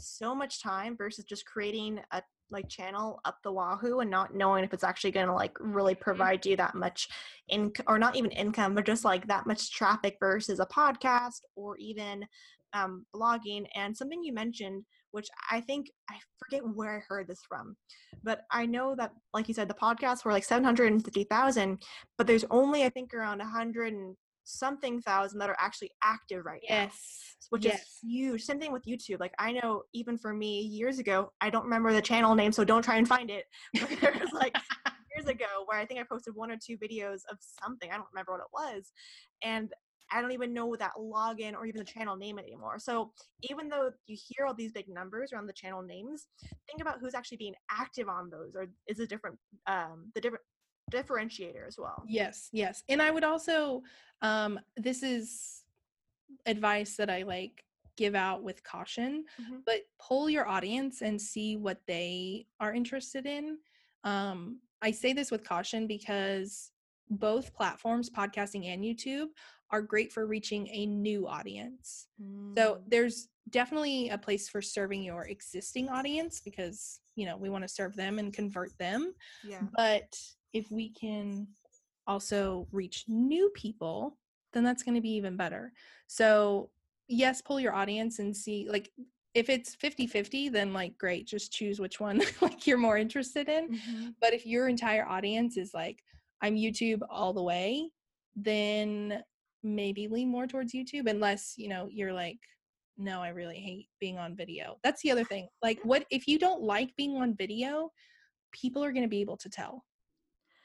so 0.00 0.34
much 0.34 0.62
time 0.62 0.96
versus 0.96 1.24
just 1.24 1.44
creating 1.44 2.00
a 2.12 2.22
like 2.50 2.68
channel 2.68 3.20
up 3.24 3.36
the 3.42 3.52
wahoo 3.52 4.00
and 4.00 4.10
not 4.10 4.34
knowing 4.34 4.64
if 4.64 4.72
it's 4.72 4.84
actually 4.84 5.10
going 5.10 5.26
to 5.26 5.32
like 5.32 5.56
really 5.60 5.94
mm-hmm. 5.94 6.02
provide 6.02 6.44
you 6.44 6.56
that 6.56 6.74
much 6.74 7.08
in 7.48 7.72
or 7.86 7.98
not 7.98 8.16
even 8.16 8.30
income 8.30 8.74
but 8.74 8.86
just 8.86 9.04
like 9.04 9.26
that 9.26 9.46
much 9.46 9.70
traffic 9.72 10.16
versus 10.20 10.60
a 10.60 10.66
podcast 10.66 11.40
or 11.56 11.76
even 11.78 12.24
um, 12.74 13.06
blogging 13.14 13.66
and 13.74 13.96
something 13.96 14.22
you 14.22 14.32
mentioned 14.32 14.84
which 15.12 15.28
i 15.50 15.60
think 15.60 15.86
i 16.10 16.16
forget 16.38 16.62
where 16.74 16.98
i 16.98 17.02
heard 17.08 17.26
this 17.26 17.40
from 17.48 17.74
but 18.22 18.42
i 18.50 18.66
know 18.66 18.94
that 18.94 19.12
like 19.32 19.48
you 19.48 19.54
said 19.54 19.68
the 19.68 19.74
podcasts 19.74 20.24
were 20.24 20.32
like 20.32 20.44
750000 20.44 21.82
but 22.18 22.26
there's 22.26 22.44
only 22.50 22.84
i 22.84 22.90
think 22.90 23.14
around 23.14 23.38
100 23.38 23.94
and 23.94 24.16
something 24.48 25.00
thousand 25.00 25.38
that 25.38 25.50
are 25.50 25.56
actually 25.58 25.90
active 26.02 26.44
right 26.44 26.60
yes. 26.62 26.70
now. 26.70 26.82
Yes. 26.82 27.36
Which 27.50 27.64
yes. 27.64 27.80
is 27.80 27.98
huge. 28.02 28.42
Same 28.42 28.58
thing 28.58 28.72
with 28.72 28.84
YouTube. 28.84 29.20
Like 29.20 29.34
I 29.38 29.52
know 29.52 29.82
even 29.94 30.18
for 30.18 30.34
me 30.34 30.60
years 30.60 30.98
ago, 30.98 31.32
I 31.40 31.50
don't 31.50 31.64
remember 31.64 31.92
the 31.92 32.02
channel 32.02 32.34
name, 32.34 32.52
so 32.52 32.64
don't 32.64 32.82
try 32.82 32.96
and 32.96 33.08
find 33.08 33.30
it. 33.30 33.44
But 33.80 34.00
there 34.00 34.16
was 34.20 34.32
like 34.32 34.56
years 35.16 35.28
ago 35.28 35.46
where 35.66 35.78
I 35.78 35.86
think 35.86 36.00
I 36.00 36.04
posted 36.04 36.34
one 36.34 36.50
or 36.50 36.56
two 36.56 36.76
videos 36.76 37.20
of 37.30 37.38
something. 37.62 37.90
I 37.90 37.96
don't 37.96 38.08
remember 38.12 38.32
what 38.32 38.40
it 38.40 38.52
was. 38.52 38.92
And 39.42 39.72
I 40.10 40.22
don't 40.22 40.32
even 40.32 40.54
know 40.54 40.74
that 40.76 40.92
login 40.98 41.54
or 41.54 41.66
even 41.66 41.80
the 41.80 41.84
channel 41.84 42.16
name 42.16 42.38
anymore. 42.38 42.78
So 42.78 43.12
even 43.42 43.68
though 43.68 43.90
you 44.06 44.16
hear 44.18 44.46
all 44.46 44.54
these 44.54 44.72
big 44.72 44.88
numbers 44.88 45.32
around 45.32 45.46
the 45.46 45.52
channel 45.52 45.82
names, 45.82 46.28
think 46.66 46.80
about 46.80 46.98
who's 47.00 47.14
actually 47.14 47.36
being 47.36 47.54
active 47.70 48.08
on 48.08 48.30
those, 48.30 48.54
or 48.54 48.66
is 48.86 49.00
a 49.00 49.06
different 49.06 49.36
um, 49.66 50.10
the 50.14 50.20
different 50.20 50.44
differentiator 50.90 51.66
as 51.66 51.78
well. 51.78 52.02
Yes, 52.06 52.48
yes. 52.52 52.82
And 52.88 53.00
I 53.02 53.10
would 53.10 53.24
also 53.24 53.82
um 54.22 54.58
this 54.76 55.02
is 55.02 55.62
advice 56.46 56.96
that 56.96 57.10
I 57.10 57.22
like 57.22 57.64
give 57.96 58.14
out 58.14 58.42
with 58.42 58.62
caution, 58.62 59.24
mm-hmm. 59.40 59.58
but 59.66 59.80
pull 59.98 60.30
your 60.30 60.46
audience 60.46 61.02
and 61.02 61.20
see 61.20 61.56
what 61.56 61.80
they 61.86 62.46
are 62.60 62.72
interested 62.72 63.26
in. 63.26 63.58
Um 64.04 64.60
I 64.80 64.92
say 64.92 65.12
this 65.12 65.30
with 65.30 65.42
caution 65.44 65.86
because 65.86 66.70
both 67.10 67.54
platforms, 67.54 68.10
podcasting 68.10 68.66
and 68.66 68.84
YouTube, 68.84 69.28
are 69.70 69.82
great 69.82 70.12
for 70.12 70.26
reaching 70.26 70.68
a 70.68 70.86
new 70.86 71.26
audience. 71.26 72.08
So 72.56 72.76
Mm. 72.76 72.82
there's 72.86 73.28
definitely 73.50 74.10
a 74.10 74.18
place 74.18 74.48
for 74.48 74.62
serving 74.62 75.02
your 75.02 75.26
existing 75.26 75.88
audience 75.88 76.40
because, 76.40 77.00
you 77.16 77.26
know, 77.26 77.36
we 77.36 77.50
want 77.50 77.64
to 77.64 77.68
serve 77.68 77.96
them 77.96 78.18
and 78.18 78.32
convert 78.32 78.76
them. 78.78 79.14
yeah. 79.44 79.62
But 79.74 80.18
if 80.52 80.70
we 80.70 80.90
can 80.90 81.46
also 82.06 82.66
reach 82.72 83.04
new 83.08 83.50
people, 83.50 84.18
then 84.52 84.64
that's 84.64 84.82
going 84.82 84.94
to 84.94 85.00
be 85.00 85.10
even 85.10 85.36
better. 85.36 85.72
So, 86.06 86.70
yes, 87.08 87.42
pull 87.42 87.60
your 87.60 87.74
audience 87.74 88.18
and 88.18 88.36
see 88.36 88.68
like 88.70 88.90
if 89.34 89.48
it's 89.50 89.76
50-50, 89.76 90.50
then 90.50 90.72
like 90.72 90.96
great, 90.98 91.26
just 91.26 91.52
choose 91.52 91.78
which 91.78 92.00
one 92.00 92.22
like 92.40 92.66
you're 92.66 92.78
more 92.78 92.96
interested 92.98 93.48
in. 93.48 93.70
Mhm. 93.70 94.14
But 94.20 94.32
if 94.34 94.46
your 94.46 94.68
entire 94.68 95.06
audience 95.06 95.56
is 95.56 95.74
like 95.74 96.02
I'm 96.42 96.56
YouTube 96.56 97.02
all 97.10 97.32
the 97.32 97.42
way, 97.42 97.90
then 98.34 99.22
maybe 99.62 100.08
lean 100.08 100.28
more 100.30 100.46
towards 100.46 100.72
YouTube 100.72 101.08
unless, 101.10 101.54
you 101.56 101.68
know, 101.68 101.88
you're 101.90 102.12
like 102.12 102.38
no, 103.00 103.22
I 103.22 103.28
really 103.28 103.60
hate 103.60 103.86
being 104.00 104.18
on 104.18 104.34
video. 104.34 104.76
That's 104.82 105.02
the 105.02 105.12
other 105.12 105.22
thing. 105.22 105.46
Like 105.62 105.78
what 105.84 106.04
if 106.10 106.26
you 106.26 106.36
don't 106.36 106.62
like 106.62 106.96
being 106.96 107.16
on 107.16 107.36
video, 107.36 107.92
people 108.50 108.82
are 108.82 108.90
going 108.92 109.04
to 109.04 109.08
be 109.08 109.20
able 109.20 109.36
to 109.36 109.48
tell. 109.48 109.84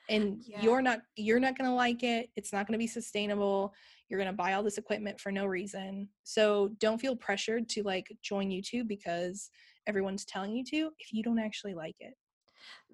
And 0.09 0.43
Yeah. 0.45 0.61
you're 0.61 0.81
not 0.81 1.01
you're 1.15 1.39
not 1.39 1.57
going 1.57 1.69
to 1.69 1.75
like 1.75 2.03
it. 2.03 2.29
It's 2.35 2.51
not 2.51 2.67
going 2.67 2.73
to 2.73 2.83
be 2.83 2.87
sustainable. 2.87 3.73
You're 4.09 4.19
going 4.19 4.31
to 4.31 4.35
buy 4.37 4.53
all 4.53 4.63
this 4.63 4.77
equipment 4.77 5.19
for 5.19 5.31
no 5.31 5.45
reason. 5.45 6.09
So 6.23 6.69
don't 6.79 6.99
feel 6.99 7.15
pressured 7.15 7.69
to 7.69 7.83
like 7.83 8.11
join 8.21 8.49
YouTube 8.49 8.87
because 8.87 9.49
everyone's 9.87 10.25
telling 10.25 10.55
you 10.55 10.63
to 10.65 10.91
if 10.99 11.13
you 11.13 11.23
don't 11.23 11.39
actually 11.39 11.73
like 11.73 11.95
it. 11.99 12.13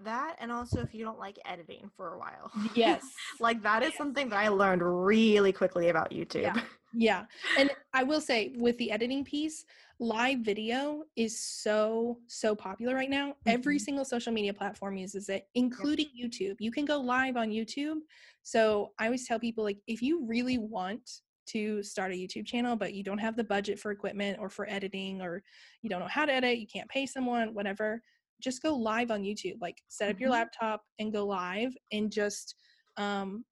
That 0.04 0.36
and 0.40 0.52
also 0.52 0.82
if 0.82 0.94
you 0.94 1.04
don't 1.04 1.20
like 1.20 1.38
editing 1.46 1.90
for 1.96 2.14
a 2.14 2.18
while. 2.20 2.52
Yes. 2.76 3.04
like 3.40 3.62
that 3.64 3.84
is 3.84 3.90
Yes. 3.90 3.98
something 3.98 4.30
that 4.30 4.38
I 4.40 4.48
learned 4.48 4.82
really 4.84 5.52
quickly 5.52 5.90
about 5.90 6.12
YouTube. 6.12 6.42
Yeah. 6.44 6.62
Yeah. 6.94 7.26
And 7.58 7.70
I 7.94 8.04
will 8.04 8.22
say 8.22 8.54
with 8.58 8.78
the 8.80 8.92
editing 8.92 9.24
piece, 9.24 9.66
live 10.00 10.40
video 10.40 11.04
is 11.16 11.38
so, 11.40 12.20
so 12.28 12.56
popular 12.56 12.96
right 12.96 13.10
now. 13.10 13.36
Every 13.46 13.78
Mhm. 13.78 13.82
single 13.82 14.06
social 14.06 14.34
media 14.34 14.54
platform 14.54 14.98
uses 14.98 15.30
it, 15.30 15.48
including 15.54 16.08
YouTube. 16.20 16.56
You 16.60 16.72
can 16.72 16.86
go 16.86 17.00
live 17.00 17.38
on 17.38 17.50
YouTube. 17.50 18.00
So 18.42 18.94
I 18.98 19.06
always 19.06 19.28
tell 19.28 19.40
people 19.40 19.64
like 19.64 19.78
if 19.86 20.02
you 20.02 20.26
really 20.26 20.58
want 20.58 21.22
to 21.48 21.84
start 21.84 22.12
a 22.12 22.16
YouTube 22.16 22.46
channel, 22.46 22.76
but 22.76 22.94
you 22.94 23.04
don't 23.04 23.18
have 23.18 23.36
the 23.36 23.44
budget 23.44 23.80
for 23.80 23.92
equipment 23.92 24.38
or 24.40 24.50
for 24.50 24.68
editing, 24.70 25.22
or 25.22 25.44
you 25.82 25.90
don't 25.90 26.00
know 26.00 26.08
how 26.08 26.26
to 26.26 26.32
edit, 26.34 26.60
you 26.60 26.68
can't 26.68 26.90
pay 26.90 27.06
someone, 27.06 27.54
whatever, 27.54 28.02
just 28.42 28.62
go 28.62 28.76
live 28.76 29.12
on 29.12 29.22
YouTube. 29.24 29.56
Like 29.62 29.78
set 29.88 30.10
up 30.10 30.20
your 30.20 30.30
Mhm. 30.30 30.34
laptop 30.34 30.82
and 31.00 31.12
go 31.14 31.26
live 31.26 31.74
and 31.92 32.12
just 32.12 32.56
um 32.98 33.44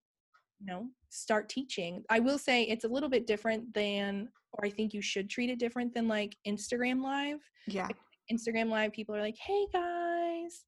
you 0.59 0.65
know 0.65 0.87
start 1.09 1.47
teaching 1.47 2.03
i 2.09 2.19
will 2.19 2.39
say 2.39 2.63
it's 2.63 2.83
a 2.83 2.87
little 2.87 3.07
bit 3.09 3.27
different 3.27 3.71
than 3.75 4.27
or 4.53 4.65
i 4.65 4.69
think 4.69 4.91
you 4.93 5.01
should 5.01 5.29
treat 5.29 5.49
it 5.51 5.59
different 5.59 5.93
than 5.93 6.07
like 6.07 6.35
instagram 6.47 7.01
live 7.01 7.39
Yeah. 7.67 7.87
instagram 8.33 8.69
live 8.69 8.91
people 8.91 9.15
are 9.15 9.21
like 9.21 9.37
hey 9.37 9.67
guys 9.71 10.65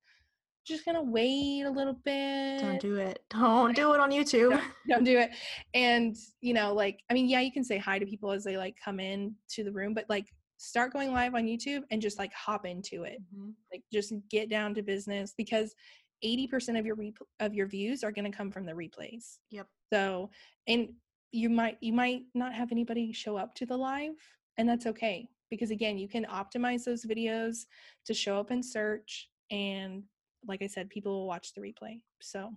just 0.65 0.85
gonna 0.85 1.01
wait 1.01 1.63
a 1.63 1.69
little 1.71 1.97
bit 2.05 2.59
Don't 2.59 2.79
do 2.79 2.95
it. 2.97 3.23
Don't 3.31 3.75
do 3.75 3.93
it 3.95 3.99
on 3.99 4.11
YouTube. 4.11 4.51
don't, 4.51 4.63
don't 4.87 5.03
do 5.03 5.17
it 5.17 5.31
and 5.73 6.15
you 6.41 6.53
know 6.53 6.73
like 6.73 6.99
i 7.09 7.13
mean 7.15 7.27
yeah 7.27 7.39
you 7.41 7.51
can 7.51 7.63
say 7.63 7.77
hi 7.79 7.97
to 7.97 8.05
people 8.05 8.31
as 8.31 8.43
they 8.43 8.55
like 8.57 8.75
come 8.83 8.99
in 8.99 9.33
to 9.49 9.63
the 9.63 9.71
room 9.71 9.93
but 9.95 10.05
like 10.07 10.27
start 10.61 10.91
going 10.91 11.13
live 11.13 11.35
on 11.35 11.45
youtube 11.45 11.83
and 11.89 12.01
just 12.01 12.19
like 12.19 12.33
hop 12.33 12.65
into 12.65 13.03
it 13.03 13.19
Mhm. 13.33 13.53
like 13.71 13.81
just 13.93 14.13
get 14.29 14.49
down 14.49 14.73
to 14.75 14.81
business 14.83 15.33
because 15.37 15.73
80% 16.21 16.77
of 16.77 16.85
your 16.85 16.95
re- 16.95 17.13
of 17.39 17.53
your 17.53 17.65
views 17.65 18.03
are 18.03 18.11
going 18.11 18.29
to 18.29 18.37
come 18.37 18.51
from 18.51 18.65
the 18.65 18.73
replays 18.73 19.37
Yep. 19.51 19.67
so 19.91 20.29
and 20.67 20.89
you 21.31 21.49
might 21.49 21.77
you 21.79 21.93
might 21.93 22.23
not 22.33 22.53
have 22.53 22.71
anybody 22.73 23.13
show 23.13 23.37
up 23.37 23.55
to 23.55 23.65
the 23.65 23.77
live 23.77 24.15
and 24.57 24.67
that's 24.67 24.85
okay 24.85 25.29
because 25.49 25.71
again 25.71 25.97
you 25.97 26.09
can 26.09 26.25
optimize 26.25 26.83
those 26.83 27.05
videos 27.05 27.65
to 28.05 28.13
show 28.13 28.37
up 28.37 28.51
in 28.51 28.61
search 28.61 29.29
and 29.51 30.03
like 30.45 30.61
i 30.61 30.67
said 30.67 30.89
people 30.89 31.13
will 31.13 31.27
watch 31.27 31.53
the 31.53 31.61
replay 31.61 32.01
so 32.21 32.51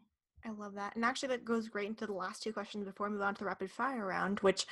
I 0.45 0.51
love 0.51 0.75
that. 0.75 0.97
And 0.97 1.05
actually, 1.05 1.29
that 1.29 1.45
goes 1.45 1.69
great 1.69 1.89
into 1.89 2.07
the 2.07 2.13
last 2.13 2.43
two 2.43 2.53
questions 2.53 2.85
before 2.85 3.07
we 3.09 3.13
move 3.13 3.23
on 3.23 3.35
to 3.35 3.39
the 3.39 3.45
rapid 3.47 3.71
fire 3.71 4.05
round, 4.07 4.41
which 4.41 4.67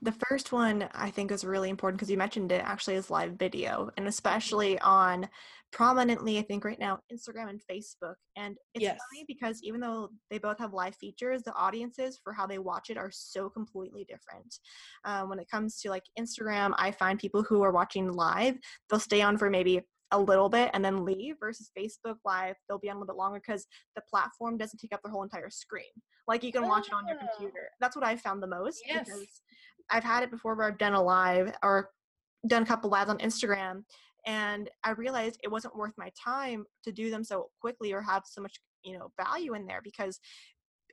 the 0.00 0.12
first 0.12 0.52
one 0.52 0.88
I 0.94 1.10
think 1.10 1.32
is 1.32 1.44
really 1.44 1.68
important 1.68 1.98
because 1.98 2.10
you 2.10 2.16
mentioned 2.16 2.52
it 2.52 2.62
actually 2.64 2.94
is 2.94 3.10
live 3.10 3.32
video, 3.32 3.90
and 3.96 4.06
especially 4.06 4.78
on 4.80 5.28
prominently, 5.72 6.38
I 6.38 6.42
think 6.42 6.64
right 6.64 6.78
now, 6.78 7.00
Instagram 7.12 7.50
and 7.50 7.60
Facebook. 7.68 8.14
And 8.36 8.56
it's 8.72 8.84
Yes. 8.84 8.98
funny 9.10 9.24
because 9.26 9.60
even 9.64 9.80
though 9.80 10.10
they 10.30 10.38
both 10.38 10.58
have 10.58 10.72
live 10.72 10.94
features, 10.94 11.42
the 11.42 11.52
audiences 11.54 12.20
for 12.22 12.32
how 12.32 12.46
they 12.46 12.58
watch 12.58 12.88
it 12.88 12.96
are 12.96 13.10
so 13.10 13.50
completely 13.50 14.04
different. 14.04 14.54
Um, 15.04 15.28
when 15.28 15.40
it 15.40 15.50
comes 15.50 15.80
to 15.80 15.90
like 15.90 16.04
Instagram, 16.18 16.72
I 16.78 16.92
find 16.92 17.18
people 17.18 17.42
who 17.42 17.62
are 17.62 17.72
watching 17.72 18.12
live, 18.12 18.56
they'll 18.88 19.00
stay 19.00 19.22
on 19.22 19.38
for 19.38 19.50
maybe 19.50 19.82
a 20.12 20.18
little 20.20 20.48
bit 20.48 20.70
and 20.72 20.84
then 20.84 21.04
leave 21.04 21.36
versus 21.40 21.70
Facebook 21.76 22.16
Live, 22.24 22.54
they'll 22.68 22.78
be 22.78 22.88
on 22.88 22.96
a 22.96 22.98
little 23.00 23.14
bit 23.14 23.18
longer 23.18 23.40
because 23.44 23.66
the 23.96 24.02
platform 24.08 24.56
doesn't 24.56 24.78
take 24.78 24.92
up 24.94 25.00
the 25.04 25.10
whole 25.10 25.22
entire 25.22 25.50
screen. 25.50 25.84
Like 26.28 26.42
you 26.44 26.52
can 26.52 26.66
watch 26.66 26.88
it 26.88 26.92
on 26.94 27.06
your 27.08 27.16
Oh. 27.16 27.26
computer. 27.36 27.68
That's 27.80 27.96
what 27.96 28.04
I 28.04 28.16
found 28.16 28.42
the 28.42 28.46
most 28.46 28.82
Yes. 28.86 29.06
because 29.08 29.42
I've 29.90 30.04
had 30.04 30.22
it 30.22 30.30
before 30.30 30.54
where 30.54 30.66
I've 30.66 30.78
done 30.78 30.94
a 30.94 31.02
live 31.02 31.52
or 31.62 31.90
done 32.46 32.62
a 32.62 32.66
couple 32.66 32.90
lives 32.90 33.10
on 33.10 33.18
Instagram 33.18 33.84
and 34.26 34.68
I 34.84 34.90
realized 34.90 35.38
it 35.42 35.50
wasn't 35.50 35.76
worth 35.76 35.94
my 35.96 36.10
time 36.22 36.64
to 36.84 36.92
do 36.92 37.10
them 37.10 37.22
so 37.24 37.50
quickly 37.60 37.92
or 37.92 38.00
have 38.02 38.22
so 38.26 38.40
much, 38.40 38.60
you 38.84 38.98
know, 38.98 39.10
value 39.20 39.54
in 39.54 39.66
there 39.66 39.80
because 39.82 40.18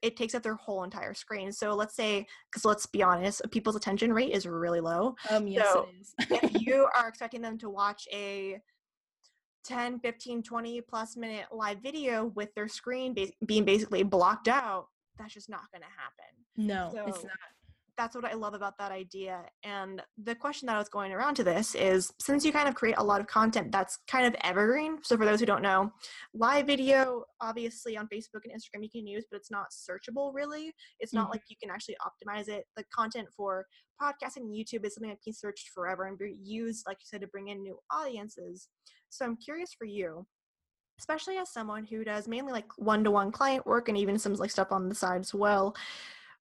it 0.03 0.17
takes 0.17 0.35
up 0.35 0.43
their 0.43 0.55
whole 0.55 0.83
entire 0.83 1.13
screen. 1.13 1.51
So 1.51 1.73
let's 1.73 1.95
say, 1.95 2.25
because 2.51 2.65
let's 2.65 2.85
be 2.85 3.01
honest, 3.01 3.41
people's 3.51 3.75
attention 3.75 4.11
rate 4.11 4.31
is 4.33 4.45
really 4.45 4.81
low 4.81 5.15
um 5.29 5.47
yes 5.47 5.67
So, 5.71 5.89
it 5.89 6.01
is 6.01 6.13
if 6.43 6.51
you 6.67 6.87
are 6.95 7.07
expecting 7.07 7.41
them 7.41 7.57
to 7.59 7.69
watch 7.69 8.07
a 8.11 8.59
10 9.63 9.99
15 9.99 10.43
20 10.43 10.81
plus 10.81 11.15
minute 11.15 11.45
live 11.51 11.79
video 11.79 12.25
with 12.35 12.53
their 12.55 12.67
screen 12.67 13.15
being 13.45 13.65
basically 13.65 14.03
blocked 14.03 14.47
out 14.47 14.87
that's 15.17 15.33
just 15.33 15.49
not 15.49 15.71
going 15.71 15.81
to 15.81 15.87
happen. 15.87 16.33
No 16.55 17.07
it's 17.07 17.23
not 17.23 17.33
that's 17.97 18.15
what 18.15 18.25
i 18.25 18.33
love 18.33 18.53
about 18.53 18.73
that 18.79 18.91
idea 18.91 19.43
and 19.63 20.01
the 20.23 20.33
question 20.35 20.65
that 20.65 20.75
i 20.75 20.79
was 20.79 20.89
going 20.89 21.11
around 21.11 21.35
to 21.35 21.43
this 21.43 21.75
is 21.75 22.11
since 22.19 22.43
you 22.43 22.51
kind 22.51 22.67
of 22.67 22.75
create 22.75 22.95
a 22.97 23.03
lot 23.03 23.21
of 23.21 23.27
content 23.27 23.71
that's 23.71 23.99
kind 24.07 24.25
of 24.25 24.35
evergreen 24.43 24.97
so 25.03 25.15
for 25.15 25.25
those 25.25 25.39
who 25.39 25.45
don't 25.45 25.61
know 25.61 25.91
live 26.33 26.65
video 26.67 27.23
obviously 27.41 27.95
on 27.97 28.07
facebook 28.07 28.41
and 28.45 28.53
instagram 28.53 28.83
you 28.83 28.89
can 28.89 29.05
use 29.05 29.25
but 29.29 29.37
it's 29.37 29.51
not 29.51 29.67
searchable 29.71 30.33
really. 30.33 30.73
It's 30.99 31.13
not 31.13 31.27
Mhm. 31.27 31.31
like 31.31 31.41
you 31.49 31.55
can 31.61 31.69
actually 31.71 31.95
optimize 32.01 32.47
it. 32.47 32.65
The 32.75 32.83
content 32.93 33.27
for 33.35 33.65
podcasting 34.01 34.37
and 34.37 34.53
youtube 34.55 34.85
is 34.85 34.95
something 34.95 35.09
that 35.09 35.21
can 35.23 35.31
be 35.31 35.33
searched 35.33 35.69
forever 35.69 36.05
and 36.05 36.17
be 36.17 36.37
used 36.41 36.85
like 36.87 36.97
you 36.97 37.05
said 37.05 37.21
to 37.21 37.27
bring 37.27 37.49
in 37.49 37.61
new 37.61 37.77
audiences. 37.91 38.69
So 39.09 39.25
i'm 39.25 39.37
curious 39.37 39.73
for 39.73 39.85
you 39.85 40.25
especially 40.99 41.37
as 41.37 41.51
someone 41.51 41.85
who 41.85 42.03
does 42.03 42.27
mainly 42.27 42.51
like 42.53 42.71
one-to-one 42.77 43.31
client 43.31 43.65
work 43.65 43.89
and 43.89 43.97
even 43.97 44.17
some 44.17 44.33
like 44.35 44.51
stuff 44.51 44.71
on 44.71 44.89
the 44.89 44.95
side 44.95 45.21
as 45.21 45.33
well 45.33 45.75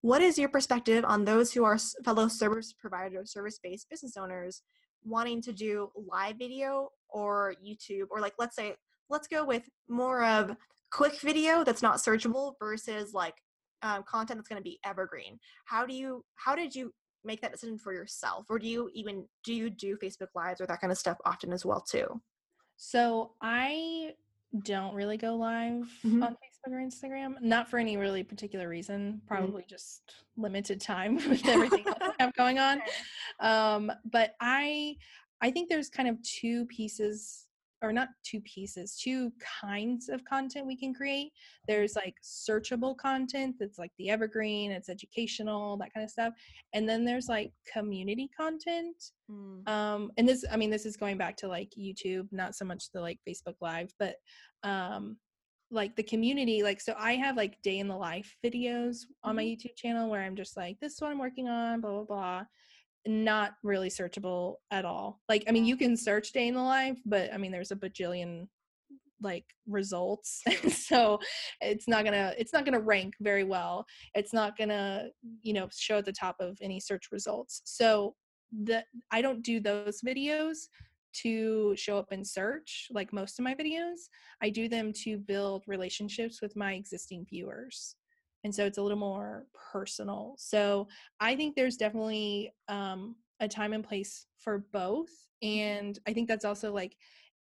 what 0.03 0.21
is 0.21 0.39
your 0.39 0.49
perspective 0.49 1.05
on 1.07 1.25
those 1.25 1.53
who 1.53 1.65
are 1.65 1.79
fellow 2.05 2.29
service 2.29 2.73
providers 2.73 3.33
service-based 3.33 3.89
business 3.89 4.17
owners 4.17 4.63
wanting 5.05 5.41
to 5.43 5.53
do 5.53 5.91
live 5.97 6.37
video 6.39 6.91
or 7.09 7.55
youtube? 7.65 8.07
Or 8.11 8.21
like 8.21 8.35
let's 8.39 8.55
say 8.55 8.75
let's 9.09 9.29
go 9.29 9.45
with 9.45 9.69
more 9.89 10.25
of 10.25 10.55
quick 10.91 11.21
video 11.21 11.65
that's 11.65 11.83
not 11.83 11.97
searchable 11.97 12.55
versus 12.59 13.15
like 13.15 13.35
um, 13.83 14.03
content 14.05 14.39
that's 14.39 14.49
going 14.49 14.61
to 14.61 14.65
be 14.65 14.79
evergreen. 14.85 15.39
How 15.65 15.87
do 15.87 15.95
you 15.95 16.25
how 16.35 16.55
did 16.55 16.75
you 16.75 16.93
make 17.25 17.41
that 17.41 17.53
decision 17.53 17.79
for 17.79 17.93
yourself? 17.93 18.47
Or 18.49 18.59
do 18.59 18.67
you 18.67 18.91
even 18.95 19.25
do 19.45 19.55
you 19.55 19.71
do 19.71 19.97
facebook 19.97 20.29
lives 20.35 20.61
or 20.61 20.67
that 20.67 20.81
kind 20.81 20.91
of 20.93 20.99
stuff 20.99 21.19
often 21.25 21.53
as 21.53 21.65
well 21.65 21.81
too? 21.81 22.21
So 22.77 23.33
I 23.41 24.15
don't 24.65 24.95
really 24.95 25.17
go 25.17 25.35
live 25.37 25.89
Mhm. 26.05 26.25
on 26.25 26.33
Facebook 26.33 26.52
or 26.71 26.79
Instagram, 26.79 27.41
not 27.41 27.69
for 27.69 27.79
any 27.79 27.97
really 27.97 28.23
particular 28.23 28.69
reason, 28.69 29.15
Mm-hmm. 29.15 29.27
probably 29.27 29.65
just 29.69 30.03
limited 30.37 30.81
time 30.81 31.17
with 31.29 31.47
everything 31.47 31.87
else 31.87 31.99
I 32.01 32.13
have 32.23 32.35
going 32.35 32.59
on. 32.59 32.81
Um, 33.41 33.93
but 34.11 34.35
I 34.41 34.97
I 35.41 35.51
think 35.51 35.69
there's 35.69 35.89
kind 35.89 36.09
of 36.09 36.17
two 36.23 36.67
pieces 36.67 37.47
or 37.83 37.93
not 37.93 38.11
two 38.25 38.41
pieces, 38.43 38.97
two 38.97 39.33
kinds 39.61 40.09
of 40.09 40.25
content 40.25 40.69
we 40.69 40.77
can 40.77 40.95
create. 40.95 41.33
There's 41.67 41.97
like 41.97 42.15
searchable 42.23 42.97
content 42.97 43.57
that's 43.59 43.77
like 43.77 43.91
the 43.99 44.09
evergreen, 44.09 44.71
it's 44.71 44.89
educational, 44.89 45.77
that 45.79 45.93
kind 45.93 46.05
of 46.05 46.11
stuff. 46.11 46.33
And 46.75 46.89
then 46.89 47.05
there's 47.05 47.29
like 47.29 47.53
community 47.73 48.29
content 48.37 48.97
Mm. 49.31 49.67
um 49.69 50.11
and 50.19 50.29
this 50.29 50.45
i 50.51 50.57
mean 50.57 50.69
this 50.69 50.85
is 50.85 50.97
going 50.97 51.17
back 51.17 51.37
to 51.37 51.47
like 51.49 51.71
youtube 51.79 52.27
not 52.33 52.57
so 52.57 52.65
much 52.65 52.91
the 52.93 53.01
like 53.01 53.19
facebook 53.27 53.55
live 53.61 53.95
but 54.01 54.17
um 54.65 55.17
like 55.73 55.97
the 55.97 56.03
community 56.03 56.62
like 56.62 56.81
so 56.81 56.95
i 56.99 57.14
have 57.14 57.37
like 57.37 57.61
day 57.62 57.79
in 57.79 57.89
the 57.89 57.97
life 57.97 58.37
videos 58.45 58.99
on 59.25 59.37
my 59.37 59.43
mm-hmm. 59.43 59.66
youtube 59.66 59.75
channel 59.75 60.11
where 60.11 60.23
i'm 60.23 60.37
just 60.37 60.57
like 60.57 60.79
this 60.81 60.95
is 60.95 61.01
what 61.01 61.11
i'm 61.11 61.18
working 61.18 61.49
on 61.49 61.81
blah 61.81 61.91
blah 61.91 62.05
blah 62.05 62.43
not 63.07 63.55
really 63.62 63.89
searchable 63.89 64.57
at 64.70 64.85
all. 64.85 65.20
Like 65.29 65.45
i 65.49 65.53
mean 65.53 65.64
you 65.64 65.77
can 65.77 65.97
search 65.97 66.33
day 66.33 66.49
in 66.49 66.55
the 66.55 66.62
life 66.62 66.99
but 67.05 67.33
i 67.33 67.37
mean 67.37 67.51
there's 67.51 67.73
a 67.73 67.77
bajillion 67.77 68.47
like 69.20 69.45
results 69.68 70.43
so 70.68 71.18
it's 71.61 71.89
not 71.89 72.05
gonna 72.05 72.35
it's 72.39 72.53
not 72.53 72.64
gonna 72.64 72.81
rank 72.81 73.14
very 73.20 73.45
well. 73.45 73.87
It's 74.14 74.33
not 74.33 74.57
gonna 74.57 75.09
you 75.43 75.53
know 75.53 75.68
show 75.73 75.99
at 75.99 76.05
the 76.05 76.12
top 76.12 76.37
of 76.41 76.59
any 76.61 76.81
search 76.81 77.09
results. 77.12 77.62
So 77.64 78.14
the 78.64 78.85
i 79.11 79.23
don't 79.23 79.43
do 79.43 79.61
those 79.61 80.03
videos 80.03 80.68
to 81.13 81.75
show 81.77 81.99
up 81.99 82.13
in 82.13 82.25
search 82.25 82.89
like 82.91 83.13
most 83.13 83.39
of 83.39 83.45
my 83.45 83.55
videos 83.55 84.09
i 84.43 84.49
do 84.49 84.69
them 84.69 84.93
to 84.93 85.19
build 85.19 85.65
relationships 85.67 86.41
with 86.41 86.57
my 86.57 86.75
existing 86.75 87.25
viewers 87.29 87.97
and 88.45 88.55
so 88.55 88.65
it's 88.65 88.79
a 88.79 88.83
little 88.83 88.99
more 88.99 89.47
personal 89.73 90.35
so 90.39 90.89
i 91.21 91.35
think 91.37 91.55
there's 91.55 91.77
definitely 91.77 92.53
um, 92.69 93.17
a 93.41 93.49
time 93.49 93.73
and 93.73 93.85
place 93.85 94.27
for 94.39 94.65
both 94.73 95.11
mm-hmm. 95.43 95.59
and 95.59 95.99
i 96.07 96.13
think 96.13 96.29
that's 96.29 96.45
also 96.45 96.73
like 96.73 96.97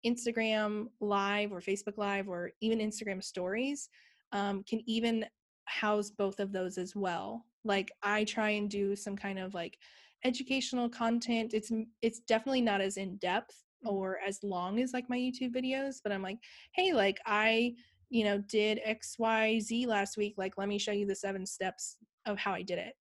instagram 0.05 0.87
live 0.99 1.51
or 1.51 1.59
facebook 1.59 1.97
live 1.97 2.27
or 2.27 2.51
even 2.61 2.79
instagram 2.79 3.23
stories 3.23 3.89
um, 4.33 4.63
can 4.63 4.81
even 4.87 5.25
house 5.65 6.09
both 6.09 6.39
of 6.39 6.51
those 6.51 6.77
as 6.77 6.95
well 6.95 7.45
like 7.63 7.91
i 8.01 8.23
try 8.23 8.49
and 8.49 8.69
do 8.69 8.95
some 8.95 9.15
kind 9.15 9.39
of 9.39 9.53
like 9.53 9.77
educational 10.23 10.89
content 10.89 11.53
it's 11.53 11.71
it's 12.01 12.19
definitely 12.21 12.61
not 12.61 12.81
as 12.81 12.97
in 12.97 13.17
depth 13.17 13.63
mm-hmm. 13.85 13.95
or 13.95 14.19
as 14.25 14.39
long 14.43 14.79
as 14.79 14.93
like 14.93 15.09
my 15.09 15.17
youtube 15.17 15.53
videos 15.55 15.97
but 16.03 16.11
i'm 16.11 16.21
like 16.21 16.37
hey 16.73 16.93
like 16.93 17.19
i 17.25 17.73
you 18.09 18.23
know 18.23 18.37
did 18.49 18.79
xyz 18.87 19.87
last 19.87 20.17
week 20.17 20.33
like 20.37 20.53
let 20.57 20.67
me 20.67 20.77
show 20.77 20.91
you 20.91 21.05
the 21.05 21.15
seven 21.15 21.45
steps 21.45 21.97
of 22.25 22.37
how 22.37 22.53
i 22.53 22.61
did 22.61 22.77
it. 22.77 22.93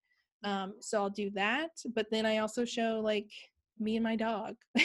Um 0.44 0.74
so 0.80 1.02
i'll 1.02 1.10
do 1.10 1.30
that 1.30 1.70
but 1.94 2.06
then 2.10 2.24
i 2.24 2.38
also 2.38 2.64
show 2.64 3.00
like 3.02 3.30
me 3.78 3.96
and 3.96 4.04
my 4.04 4.16
dog. 4.16 4.54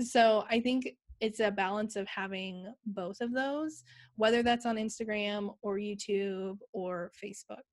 So 0.00 0.44
i 0.48 0.60
think 0.60 0.88
it's 1.20 1.40
a 1.40 1.50
balance 1.50 1.96
of 1.96 2.06
having 2.06 2.72
both 2.86 3.20
of 3.20 3.32
those 3.32 3.82
whether 4.16 4.42
that's 4.42 4.66
on 4.66 4.76
instagram 4.76 5.54
or 5.62 5.76
youtube 5.76 6.58
or 6.72 7.10
facebook 7.22 7.66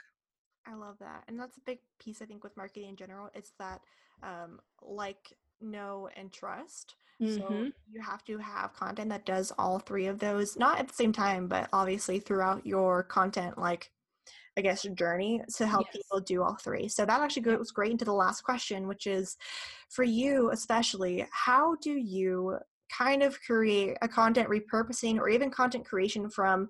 I 0.67 0.75
love 0.75 0.95
that. 0.99 1.23
And 1.27 1.39
that's 1.39 1.57
a 1.57 1.61
big 1.65 1.79
piece, 1.99 2.21
I 2.21 2.25
think, 2.25 2.43
with 2.43 2.57
marketing 2.57 2.89
in 2.89 2.95
general. 2.95 3.29
It's 3.33 3.51
that 3.59 3.81
um, 4.23 4.59
like, 4.81 5.33
know, 5.61 6.09
and 6.15 6.31
trust. 6.31 6.95
Mm-hmm. 7.21 7.37
So 7.37 7.71
you 7.89 8.01
have 8.01 8.23
to 8.25 8.37
have 8.39 8.73
content 8.73 9.09
that 9.09 9.25
does 9.25 9.53
all 9.57 9.79
three 9.79 10.07
of 10.07 10.19
those, 10.19 10.57
not 10.57 10.79
at 10.79 10.87
the 10.87 10.93
same 10.93 11.13
time, 11.13 11.47
but 11.47 11.69
obviously 11.71 12.19
throughout 12.19 12.65
your 12.65 13.03
content, 13.03 13.57
like, 13.57 13.91
I 14.57 14.61
guess, 14.61 14.83
journey 14.95 15.41
to 15.55 15.67
help 15.67 15.87
yes. 15.87 15.97
people 15.97 16.19
do 16.21 16.41
all 16.41 16.55
three. 16.55 16.87
So 16.87 17.05
that 17.05 17.21
actually 17.21 17.43
goes 17.43 17.71
great 17.71 17.91
into 17.91 18.05
the 18.05 18.13
last 18.13 18.41
question, 18.41 18.87
which 18.87 19.07
is 19.07 19.37
for 19.89 20.03
you, 20.03 20.49
especially, 20.51 21.25
how 21.31 21.75
do 21.81 21.91
you 21.91 22.57
kind 22.95 23.23
of 23.23 23.37
create 23.41 23.97
a 24.01 24.07
content 24.07 24.49
repurposing 24.49 25.17
or 25.17 25.27
even 25.29 25.49
content 25.49 25.85
creation 25.85 26.29
from 26.29 26.69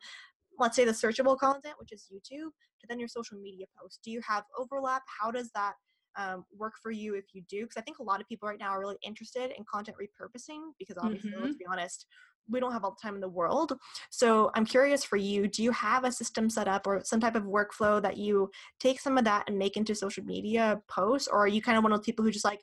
let's 0.59 0.75
say 0.75 0.85
the 0.85 0.91
searchable 0.91 1.37
content, 1.37 1.75
which 1.79 1.91
is 1.91 2.07
YouTube, 2.13 2.49
to 2.85 2.89
then 2.89 2.99
your 2.99 3.07
social 3.07 3.37
media 3.37 3.65
posts? 3.79 3.99
Do 4.03 4.11
you 4.11 4.21
have 4.27 4.43
overlap? 4.57 5.03
How 5.21 5.31
does 5.31 5.49
that 5.55 5.73
um, 6.17 6.45
work 6.57 6.73
for 6.81 6.91
you 6.91 7.15
if 7.15 7.25
you 7.33 7.43
do? 7.49 7.61
Because 7.63 7.77
I 7.77 7.81
think 7.81 7.99
a 7.99 8.03
lot 8.03 8.21
of 8.21 8.27
people 8.27 8.47
right 8.47 8.59
now 8.59 8.69
are 8.69 8.79
really 8.79 8.97
interested 9.03 9.51
in 9.57 9.65
content 9.71 9.97
repurposing 9.97 10.71
because 10.79 10.97
obviously, 10.97 11.31
mm-hmm. 11.31 11.43
let's 11.43 11.57
be 11.57 11.65
honest, 11.69 12.05
we 12.49 12.59
don't 12.59 12.71
have 12.71 12.83
all 12.83 12.91
the 12.91 13.01
time 13.01 13.15
in 13.15 13.21
the 13.21 13.29
world. 13.29 13.73
So 14.11 14.51
I'm 14.53 14.65
curious 14.65 15.03
for 15.03 15.17
you, 15.17 15.47
do 15.47 15.63
you 15.63 15.71
have 15.71 16.03
a 16.03 16.11
system 16.11 16.49
set 16.49 16.67
up 16.67 16.85
or 16.85 17.01
some 17.03 17.19
type 17.19 17.35
of 17.35 17.43
workflow 17.43 18.01
that 18.01 18.17
you 18.17 18.51
take 18.79 18.99
some 18.99 19.17
of 19.17 19.25
that 19.25 19.45
and 19.47 19.57
make 19.57 19.77
into 19.77 19.95
social 19.95 20.23
media 20.23 20.81
posts? 20.87 21.27
Or 21.27 21.39
are 21.39 21.47
you 21.47 21.61
kind 21.61 21.77
of 21.77 21.83
one 21.83 21.91
of 21.91 21.99
those 21.99 22.05
people 22.05 22.23
who 22.23 22.31
just 22.31 22.45
like, 22.45 22.61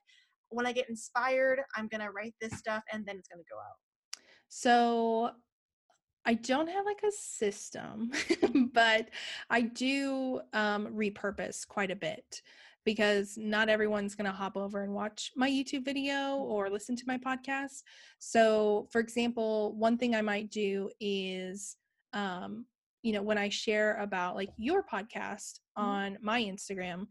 when 0.51 0.66
I 0.66 0.73
get 0.73 0.89
inspired, 0.89 1.61
I'm 1.77 1.89
going 1.89 2.03
to 2.03 2.11
write 2.11 2.35
this 2.41 2.53
stuff 2.59 2.83
and 2.93 3.05
then 3.07 3.16
it's 3.16 3.29
going 3.29 3.43
to 3.43 3.51
go 3.51 3.59
out? 3.59 3.77
So 4.49 5.31
I 6.25 6.35
don't 6.35 6.68
have 6.68 6.85
like 6.85 7.03
a 7.07 7.12
system, 7.12 8.12
but 8.73 9.09
I 9.51 9.62
do 9.62 10.41
um, 10.53 10.87
repurpose 10.89 11.66
quite 11.66 11.91
a 11.91 11.97
bit 11.97 12.43
because 12.85 13.37
not 13.37 13.68
everyone's 13.68 14.14
going 14.14 14.31
to 14.31 14.37
hop 14.37 14.57
over 14.57 14.83
and 14.83 14.93
watch 14.93 15.33
my 15.37 15.49
YouTube 15.49 15.85
video 15.85 16.37
or 16.37 16.68
listen 16.68 16.97
to 16.97 17.05
my 17.07 17.18
podcast. 17.18 17.83
So, 18.18 18.89
for 18.91 19.01
example, 19.01 19.75
one 19.77 19.97
thing 19.99 20.14
I 20.14 20.23
might 20.23 20.51
do 20.51 20.91
is, 21.01 21.77
um, 22.12 22.66
you 23.03 23.12
know, 23.12 23.23
when 23.23 23.39
I 23.39 23.49
share 23.49 23.97
about 23.99 24.37
like 24.37 24.51
your 24.57 24.83
podcast 24.83 25.61
mm-hmm. 25.79 25.83
on 25.83 26.18
my 26.23 26.43
Instagram, 26.43 27.07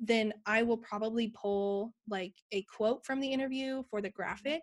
then 0.00 0.32
I 0.46 0.62
will 0.62 0.78
probably 0.78 1.28
pull 1.28 1.94
like 2.08 2.34
a 2.50 2.62
quote 2.62 3.04
from 3.04 3.20
the 3.20 3.32
interview 3.32 3.82
for 3.90 4.00
the 4.00 4.08
mm-hmm. 4.08 4.16
graphic 4.16 4.62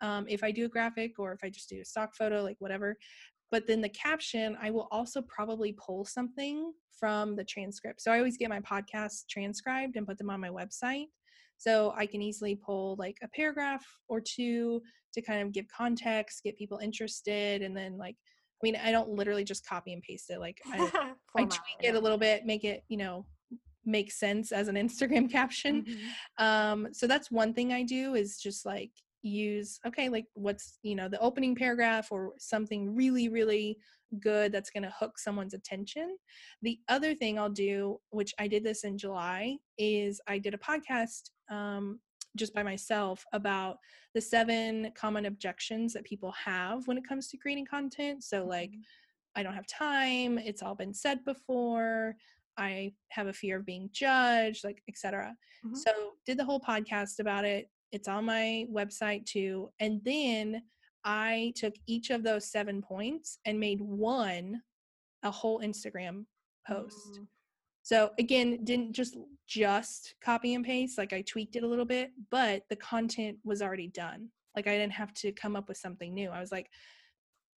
um, 0.00 0.26
if 0.28 0.42
I 0.42 0.50
do 0.50 0.66
a 0.66 0.68
graphic 0.68 1.18
or 1.18 1.32
if 1.32 1.40
I 1.42 1.50
just 1.50 1.68
do 1.68 1.80
a 1.80 1.84
stock 1.84 2.14
photo, 2.14 2.42
like 2.42 2.56
whatever. 2.58 2.96
But 3.50 3.66
then 3.66 3.80
the 3.80 3.88
caption, 3.88 4.56
I 4.62 4.70
will 4.70 4.88
also 4.90 5.22
probably 5.22 5.72
pull 5.72 6.04
something 6.04 6.72
from 6.98 7.34
the 7.34 7.44
transcript. 7.44 8.00
So 8.00 8.12
I 8.12 8.18
always 8.18 8.36
get 8.36 8.48
my 8.48 8.60
podcasts 8.60 9.24
transcribed 9.28 9.96
and 9.96 10.06
put 10.06 10.18
them 10.18 10.30
on 10.30 10.40
my 10.40 10.50
website. 10.50 11.06
So 11.56 11.92
I 11.96 12.06
can 12.06 12.22
easily 12.22 12.54
pull 12.54 12.96
like 12.98 13.16
a 13.22 13.28
paragraph 13.28 13.84
or 14.08 14.20
two 14.20 14.80
to 15.14 15.20
kind 15.20 15.42
of 15.42 15.52
give 15.52 15.66
context, 15.68 16.42
get 16.44 16.56
people 16.56 16.78
interested, 16.78 17.62
and 17.62 17.76
then 17.76 17.98
like 17.98 18.16
I 18.62 18.66
mean, 18.66 18.76
I 18.76 18.92
don't 18.92 19.08
literally 19.08 19.44
just 19.44 19.66
copy 19.66 19.92
and 19.92 20.02
paste 20.02 20.30
it. 20.30 20.38
Like 20.38 20.60
I, 20.72 21.12
I 21.36 21.44
tweak 21.44 21.82
it 21.82 21.94
a 21.94 22.00
little 22.00 22.18
bit, 22.18 22.44
make 22.44 22.64
it, 22.64 22.84
you 22.88 22.96
know, 22.96 23.26
make 23.84 24.12
sense 24.12 24.52
as 24.52 24.68
an 24.68 24.74
Instagram 24.76 25.30
caption. 25.30 25.84
Mm-hmm. 25.84 26.44
Um, 26.44 26.88
so 26.92 27.06
that's 27.06 27.30
one 27.30 27.54
thing 27.54 27.72
I 27.72 27.82
do 27.82 28.14
is 28.14 28.38
just 28.38 28.66
like 28.66 28.92
use 29.22 29.78
okay 29.86 30.08
like 30.08 30.26
what's 30.34 30.78
you 30.82 30.94
know 30.94 31.08
the 31.08 31.18
opening 31.20 31.54
paragraph 31.54 32.08
or 32.10 32.32
something 32.38 32.94
really 32.94 33.28
really 33.28 33.76
good 34.20 34.50
that's 34.50 34.70
going 34.70 34.82
to 34.82 34.92
hook 34.98 35.18
someone's 35.18 35.54
attention 35.54 36.16
the 36.62 36.78
other 36.88 37.14
thing 37.14 37.38
i'll 37.38 37.48
do 37.48 37.98
which 38.10 38.34
i 38.38 38.48
did 38.48 38.64
this 38.64 38.84
in 38.84 38.98
july 38.98 39.56
is 39.78 40.20
i 40.26 40.38
did 40.38 40.54
a 40.54 40.58
podcast 40.58 41.30
um, 41.50 42.00
just 42.36 42.54
by 42.54 42.62
myself 42.62 43.24
about 43.32 43.78
the 44.14 44.20
seven 44.20 44.90
common 44.94 45.26
objections 45.26 45.92
that 45.92 46.04
people 46.04 46.32
have 46.32 46.86
when 46.86 46.96
it 46.96 47.06
comes 47.06 47.28
to 47.28 47.36
creating 47.36 47.66
content 47.66 48.24
so 48.24 48.44
like 48.44 48.70
mm-hmm. 48.70 48.80
i 49.36 49.42
don't 49.42 49.54
have 49.54 49.66
time 49.66 50.38
it's 50.38 50.62
all 50.62 50.74
been 50.74 50.94
said 50.94 51.24
before 51.24 52.14
i 52.56 52.92
have 53.08 53.26
a 53.26 53.32
fear 53.32 53.58
of 53.58 53.66
being 53.66 53.88
judged 53.92 54.64
like 54.64 54.82
etc 54.88 55.34
mm-hmm. 55.64 55.74
so 55.74 55.90
did 56.26 56.38
the 56.38 56.44
whole 56.44 56.60
podcast 56.60 57.20
about 57.20 57.44
it 57.44 57.68
it's 57.92 58.08
on 58.08 58.24
my 58.24 58.66
website 58.72 59.26
too. 59.26 59.70
And 59.80 60.00
then 60.04 60.62
I 61.04 61.52
took 61.56 61.74
each 61.86 62.10
of 62.10 62.22
those 62.22 62.50
seven 62.50 62.82
points 62.82 63.38
and 63.44 63.58
made 63.58 63.80
one 63.80 64.60
a 65.22 65.30
whole 65.30 65.60
Instagram 65.60 66.24
post. 66.66 67.18
Mm. 67.18 67.26
So 67.82 68.10
again, 68.18 68.64
didn't 68.64 68.92
just 68.92 69.16
just 69.46 70.14
copy 70.22 70.54
and 70.54 70.64
paste, 70.64 70.98
like 70.98 71.12
I 71.12 71.22
tweaked 71.22 71.56
it 71.56 71.64
a 71.64 71.66
little 71.66 71.84
bit, 71.84 72.12
but 72.30 72.62
the 72.68 72.76
content 72.76 73.38
was 73.44 73.62
already 73.62 73.88
done. 73.88 74.28
Like 74.54 74.66
I 74.66 74.76
didn't 74.76 74.92
have 74.92 75.12
to 75.14 75.32
come 75.32 75.56
up 75.56 75.68
with 75.68 75.78
something 75.78 76.14
new. 76.14 76.30
I 76.30 76.40
was 76.40 76.52
like, 76.52 76.68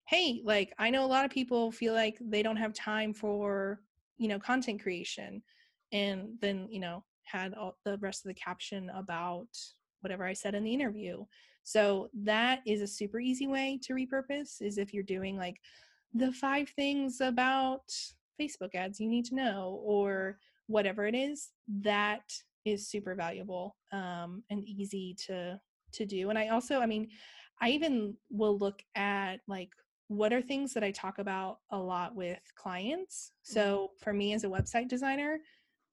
hey, 0.08 0.40
like 0.44 0.74
I 0.78 0.90
know 0.90 1.04
a 1.04 1.06
lot 1.06 1.24
of 1.24 1.30
people 1.30 1.70
feel 1.70 1.94
like 1.94 2.18
they 2.20 2.42
don't 2.42 2.56
have 2.56 2.72
time 2.72 3.14
for, 3.14 3.80
you 4.18 4.28
know, 4.28 4.38
content 4.38 4.82
creation. 4.82 5.42
And 5.92 6.30
then, 6.40 6.66
you 6.70 6.80
know, 6.80 7.04
had 7.24 7.54
all 7.54 7.78
the 7.84 7.98
rest 7.98 8.24
of 8.24 8.28
the 8.28 8.34
caption 8.34 8.90
about 8.90 9.48
whatever 10.04 10.24
I 10.24 10.34
said 10.34 10.54
in 10.54 10.62
the 10.62 10.74
interview. 10.74 11.24
So 11.64 12.10
that 12.22 12.60
is 12.66 12.82
a 12.82 12.86
super 12.86 13.18
easy 13.18 13.46
way 13.46 13.80
to 13.82 13.94
repurpose 13.94 14.60
is 14.60 14.78
if 14.78 14.92
you're 14.92 15.02
doing 15.02 15.36
like 15.36 15.56
the 16.12 16.30
five 16.30 16.68
things 16.68 17.20
about 17.20 17.82
Facebook 18.40 18.74
ads 18.74 19.00
you 19.00 19.08
need 19.08 19.24
to 19.26 19.34
know 19.34 19.80
or 19.82 20.38
whatever 20.66 21.06
it 21.06 21.14
is, 21.14 21.50
that 21.80 22.32
is 22.64 22.88
super 22.88 23.14
valuable 23.14 23.76
um, 23.92 24.42
and 24.50 24.62
easy 24.64 25.16
to 25.26 25.58
to 25.92 26.04
do. 26.04 26.28
And 26.30 26.38
I 26.38 26.48
also, 26.48 26.80
I 26.80 26.86
mean, 26.86 27.08
I 27.60 27.70
even 27.70 28.16
will 28.30 28.58
look 28.58 28.82
at 28.96 29.36
like 29.46 29.70
what 30.08 30.32
are 30.32 30.42
things 30.42 30.74
that 30.74 30.84
I 30.84 30.90
talk 30.90 31.18
about 31.18 31.58
a 31.70 31.78
lot 31.78 32.14
with 32.14 32.40
clients. 32.56 33.30
Mm-hmm. 33.30 33.54
So 33.54 33.90
for 34.00 34.12
me 34.12 34.34
as 34.34 34.44
a 34.44 34.48
website 34.48 34.88
designer, 34.88 35.38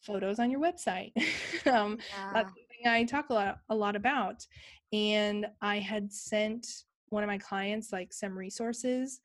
photos 0.01 0.39
on 0.39 0.49
your 0.49 0.59
website. 0.59 1.11
um, 1.71 1.97
yeah. 2.09 2.31
That's 2.33 2.51
I 2.85 3.03
talk 3.03 3.29
a 3.29 3.33
lot 3.33 3.59
a 3.69 3.75
lot 3.75 3.95
about. 3.95 4.45
And 4.93 5.47
I 5.61 5.79
had 5.79 6.11
sent 6.11 6.67
one 7.09 7.23
of 7.23 7.27
my 7.27 7.37
clients 7.37 7.91
like 7.91 8.13
some 8.13 8.37
resources 8.37 9.19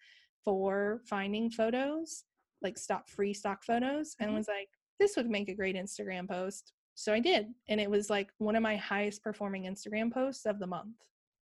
for 0.44 1.02
finding 1.06 1.50
photos, 1.50 2.24
like 2.62 2.78
stock 2.78 3.08
free 3.08 3.34
stock 3.34 3.64
photos, 3.64 4.14
and 4.20 4.28
mm-hmm. 4.28 4.38
was 4.38 4.48
like, 4.48 4.68
this 5.00 5.16
would 5.16 5.28
make 5.28 5.48
a 5.48 5.54
great 5.54 5.76
Instagram 5.76 6.28
post. 6.28 6.72
So 6.94 7.12
I 7.12 7.20
did. 7.20 7.48
And 7.68 7.80
it 7.80 7.90
was 7.90 8.08
like 8.08 8.30
one 8.38 8.56
of 8.56 8.62
my 8.62 8.76
highest 8.76 9.22
performing 9.22 9.64
Instagram 9.64 10.12
posts 10.12 10.46
of 10.46 10.58
the 10.58 10.66
month. 10.66 10.96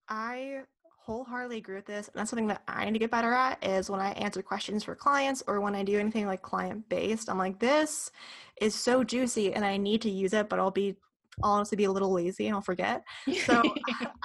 I 0.09 0.61
wholeheartedly 1.07 1.57
agree 1.57 1.75
with 1.75 1.85
this. 1.85 2.07
And 2.07 2.19
that's 2.19 2.29
something 2.29 2.47
that 2.47 2.63
I 2.67 2.85
need 2.85 2.93
to 2.93 2.99
get 2.99 3.11
better 3.11 3.31
at 3.31 3.63
is 3.65 3.89
when 3.89 4.01
I 4.01 4.11
answer 4.11 4.41
questions 4.41 4.83
for 4.83 4.95
clients 4.95 5.41
or 5.47 5.61
when 5.61 5.75
I 5.75 5.83
do 5.83 5.97
anything 5.97 6.27
like 6.27 6.41
client 6.41 6.89
based, 6.89 7.29
I'm 7.29 7.37
like, 7.37 7.59
this 7.59 8.11
is 8.59 8.75
so 8.75 9.05
juicy 9.05 9.53
and 9.53 9.63
I 9.63 9.77
need 9.77 10.01
to 10.01 10.09
use 10.09 10.33
it, 10.33 10.49
but 10.49 10.59
I'll 10.59 10.71
be 10.71 10.97
I'll 11.43 11.51
honestly 11.53 11.75
be 11.75 11.83
a 11.85 11.91
little 11.91 12.11
lazy 12.11 12.47
and 12.47 12.55
I'll 12.55 12.61
forget. 12.61 13.03
So 13.45 13.61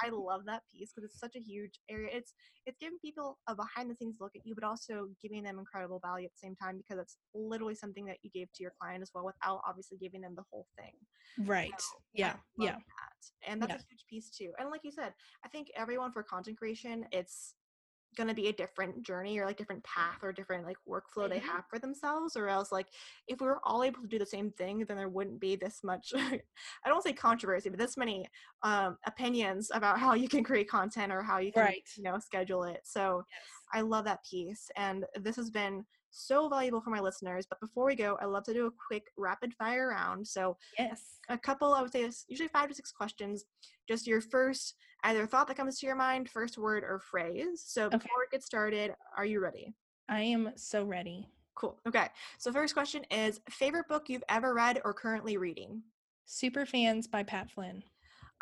I 0.03 0.09
love 0.09 0.41
that 0.47 0.63
piece 0.73 0.91
because 0.93 1.09
it's 1.09 1.19
such 1.19 1.35
a 1.35 1.39
huge 1.39 1.79
area. 1.89 2.09
It's 2.11 2.33
it's 2.65 2.77
giving 2.79 2.97
people 2.99 3.37
a 3.47 3.55
behind 3.55 3.89
the 3.89 3.95
scenes 3.95 4.17
look 4.19 4.31
at 4.35 4.45
you, 4.45 4.55
but 4.55 4.63
also 4.63 5.07
giving 5.21 5.43
them 5.43 5.59
incredible 5.59 6.01
value 6.03 6.25
at 6.25 6.31
the 6.33 6.47
same 6.47 6.55
time 6.55 6.77
because 6.77 7.01
it's 7.01 7.17
literally 7.33 7.75
something 7.75 8.05
that 8.05 8.17
you 8.23 8.29
gave 8.31 8.51
to 8.53 8.63
your 8.63 8.73
client 8.79 9.01
as 9.01 9.11
well 9.13 9.25
without 9.25 9.61
obviously 9.67 9.97
giving 9.97 10.21
them 10.21 10.33
the 10.35 10.43
whole 10.51 10.67
thing. 10.77 10.93
right. 11.47 11.71
So, 11.79 11.97
yeah. 12.13 12.33
Yeah. 12.57 12.71
that. 12.75 13.49
And 13.49 13.61
that's 13.61 13.71
Yeah. 13.71 13.77
a 13.77 13.85
huge 13.89 14.05
piece 14.09 14.29
too. 14.29 14.51
And 14.59 14.69
like 14.69 14.81
you 14.83 14.91
said, 14.91 15.13
I 15.45 15.49
think 15.49 15.67
everyone 15.75 16.11
for 16.11 16.23
content 16.23 16.57
creation, 16.57 17.05
it's 17.11 17.55
going 18.15 18.27
to 18.27 18.33
be 18.33 18.47
a 18.47 18.53
different 18.53 19.03
journey 19.03 19.39
or 19.39 19.45
like 19.45 19.57
different 19.57 19.83
path 19.83 20.19
or 20.23 20.31
different 20.31 20.65
like 20.65 20.77
workflow 20.87 21.29
they 21.29 21.39
Mhm. 21.39 21.43
have 21.43 21.65
for 21.69 21.79
themselves 21.79 22.35
or 22.35 22.47
else 22.47 22.71
like 22.71 22.87
if 23.27 23.39
we 23.41 23.47
were 23.47 23.59
all 23.63 23.83
able 23.83 24.01
to 24.01 24.07
do 24.07 24.19
the 24.19 24.25
same 24.25 24.51
thing 24.51 24.85
then 24.87 24.97
there 24.97 25.09
wouldn't 25.09 25.39
be 25.39 25.55
this 25.55 25.83
much 25.83 26.13
i 26.15 26.41
don't 26.89 27.03
say 27.03 27.13
controversy 27.13 27.69
but 27.69 27.79
this 27.79 27.97
many 27.97 28.27
um 28.63 28.97
opinions 29.05 29.71
about 29.73 29.99
how 29.99 30.13
you 30.13 30.27
can 30.29 30.43
create 30.43 30.69
content 30.69 31.11
or 31.11 31.21
how 31.21 31.37
you 31.39 31.51
can 31.51 31.63
Right. 31.63 31.89
you 31.95 32.03
know 32.03 32.19
schedule 32.19 32.63
it 32.63 32.81
so 32.83 33.23
Yes. 33.29 33.41
i 33.73 33.81
love 33.81 34.05
that 34.05 34.23
piece 34.23 34.69
and 34.75 35.05
this 35.15 35.35
has 35.35 35.49
been 35.49 35.85
so 36.11 36.47
valuable 36.47 36.79
for 36.81 36.91
my 36.91 36.99
listeners 36.99 37.45
but 37.49 37.59
before 37.59 37.85
we 37.85 37.95
go 37.95 38.17
i 38.21 38.25
love 38.25 38.43
to 38.43 38.53
do 38.53 38.67
a 38.67 38.71
quick 38.87 39.07
rapid 39.17 39.53
fire 39.55 39.87
round 39.89 40.27
so 40.27 40.55
Yes. 40.77 41.19
a 41.29 41.37
couple 41.37 41.73
i 41.73 41.81
would 41.81 41.91
say 41.91 42.09
usually 42.27 42.49
five 42.49 42.69
to 42.69 42.75
six 42.75 42.91
questions 42.91 43.45
just 43.87 44.05
your 44.05 44.21
first 44.21 44.75
either 45.03 45.25
thought 45.25 45.47
that 45.47 45.57
comes 45.57 45.79
to 45.79 45.85
your 45.85 45.95
mind 45.95 46.29
first 46.29 46.57
word 46.57 46.83
or 46.83 46.99
phrase 46.99 47.61
so 47.65 47.85
Okay. 47.87 47.97
before 47.97 48.17
we 48.19 48.25
get 48.31 48.43
started 48.43 48.93
are 49.17 49.25
you 49.25 49.39
ready 49.39 49.73
I 50.09 50.21
am 50.21 50.51
so 50.55 50.83
ready. 50.83 51.29
cool 51.55 51.79
okay 51.87 52.07
so 52.37 52.51
first 52.51 52.73
question 52.73 53.03
is 53.11 53.39
favorite 53.49 53.87
book 53.87 54.09
you've 54.09 54.23
ever 54.29 54.53
read 54.53 54.81
or 54.85 54.93
currently 54.93 55.37
reading 55.37 55.81
Super 56.25 56.65
fans 56.65 57.07
by 57.07 57.23
Pat 57.23 57.51
Flynn. 57.51 57.83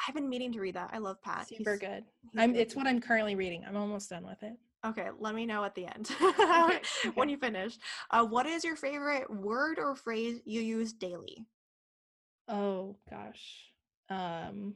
i've 0.08 0.16
been 0.16 0.30
meaning 0.30 0.52
to 0.54 0.60
read 0.60 0.76
that 0.76 0.90
i 0.94 0.98
love 0.98 1.22
pat 1.22 1.48
Super 1.48 1.72
He's- 1.72 1.80
good. 1.80 2.04
he's 2.32 2.42
I'm 2.42 2.56
it's 2.56 2.76
what 2.76 2.88
I'm 2.88 3.00
currently 3.02 3.36
reading. 3.36 3.64
I'm 3.68 3.76
almost 3.78 4.10
done 4.10 4.26
with 4.26 4.42
it. 4.44 4.54
okay 4.86 5.10
let 5.20 5.34
me 5.36 5.46
know 5.46 5.64
at 5.64 5.76
the 5.76 5.86
end 5.88 6.10
Okay, 6.22 6.82
when 7.16 7.28
you 7.30 7.38
finish 7.38 7.78
uh, 8.12 8.24
what 8.26 8.46
is 8.46 8.64
your 8.64 8.76
favorite 8.76 9.30
word 9.30 9.78
or 9.80 9.96
phrase 9.96 10.40
you 10.46 10.62
use 10.62 10.94
daily 10.94 11.46
Oh 12.48 12.98
gosh. 13.10 13.72
Um 14.10 14.76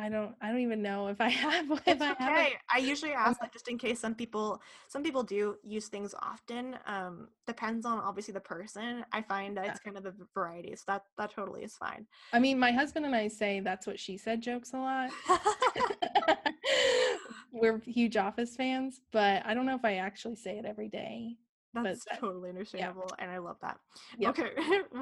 I 0.00 0.08
don't 0.08 0.34
I 0.40 0.48
don't 0.48 0.60
even 0.60 0.80
know 0.80 1.08
if 1.08 1.20
I 1.20 1.28
have 1.44 1.70
if 1.70 1.82
it's 1.86 2.00
I 2.02 2.06
have 2.06 2.16
okay. 2.20 2.46
it. 2.52 2.58
I 2.72 2.78
usually 2.78 3.12
ask 3.12 3.38
that 3.40 3.52
just 3.52 3.68
in 3.68 3.76
case 3.76 4.00
some 4.00 4.14
people 4.14 4.60
some 4.88 5.02
people 5.02 5.22
do 5.22 5.56
use 5.62 5.88
things 5.88 6.14
often. 6.22 6.78
Um, 6.86 7.28
depends 7.46 7.84
on 7.84 7.98
obviously 7.98 8.32
the 8.32 8.40
person. 8.40 9.04
I 9.12 9.20
find 9.22 9.56
that 9.56 9.64
Yeah. 9.66 9.70
it's 9.72 9.80
kind 9.80 9.98
of 9.98 10.06
a 10.06 10.14
variety, 10.32 10.74
so 10.76 10.84
that 10.86 11.02
that 11.18 11.32
totally 11.34 11.62
is 11.64 11.76
fine. 11.76 12.06
I 12.32 12.38
mean, 12.38 12.58
my 12.58 12.72
husband 12.72 13.04
and 13.04 13.14
I 13.14 13.28
say 13.28 13.60
that's 13.60 13.86
what 13.86 14.00
she 14.00 14.16
said 14.16 14.40
jokes 14.40 14.72
a 14.72 14.78
lot. 14.78 15.10
We're 17.52 17.80
huge 17.80 18.16
Office 18.16 18.56
fans, 18.56 19.00
but 19.12 19.44
I 19.44 19.54
don't 19.54 19.66
know 19.66 19.74
if 19.74 19.84
I 19.84 19.94
actually 19.96 20.36
say 20.36 20.56
it 20.58 20.64
every 20.64 20.88
day. 20.88 21.36
That's 21.74 22.04
that- 22.06 22.18
totally 22.20 22.48
understandable, 22.48 23.10
and 23.18 23.30
I 23.30 23.38
love 23.38 23.56
that. 23.62 23.78
Yep. 24.18 24.38
Okay, 24.38 24.50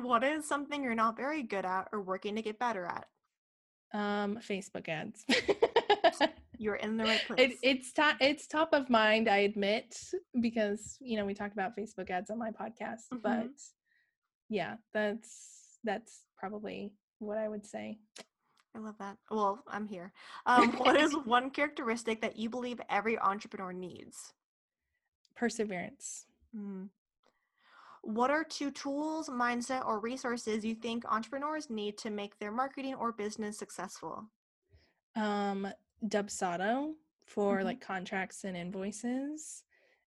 what 0.02 0.24
is 0.24 0.46
something 0.46 0.82
you're 0.82 0.94
not 0.94 1.16
very 1.16 1.42
good 1.42 1.64
at 1.64 1.88
or 1.92 2.02
working 2.02 2.34
to 2.36 2.42
get 2.42 2.58
better 2.58 2.84
at? 2.84 3.06
Um, 3.92 4.38
Facebook 4.38 4.88
ads. 4.88 5.24
You're 6.58 6.74
in 6.74 6.96
the 6.96 7.04
right 7.04 7.22
place. 7.26 7.52
it, 7.52 7.58
it's 7.62 7.92
top 7.92 8.16
it's 8.20 8.46
top 8.46 8.70
of 8.72 8.90
mind, 8.90 9.28
I 9.28 9.38
admit, 9.38 9.96
because 10.40 10.96
you 11.00 11.16
know 11.16 11.24
we 11.24 11.32
talked 11.32 11.52
about 11.52 11.76
Facebook 11.76 12.10
ads 12.10 12.30
on 12.30 12.38
my 12.38 12.50
podcast. 12.50 13.08
Mhm. 13.14 13.22
But 13.22 13.50
yeah, 14.48 14.76
that's 14.92 15.78
that's 15.84 16.26
probably 16.36 16.92
what 17.20 17.38
I 17.38 17.48
would 17.48 17.64
say. 17.64 17.98
I 18.74 18.80
love 18.80 18.96
that. 18.98 19.16
Well, 19.30 19.62
I'm 19.68 19.86
here. 19.86 20.12
Um, 20.46 20.72
what 20.72 20.96
is 20.96 21.12
one 21.24 21.50
characteristic 21.50 22.20
that 22.22 22.36
you 22.36 22.50
believe 22.50 22.80
every 22.90 23.18
entrepreneur 23.18 23.72
needs? 23.72 24.32
Perseverance. 25.36 26.26
Mm. 26.56 26.88
What 28.08 28.30
are 28.30 28.42
two 28.42 28.70
tools, 28.70 29.28
mindset, 29.28 29.84
or 29.86 30.00
resources 30.00 30.64
you 30.64 30.74
think 30.74 31.04
entrepreneurs 31.04 31.68
need 31.68 31.98
to 31.98 32.08
make 32.08 32.38
their 32.38 32.50
marketing 32.50 32.94
or 32.94 33.12
business 33.12 33.58
successful? 33.58 34.24
Um, 35.14 35.68
Dubsado 36.02 36.94
for 37.26 37.58
Mhm. 37.58 37.64
like 37.64 37.80
contracts 37.82 38.44
and 38.44 38.56
invoices 38.56 39.62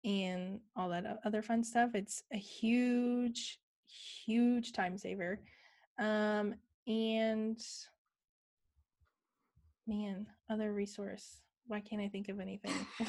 and 0.04 0.60
all 0.76 0.88
that 0.90 1.20
other 1.24 1.42
fun 1.42 1.64
stuff. 1.64 1.96
It's 1.96 2.22
a 2.30 2.36
huge, 2.36 3.60
huge 3.88 4.70
time 4.72 4.96
saver. 4.96 5.42
Um, 5.98 6.54
and 6.86 7.60
man, 9.88 10.28
other 10.48 10.72
resource. 10.72 11.42
Why 11.70 11.80
can't 11.80 12.02
I 12.02 12.08
think 12.08 12.28
of 12.28 12.40
anything? 12.40 12.72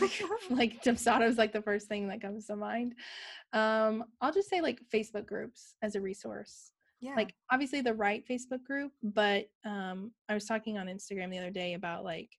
like, 0.51 0.81
is 0.85 1.37
like 1.37 1.51
the 1.51 1.61
first 1.61 1.87
thing 1.87 2.07
that 2.07 2.21
comes 2.21 2.45
to 2.47 2.55
mind. 2.55 2.93
Um, 3.53 4.05
I'll 4.21 4.31
just 4.31 4.49
say 4.49 4.61
like 4.61 4.79
Facebook 4.93 5.25
groups 5.25 5.75
as 5.81 5.95
a 5.95 6.01
resource 6.01 6.71
Yeah. 7.01 7.15
like 7.15 7.33
obviously 7.51 7.81
the 7.81 7.93
right 7.93 8.23
facebook 8.29 8.63
group 8.63 8.91
but 9.01 9.49
um 9.65 10.11
i 10.29 10.33
was 10.35 10.45
talking 10.45 10.77
on 10.77 10.85
instagram 10.87 11.31
the 11.31 11.39
other 11.39 11.49
day 11.49 11.73
about 11.73 12.03
like 12.03 12.29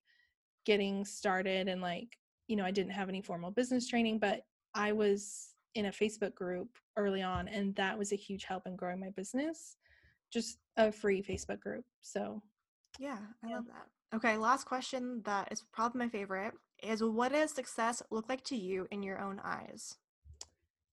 getting 0.64 1.05
started 1.05 1.66
and 1.68 1.83
like 1.83 2.16
you 2.47 2.55
know 2.57 2.64
i 2.64 2.70
didn't 2.70 2.93
have 2.93 3.09
any 3.09 3.20
formal 3.20 3.51
business 3.51 3.89
training 3.89 4.18
but 4.20 4.43
i 4.75 4.93
was 4.93 5.55
in 5.75 5.87
a 5.87 5.91
facebook 5.91 6.35
group 6.37 6.68
early 6.97 7.23
on 7.23 7.49
and 7.49 7.75
that 7.75 7.99
was 7.99 8.12
a 8.12 8.16
huge 8.16 8.45
help 8.45 8.66
in 8.66 8.77
growing 8.77 9.01
my 9.01 9.11
business 9.16 9.77
just 10.33 10.59
a 10.77 10.93
free 10.93 11.20
facebook 11.23 11.59
group 11.61 11.85
so 12.01 12.41
yeah, 12.99 13.18
I 13.45 13.49
yeah. 13.49 13.57
love 13.57 13.66
that. 13.66 13.87
Okay, 14.15 14.37
last 14.37 14.65
question 14.67 15.23
that 15.25 15.49
is 15.51 15.63
probably 15.73 16.01
my 16.01 16.09
favorite 16.09 16.53
is 16.83 17.03
what 17.03 17.33
does 17.33 17.51
success 17.53 18.03
look 18.11 18.29
like 18.29 18.45
to 18.45 18.57
you 18.57 18.87
in 18.91 19.03
your 19.03 19.21
own 19.21 19.41
eyes? 19.45 19.97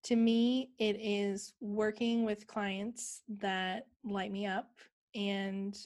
to 0.01 0.15
me 0.15 0.69
it 0.79 0.95
is 0.97 1.51
working 1.59 2.23
with 2.23 2.47
clients 2.47 3.21
that 3.27 3.85
light 4.05 4.31
me 4.31 4.45
up 4.45 4.69
and 5.13 5.77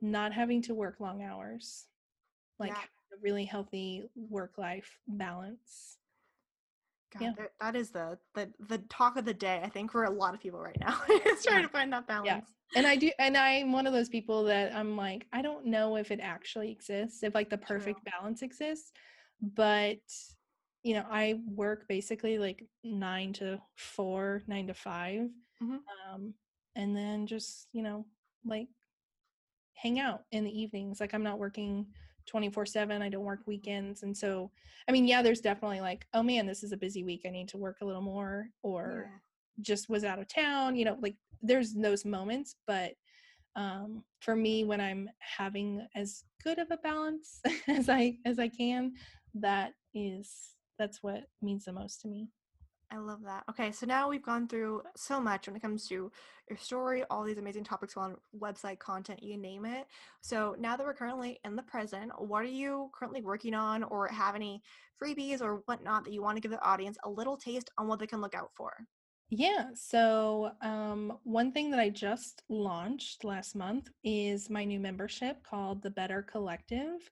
not 0.00 0.32
having 0.32 0.62
to 0.62 0.74
work 0.74 1.00
long 1.00 1.24
hours 1.24 1.86
like 2.60 2.70
Yeah. 2.70 2.76
a 3.12 3.20
really 3.20 3.44
healthy 3.44 4.08
work 4.14 4.58
life 4.58 5.00
balance 5.08 5.98
God, 7.10 7.22
Yeah. 7.22 7.32
that- 7.36 7.52
that 7.60 7.74
is 7.74 7.90
the, 7.90 8.16
the 8.34 8.48
the 8.60 8.78
talk 8.78 9.16
of 9.16 9.24
the 9.24 9.34
day. 9.34 9.60
I 9.64 9.68
think 9.68 9.90
for 9.90 10.04
a 10.04 10.10
lot 10.10 10.34
of 10.34 10.40
people 10.40 10.60
right 10.60 10.78
now, 10.78 11.00
is 11.08 11.42
trying 11.44 11.56
Yeah. 11.60 11.62
to 11.62 11.68
find 11.68 11.92
that 11.92 12.06
balance. 12.06 12.54
And 12.74 12.86
i 12.86 12.96
do 12.96 13.10
and 13.18 13.36
i'm 13.36 13.72
one 13.72 13.86
of 13.86 13.92
those 13.92 14.08
people 14.08 14.44
that 14.44 14.74
i'm 14.74 14.96
like 14.96 15.26
i 15.32 15.40
don't 15.42 15.64
know 15.66 15.96
if 15.96 16.10
it 16.10 16.20
actually 16.22 16.70
exists 16.70 17.22
if 17.22 17.34
like 17.34 17.50
the 17.50 17.56
True. 17.56 17.76
perfect 17.78 18.00
balance 18.04 18.42
exists 18.42 18.92
but 19.40 19.98
you 20.82 20.94
know 20.94 21.04
i 21.10 21.40
work 21.46 21.86
basically 21.88 22.38
like 22.38 22.64
nine 22.84 23.32
to 23.32 23.60
four 23.76 24.42
nine 24.46 24.66
to 24.66 24.74
5 24.74 25.28
Mhm. 25.62 25.78
um 26.12 26.34
and 26.76 26.96
then 26.96 27.26
just 27.26 27.68
you 27.72 27.82
know 27.82 28.04
like 28.44 28.68
hang 29.74 29.98
out 29.98 30.22
in 30.32 30.44
the 30.44 30.60
evenings 30.60 31.00
like 31.00 31.14
i'm 31.14 31.22
not 31.22 31.38
working 31.38 31.86
24 32.26 32.66
7 32.66 33.00
i 33.00 33.08
don't 33.08 33.24
work 33.24 33.40
weekends 33.46 34.02
and 34.02 34.16
so 34.16 34.50
i 34.88 34.92
mean 34.92 35.06
yeah 35.06 35.22
there's 35.22 35.40
definitely 35.40 35.80
like 35.80 36.06
oh 36.14 36.22
man 36.22 36.46
this 36.46 36.62
is 36.62 36.72
a 36.72 36.76
busy 36.76 37.02
week 37.02 37.22
i 37.26 37.30
need 37.30 37.48
to 37.48 37.56
work 37.56 37.78
a 37.80 37.84
little 37.84 38.02
more 38.02 38.48
or. 38.62 39.10
Just 39.60 39.88
was 39.88 40.04
out 40.04 40.18
of 40.18 40.28
town 40.28 40.76
you 40.76 40.84
know 40.84 40.96
like 41.00 41.16
there's 41.42 41.74
those 41.74 42.04
moments 42.04 42.56
but 42.66 42.92
um 43.56 44.02
for 44.20 44.36
me 44.36 44.64
when 44.64 44.80
i'm 44.80 45.08
having 45.18 45.86
as 45.94 46.24
good 46.42 46.58
of 46.58 46.70
a 46.70 46.76
balance 46.78 47.40
as 47.68 47.88
i 47.88 48.16
as 48.24 48.38
i 48.38 48.48
can 48.48 48.92
that 49.34 49.72
is 49.94 50.54
that's 50.78 51.02
what 51.02 51.24
means 51.42 51.64
the 51.64 51.72
most 51.72 52.00
to 52.00 52.08
me 52.08 52.28
I 52.90 52.96
love 52.96 53.20
that. 53.24 53.44
Okay, 53.50 53.70
so 53.70 53.84
now 53.84 54.08
we've 54.08 54.22
gone 54.22 54.48
through 54.48 54.82
so 54.96 55.20
much 55.20 55.46
when 55.46 55.56
it 55.56 55.60
comes 55.60 55.86
to 55.88 56.10
your 56.48 56.58
story, 56.58 57.04
all 57.10 57.22
these 57.22 57.36
amazing 57.36 57.64
topics 57.64 57.96
on 57.96 58.16
website 58.38 58.78
content, 58.78 59.22
you 59.22 59.36
name 59.36 59.66
it. 59.66 59.86
So 60.22 60.56
now 60.58 60.76
that 60.76 60.86
we're 60.86 60.94
currently 60.94 61.38
in 61.44 61.54
the 61.54 61.62
present, 61.62 62.12
what 62.16 62.42
are 62.42 62.46
you 62.46 62.90
currently 62.98 63.20
working 63.20 63.52
on 63.52 63.82
or 63.82 64.08
have 64.08 64.34
any 64.34 64.62
freebies 65.02 65.42
or 65.42 65.62
whatnot 65.66 66.04
that 66.04 66.12
you 66.12 66.22
want 66.22 66.36
to 66.36 66.40
give 66.40 66.50
the 66.50 66.64
audience 66.64 66.96
a 67.04 67.10
little 67.10 67.36
taste 67.36 67.70
on 67.76 67.88
what 67.88 67.98
they 67.98 68.06
can 68.06 68.22
look 68.22 68.34
out 68.34 68.50
for? 68.56 68.72
Yeah. 69.30 69.66
So, 69.74 70.52
um, 70.62 71.18
one 71.24 71.52
thing 71.52 71.70
that 71.70 71.80
I 71.80 71.90
just 71.90 72.42
launched 72.48 73.24
last 73.24 73.54
month 73.54 73.90
is 74.02 74.48
my 74.48 74.64
new 74.64 74.80
membership 74.80 75.42
called 75.42 75.82
the 75.82 75.90
Better 75.90 76.22
Collective, 76.22 77.10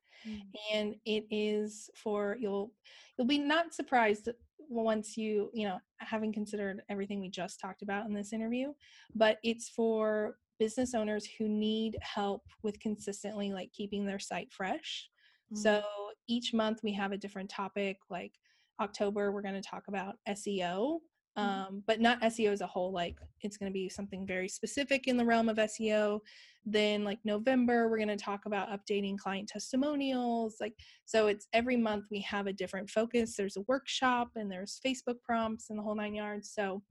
and 0.73 0.95
it 1.05 1.27
is 1.31 1.91
for 1.95 2.39
you'll 2.41 2.73
you'll 3.17 3.27
be 3.27 3.39
not 3.39 3.75
surprised 3.75 4.31
once 4.59 5.17
you 5.17 5.51
you 5.53 5.69
know 5.69 5.79
having 5.99 6.33
considered 6.33 6.83
everything 6.89 7.21
we 7.21 7.29
just 7.29 7.61
talked 7.61 7.83
about 7.83 8.07
in 8.07 8.15
this 8.15 8.33
interview, 8.33 8.73
but 9.15 9.37
it's 9.45 9.69
for 9.69 10.37
business 10.59 10.95
owners 10.95 11.29
who 11.39 11.49
need 11.49 11.99
help 12.01 12.43
with 12.63 12.81
consistently 12.81 13.53
like 13.53 13.71
keeping 13.73 14.07
their 14.07 14.19
site 14.19 14.51
fresh. 14.51 15.11
Mm. 15.53 15.59
So 15.59 15.83
each 16.29 16.55
month 16.55 16.81
we 16.83 16.95
have 16.95 17.13
a 17.13 17.19
different 17.19 17.51
topic. 17.51 17.99
Like 18.09 18.33
October, 18.81 19.33
we're 19.33 19.43
going 19.43 19.61
to 19.61 19.61
talk 19.61 19.89
about 19.89 20.15
SEO 20.27 21.01
Mm-hmm. 21.01 21.16
Um, 21.37 21.83
but 21.87 22.01
not 22.01 22.23
SEO 22.23 22.51
as 22.51 22.63
a 22.63 22.67
whole. 22.67 22.93
Like 22.93 23.19
it's 23.43 23.59
going 23.59 23.71
to 23.71 23.75
be 23.75 23.89
something 23.91 24.27
very 24.27 24.49
specific 24.49 25.07
in 25.07 25.17
the 25.17 25.25
realm 25.25 25.49
of 25.49 25.59
SEO. 25.59 26.21
Then, 26.65 27.05
like 27.05 27.21
November, 27.25 27.89
we're 27.89 27.99
going 27.99 28.09
to 28.09 28.17
talk 28.17 28.47
about 28.47 28.71
updating 28.71 29.17
client 29.17 29.49
testimonials. 29.49 30.57
Like, 30.61 30.75
so 31.05 31.29
it's 31.29 31.47
every 31.53 31.77
month 31.77 32.07
we 32.11 32.21
have 32.23 32.47
a 32.47 32.53
different 32.53 32.91
focus. 32.91 33.37
There's 33.37 33.57
a 33.57 33.65
workshop 33.69 34.31
and 34.35 34.51
there's 34.51 34.81
Facebook 34.85 35.23
prompts 35.23 35.71
and 35.71 35.79
the 35.79 35.83
whole 35.83 35.95
nine 35.95 36.15
yards. 36.15 36.51
So 36.53 36.83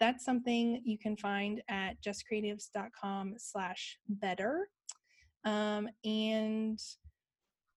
that's 0.00 0.24
something 0.24 0.82
you 0.84 0.98
can 0.98 1.16
find 1.16 1.62
at 1.68 2.02
jesscreatives.com 2.02 3.34
slash 3.38 3.98
better. 4.08 4.68
Um, 5.44 5.88
and 6.04 6.80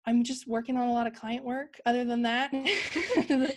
I'm 0.07 0.25
just 0.25 0.49
working 0.49 0.77
on 0.77 0.89
a 0.89 0.93
lot 0.93 1.07
of 1.07 1.15
client 1.15 1.45
work 1.45 1.81
other 1.87 2.05
than 2.05 2.23
that. 2.23 2.53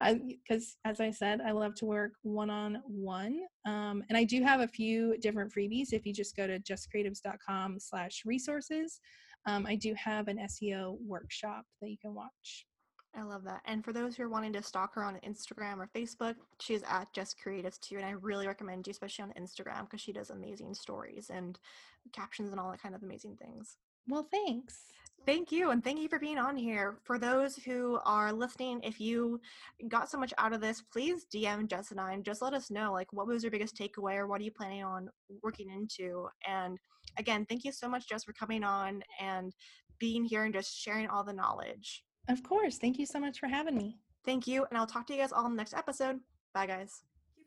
Because 0.00 0.76
as 0.84 1.00
I 1.00 1.10
said, 1.10 1.40
I 1.40 1.52
love 1.52 1.74
to 1.76 1.86
work 1.86 2.12
one 2.22 2.50
on 2.50 2.82
one. 2.86 3.40
And 3.64 4.04
I 4.12 4.24
do 4.24 4.42
have 4.42 4.60
a 4.60 4.68
few 4.68 5.16
different 5.18 5.52
freebies. 5.54 5.92
If 5.92 6.04
you 6.04 6.12
just 6.12 6.36
go 6.36 6.46
to 6.46 6.58
jesscreatives.com 6.58 7.78
slash 7.80 8.22
resources, 8.26 9.00
um, 9.46 9.66
I 9.66 9.76
do 9.76 9.94
have 9.94 10.28
an 10.28 10.38
SEO 10.38 10.98
workshop 11.06 11.64
that 11.80 11.90
you 11.90 11.96
can 11.98 12.14
watch. 12.14 12.66
I 13.16 13.22
love 13.22 13.44
that. 13.44 13.60
And 13.64 13.84
for 13.84 13.92
those 13.92 14.16
who 14.16 14.24
are 14.24 14.28
wanting 14.28 14.52
to 14.54 14.62
stalk 14.62 14.94
her 14.94 15.04
on 15.04 15.20
Instagram 15.24 15.78
or 15.78 15.88
Facebook, 15.94 16.34
she's 16.60 16.82
at 16.82 17.12
Jess 17.12 17.34
Creatives 17.34 17.78
too. 17.78 17.96
And 17.96 18.04
I 18.04 18.10
really 18.10 18.46
recommend 18.46 18.86
you, 18.86 18.90
especially 18.90 19.24
on 19.24 19.42
Instagram, 19.42 19.82
because 19.82 20.00
she 20.00 20.12
does 20.12 20.30
amazing 20.30 20.74
stories 20.74 21.30
and 21.32 21.58
captions 22.12 22.50
and 22.50 22.58
all 22.58 22.70
that 22.72 22.82
kind 22.82 22.94
of 22.94 23.02
amazing 23.02 23.36
things. 23.36 23.76
Well, 24.08 24.26
thanks. 24.30 24.86
Thank 25.26 25.50
you. 25.50 25.70
And 25.70 25.82
thank 25.82 26.00
you 26.00 26.08
for 26.08 26.18
being 26.18 26.38
on 26.38 26.56
here. 26.56 26.98
For 27.04 27.18
those 27.18 27.56
who 27.56 27.98
are 28.04 28.30
listening, 28.30 28.80
if 28.82 29.00
you 29.00 29.40
got 29.88 30.10
so 30.10 30.18
much 30.18 30.34
out 30.36 30.52
of 30.52 30.60
this, 30.60 30.82
please 30.82 31.26
DM 31.34 31.66
Jess 31.66 31.90
and 31.90 32.00
I 32.00 32.12
and 32.12 32.24
just 32.24 32.42
let 32.42 32.52
us 32.52 32.70
know 32.70 32.92
like 32.92 33.10
what 33.12 33.26
was 33.26 33.42
your 33.42 33.50
biggest 33.50 33.76
takeaway 33.76 34.16
or 34.16 34.26
what 34.26 34.40
are 34.40 34.44
you 34.44 34.50
planning 34.50 34.84
on 34.84 35.08
working 35.42 35.70
into? 35.70 36.28
And 36.46 36.78
again, 37.18 37.46
thank 37.48 37.64
you 37.64 37.72
so 37.72 37.88
much, 37.88 38.08
Jess, 38.08 38.24
for 38.24 38.34
coming 38.34 38.64
on 38.64 39.02
and 39.18 39.54
being 39.98 40.24
here 40.24 40.44
and 40.44 40.52
just 40.52 40.76
sharing 40.76 41.08
all 41.08 41.24
the 41.24 41.32
knowledge. 41.32 42.04
Of 42.28 42.42
course. 42.42 42.76
Thank 42.76 42.98
you 42.98 43.06
so 43.06 43.18
much 43.18 43.38
for 43.38 43.46
having 43.46 43.76
me. 43.76 43.98
Thank 44.26 44.46
you. 44.46 44.66
And 44.70 44.78
I'll 44.78 44.86
talk 44.86 45.06
to 45.06 45.14
you 45.14 45.20
guys 45.20 45.32
all 45.32 45.46
in 45.46 45.52
the 45.52 45.56
next 45.56 45.74
episode. 45.74 46.20
Bye, 46.52 46.66
guys 46.66 47.02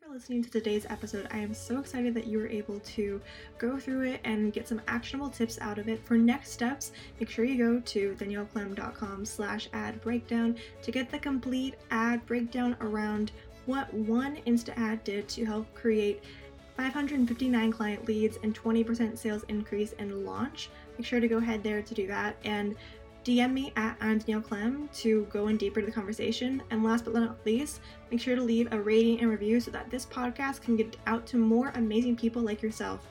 for 0.08 0.14
listening 0.14 0.42
to 0.42 0.50
today's 0.50 0.86
episode. 0.88 1.28
I 1.30 1.38
am 1.38 1.52
so 1.52 1.78
excited 1.78 2.14
that 2.14 2.26
you 2.26 2.38
were 2.38 2.48
able 2.48 2.80
to 2.80 3.20
go 3.58 3.78
through 3.78 4.02
it 4.02 4.20
and 4.24 4.52
get 4.52 4.66
some 4.66 4.80
actionable 4.88 5.28
tips 5.28 5.58
out 5.60 5.78
of 5.78 5.88
it. 5.88 6.02
For 6.04 6.16
next 6.16 6.52
steps, 6.52 6.92
make 7.20 7.28
sure 7.28 7.44
you 7.44 7.58
go 7.58 7.80
to 7.80 8.14
danielleclem.com 8.18 9.24
slash 9.26 9.68
ad 9.72 10.00
breakdown 10.00 10.56
to 10.82 10.90
get 10.90 11.10
the 11.10 11.18
complete 11.18 11.74
ad 11.90 12.24
breakdown 12.26 12.76
around 12.80 13.32
what 13.66 13.92
one 13.92 14.36
Insta 14.46 14.76
ad 14.78 15.04
did 15.04 15.28
to 15.28 15.44
help 15.44 15.72
create 15.74 16.24
559 16.76 17.72
client 17.72 18.06
leads 18.06 18.38
and 18.42 18.54
20% 18.54 19.18
sales 19.18 19.44
increase 19.48 19.92
in 19.94 20.24
launch. 20.24 20.70
Make 20.96 21.06
sure 21.06 21.20
to 21.20 21.28
go 21.28 21.38
ahead 21.38 21.62
there 21.62 21.82
to 21.82 21.94
do 21.94 22.06
that. 22.06 22.36
And 22.44 22.76
DM 23.28 23.52
me 23.52 23.74
at 23.76 23.94
I'm 24.00 24.16
Danielle 24.16 24.40
Clem 24.40 24.88
to 24.94 25.26
go 25.30 25.48
in 25.48 25.58
deeper 25.58 25.80
to 25.80 25.86
the 25.86 25.92
conversation. 25.92 26.62
And 26.70 26.82
last 26.82 27.04
but 27.04 27.12
not 27.12 27.36
least, 27.44 27.82
make 28.10 28.22
sure 28.22 28.34
to 28.34 28.40
leave 28.40 28.72
a 28.72 28.80
rating 28.80 29.20
and 29.20 29.28
review 29.28 29.60
so 29.60 29.70
that 29.70 29.90
this 29.90 30.06
podcast 30.06 30.62
can 30.62 30.76
get 30.76 30.96
out 31.06 31.26
to 31.26 31.36
more 31.36 31.70
amazing 31.74 32.16
people 32.16 32.40
like 32.40 32.62
yourself. 32.62 33.06